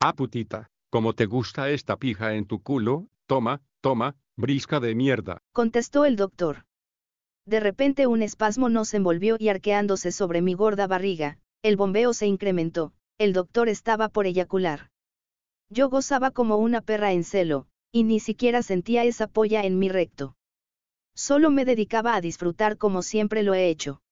Ah, 0.00 0.14
putita, 0.14 0.68
como 0.88 1.12
te 1.12 1.26
gusta 1.26 1.68
esta 1.68 1.98
pija 1.98 2.34
en 2.34 2.46
tu 2.46 2.62
culo, 2.62 3.08
toma, 3.32 3.62
toma, 3.80 4.14
brisca 4.36 4.78
de 4.78 4.94
mierda. 4.94 5.38
Contestó 5.54 6.04
el 6.04 6.16
doctor. 6.16 6.66
De 7.46 7.60
repente 7.60 8.06
un 8.06 8.20
espasmo 8.20 8.68
nos 8.68 8.92
envolvió 8.92 9.36
y 9.38 9.48
arqueándose 9.48 10.12
sobre 10.12 10.42
mi 10.42 10.52
gorda 10.52 10.86
barriga, 10.86 11.38
el 11.62 11.78
bombeo 11.78 12.12
se 12.12 12.26
incrementó, 12.26 12.92
el 13.16 13.32
doctor 13.32 13.70
estaba 13.70 14.10
por 14.10 14.26
eyacular. 14.26 14.90
Yo 15.70 15.88
gozaba 15.88 16.30
como 16.30 16.58
una 16.58 16.82
perra 16.82 17.12
en 17.12 17.24
celo, 17.24 17.68
y 17.90 18.04
ni 18.04 18.20
siquiera 18.20 18.62
sentía 18.62 19.02
esa 19.04 19.28
polla 19.28 19.62
en 19.62 19.78
mi 19.78 19.88
recto. 19.88 20.36
Solo 21.16 21.50
me 21.50 21.64
dedicaba 21.64 22.14
a 22.14 22.20
disfrutar 22.20 22.76
como 22.76 23.00
siempre 23.00 23.42
lo 23.42 23.54
he 23.54 23.70
hecho. 23.70 24.02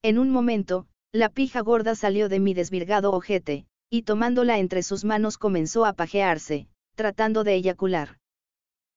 En 0.00 0.16
un 0.16 0.30
momento, 0.30 0.86
la 1.10 1.28
pija 1.28 1.60
gorda 1.60 1.96
salió 1.96 2.28
de 2.28 2.38
mi 2.38 2.54
desvirgado 2.54 3.10
ojete, 3.10 3.66
y 3.90 4.02
tomándola 4.02 4.60
entre 4.60 4.84
sus 4.84 5.04
manos 5.04 5.38
comenzó 5.38 5.84
a 5.86 5.94
pajearse, 5.94 6.68
tratando 6.94 7.42
de 7.42 7.54
eyacular. 7.56 8.20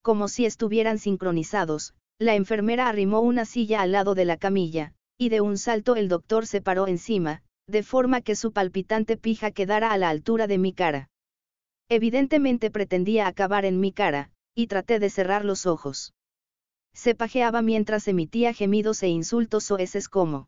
Como 0.08 0.30
si 0.30 0.46
estuvieran 0.46 1.00
sincronizados, 1.00 1.94
la 2.18 2.36
enfermera 2.36 2.88
arrimó 2.88 3.20
una 3.20 3.44
silla 3.44 3.82
al 3.82 3.92
lado 3.92 4.16
de 4.16 4.24
la 4.24 4.38
camilla, 4.38 4.94
y 5.18 5.28
de 5.28 5.42
un 5.42 5.58
salto 5.58 5.98
el 5.98 6.08
doctor 6.08 6.48
se 6.48 6.62
paró 6.62 6.88
encima, 6.88 7.44
de 7.68 7.84
forma 7.84 8.22
que 8.22 8.38
su 8.38 8.54
palpitante 8.54 9.18
pija 9.18 9.52
quedara 9.52 9.92
a 9.92 9.98
la 9.98 10.08
altura 10.08 10.48
de 10.48 10.60
mi 10.60 10.72
cara. 10.72 11.10
Evidentemente 11.90 12.72
pretendía 12.72 13.28
acabar 13.28 13.66
en 13.66 13.82
mi 13.82 13.92
cara, 13.92 14.32
y 14.56 14.68
traté 14.68 15.00
de 15.00 15.10
cerrar 15.10 15.44
los 15.44 15.66
ojos. 15.66 16.14
Se 16.94 17.14
pajeaba 17.14 17.62
mientras 17.62 18.08
emitía 18.08 18.54
gemidos 18.54 19.04
e 19.04 19.10
insultos 19.10 19.66
soeces 19.66 20.08
como. 20.08 20.48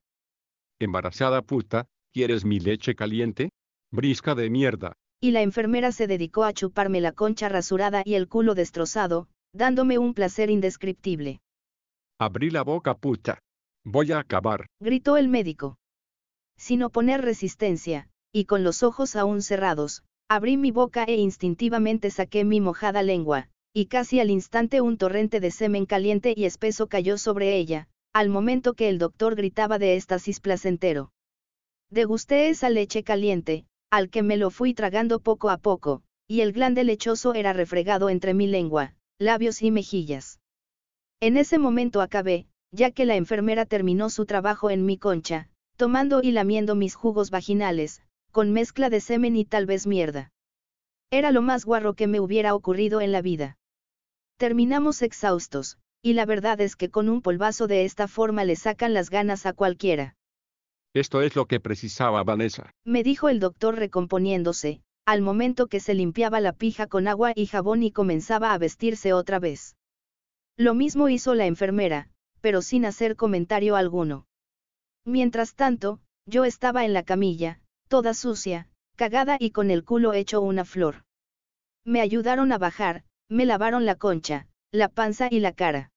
Embarazada 0.80 1.42
puta, 1.42 1.86
¿quieres 2.14 2.46
mi 2.46 2.62
leche 2.62 2.96
caliente? 2.96 3.50
Brisca 3.92 4.36
de 4.36 4.50
mierda. 4.50 4.94
Y 5.20 5.32
la 5.32 5.42
enfermera 5.42 5.92
se 5.92 6.08
dedicó 6.08 6.46
a 6.46 6.54
chuparme 6.54 7.02
la 7.02 7.12
concha 7.12 7.50
rasurada 7.50 8.04
y 8.06 8.14
el 8.14 8.30
culo 8.30 8.56
destrozado, 8.56 9.28
dándome 9.54 9.98
un 9.98 10.14
placer 10.14 10.50
indescriptible. 10.50 11.42
Abrí 12.20 12.50
la 12.50 12.64
boca 12.64 12.96
puta. 12.96 13.40
Voy 13.86 14.12
a 14.12 14.20
acabar. 14.20 14.68
Gritó 14.80 15.18
el 15.18 15.30
médico. 15.30 15.78
Sin 16.58 16.84
oponer 16.84 17.22
resistencia, 17.22 18.10
y 18.32 18.46
con 18.46 18.64
los 18.64 18.84
ojos 18.84 19.16
aún 19.16 19.42
cerrados, 19.42 20.04
abrí 20.28 20.58
mi 20.58 20.72
boca 20.72 21.04
e 21.06 21.16
instintivamente 21.16 22.12
saqué 22.12 22.44
mi 22.44 22.62
mojada 22.62 23.02
lengua, 23.02 23.50
y 23.74 23.86
casi 23.86 24.20
al 24.20 24.30
instante 24.30 24.82
un 24.82 24.98
torrente 24.98 25.40
de 25.40 25.52
semen 25.52 25.86
caliente 25.86 26.34
y 26.36 26.46
espeso 26.46 26.88
cayó 26.88 27.18
sobre 27.18 27.56
ella, 27.56 27.88
al 28.14 28.30
momento 28.30 28.74
que 28.74 28.90
el 28.90 28.98
doctor 28.98 29.36
gritaba 29.36 29.80
de 29.80 29.96
éxtasis 29.96 30.40
placentero. 30.40 31.12
Degusté 31.90 32.50
esa 32.50 32.70
leche 32.70 33.04
caliente, 33.04 33.66
al 33.90 34.10
que 34.10 34.22
me 34.22 34.38
lo 34.38 34.52
fui 34.52 34.74
tragando 34.74 35.20
poco 35.20 35.50
a 35.50 35.58
poco, 35.58 36.04
y 36.28 36.42
el 36.42 36.52
glande 36.52 36.84
lechoso 36.84 37.34
era 37.34 37.54
refregado 37.54 38.10
entre 38.10 38.34
mi 38.34 38.46
lengua, 38.46 38.94
labios 39.20 39.62
y 39.62 39.70
mejillas. 39.70 40.40
En 41.20 41.36
ese 41.36 41.60
momento 41.60 42.02
acabé, 42.02 42.48
ya 42.72 42.92
que 42.92 43.06
la 43.06 43.18
enfermera 43.18 43.66
terminó 43.66 44.10
su 44.10 44.26
trabajo 44.26 44.70
en 44.70 44.86
mi 44.86 44.98
concha, 44.98 45.50
tomando 45.76 46.22
y 46.24 46.32
lamiendo 46.32 46.76
mis 46.76 46.96
jugos 46.96 47.30
vaginales, 47.30 48.02
con 48.32 48.54
mezcla 48.54 48.90
de 48.90 49.02
semen 49.02 49.36
y 49.36 49.44
tal 49.44 49.66
vez 49.66 49.88
mierda. 49.88 50.32
Era 51.12 51.32
lo 51.32 51.42
más 51.42 51.66
guarro 51.66 51.96
que 51.96 52.08
me 52.08 52.20
hubiera 52.20 52.56
ocurrido 52.56 53.02
en 53.02 53.12
la 53.12 53.22
vida. 53.22 53.58
Terminamos 54.38 55.02
exhaustos, 55.02 55.78
y 56.02 56.14
la 56.14 56.26
verdad 56.26 56.62
es 56.62 56.78
que 56.78 56.90
con 56.90 57.10
un 57.10 57.22
polvazo 57.22 57.68
de 57.68 57.84
esta 57.84 58.08
forma 58.08 58.46
le 58.46 58.56
sacan 58.56 58.94
las 58.94 59.10
ganas 59.10 59.46
a 59.46 59.54
cualquiera. 59.54 60.16
Esto 60.94 61.22
es 61.22 61.36
lo 61.36 61.46
que 61.46 61.60
precisaba 61.60 62.24
Vanessa. 62.24 62.72
Me 62.86 63.04
dijo 63.04 63.28
el 63.28 63.40
doctor 63.40 63.76
recomponiéndose, 63.76 64.82
al 65.12 65.22
momento 65.22 65.68
que 65.68 65.80
se 65.80 65.96
limpiaba 65.96 66.40
la 66.40 66.54
pija 66.54 66.86
con 66.86 67.08
agua 67.08 67.34
y 67.36 67.48
jabón 67.48 67.82
y 67.82 67.92
comenzaba 67.92 68.54
a 68.54 68.58
vestirse 68.60 69.12
otra 69.12 69.40
vez. 69.40 69.76
Lo 70.56 70.76
mismo 70.76 71.10
hizo 71.10 71.34
la 71.34 71.48
enfermera, 71.48 72.10
pero 72.42 72.62
sin 72.62 72.86
hacer 72.86 73.16
comentario 73.16 73.76
alguno. 73.76 74.28
Mientras 75.06 75.56
tanto, 75.56 76.00
yo 76.28 76.46
estaba 76.46 76.86
en 76.86 76.94
la 76.94 77.02
camilla, 77.02 77.60
toda 77.88 78.14
sucia, 78.14 78.68
cagada 78.96 79.38
y 79.40 79.50
con 79.50 79.72
el 79.72 79.84
culo 79.84 80.14
hecho 80.14 80.42
una 80.42 80.64
flor. 80.64 81.06
Me 81.84 82.02
ayudaron 82.02 82.52
a 82.52 82.60
bajar, 82.60 83.04
me 83.30 83.46
lavaron 83.46 83.86
la 83.86 83.96
concha, 83.96 84.48
la 84.72 84.90
panza 84.90 85.28
y 85.32 85.40
la 85.40 85.54
cara. 85.54 85.92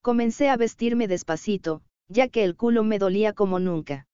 Comencé 0.00 0.48
a 0.48 0.56
vestirme 0.56 1.08
despacito, 1.08 1.82
ya 2.08 2.28
que 2.28 2.42
el 2.44 2.56
culo 2.56 2.84
me 2.84 2.98
dolía 2.98 3.34
como 3.34 3.58
nunca. 3.58 4.06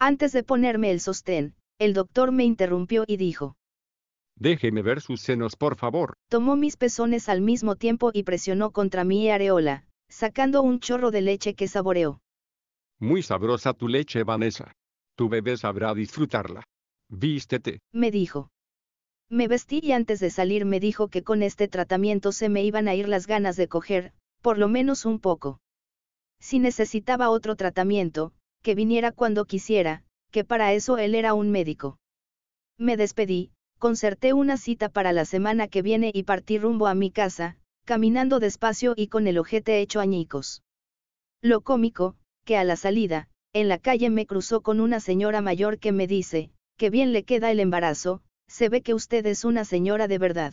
Antes 0.00 0.32
de 0.32 0.42
ponerme 0.42 0.90
el 0.90 0.98
sostén, 0.98 1.54
el 1.78 1.94
doctor 1.94 2.32
me 2.32 2.44
interrumpió 2.44 3.04
y 3.06 3.16
dijo. 3.16 3.56
Déjeme 4.36 4.82
ver 4.82 5.00
sus 5.00 5.20
senos, 5.20 5.56
por 5.56 5.76
favor. 5.76 6.14
Tomó 6.28 6.56
mis 6.56 6.76
pezones 6.76 7.28
al 7.28 7.40
mismo 7.40 7.76
tiempo 7.76 8.10
y 8.12 8.24
presionó 8.24 8.72
contra 8.72 9.04
mi 9.04 9.30
areola, 9.30 9.84
sacando 10.08 10.62
un 10.62 10.80
chorro 10.80 11.10
de 11.10 11.22
leche 11.22 11.54
que 11.54 11.68
saboreó. 11.68 12.20
Muy 12.98 13.22
sabrosa 13.22 13.74
tu 13.74 13.88
leche, 13.88 14.24
Vanessa. 14.24 14.72
Tu 15.16 15.28
bebé 15.28 15.56
sabrá 15.56 15.94
disfrutarla. 15.94 16.64
Vístete. 17.08 17.80
Me 17.92 18.10
dijo. 18.10 18.50
Me 19.28 19.48
vestí 19.48 19.80
y 19.82 19.92
antes 19.92 20.20
de 20.20 20.30
salir 20.30 20.64
me 20.64 20.80
dijo 20.80 21.08
que 21.08 21.22
con 21.22 21.42
este 21.42 21.68
tratamiento 21.68 22.32
se 22.32 22.48
me 22.48 22.64
iban 22.64 22.88
a 22.88 22.94
ir 22.94 23.08
las 23.08 23.26
ganas 23.26 23.56
de 23.56 23.68
coger, 23.68 24.12
por 24.42 24.58
lo 24.58 24.68
menos 24.68 25.04
un 25.04 25.20
poco. 25.20 25.60
Si 26.40 26.58
necesitaba 26.58 27.30
otro 27.30 27.56
tratamiento, 27.56 28.32
que 28.62 28.74
viniera 28.74 29.12
cuando 29.12 29.44
quisiera, 29.44 30.04
que 30.34 30.42
para 30.42 30.72
eso 30.72 30.98
él 30.98 31.14
era 31.14 31.32
un 31.32 31.52
médico. 31.52 31.96
Me 32.76 32.96
despedí, 32.96 33.52
concerté 33.78 34.32
una 34.32 34.56
cita 34.56 34.88
para 34.88 35.12
la 35.12 35.24
semana 35.24 35.68
que 35.68 35.80
viene 35.80 36.10
y 36.12 36.24
partí 36.24 36.58
rumbo 36.58 36.88
a 36.88 36.94
mi 36.96 37.12
casa, 37.12 37.56
caminando 37.84 38.40
despacio 38.40 38.94
y 38.96 39.06
con 39.06 39.28
el 39.28 39.38
ojete 39.38 39.78
hecho 39.78 40.00
añicos. 40.00 40.64
Lo 41.40 41.60
cómico, 41.60 42.16
que 42.44 42.56
a 42.56 42.64
la 42.64 42.74
salida, 42.74 43.28
en 43.52 43.68
la 43.68 43.78
calle 43.78 44.10
me 44.10 44.26
cruzó 44.26 44.60
con 44.60 44.80
una 44.80 44.98
señora 44.98 45.40
mayor 45.40 45.78
que 45.78 45.92
me 45.92 46.08
dice, 46.08 46.50
que 46.78 46.90
bien 46.90 47.12
le 47.12 47.22
queda 47.22 47.52
el 47.52 47.60
embarazo, 47.60 48.20
se 48.48 48.68
ve 48.68 48.82
que 48.82 48.92
usted 48.92 49.24
es 49.26 49.44
una 49.44 49.64
señora 49.64 50.08
de 50.08 50.18
verdad. 50.18 50.52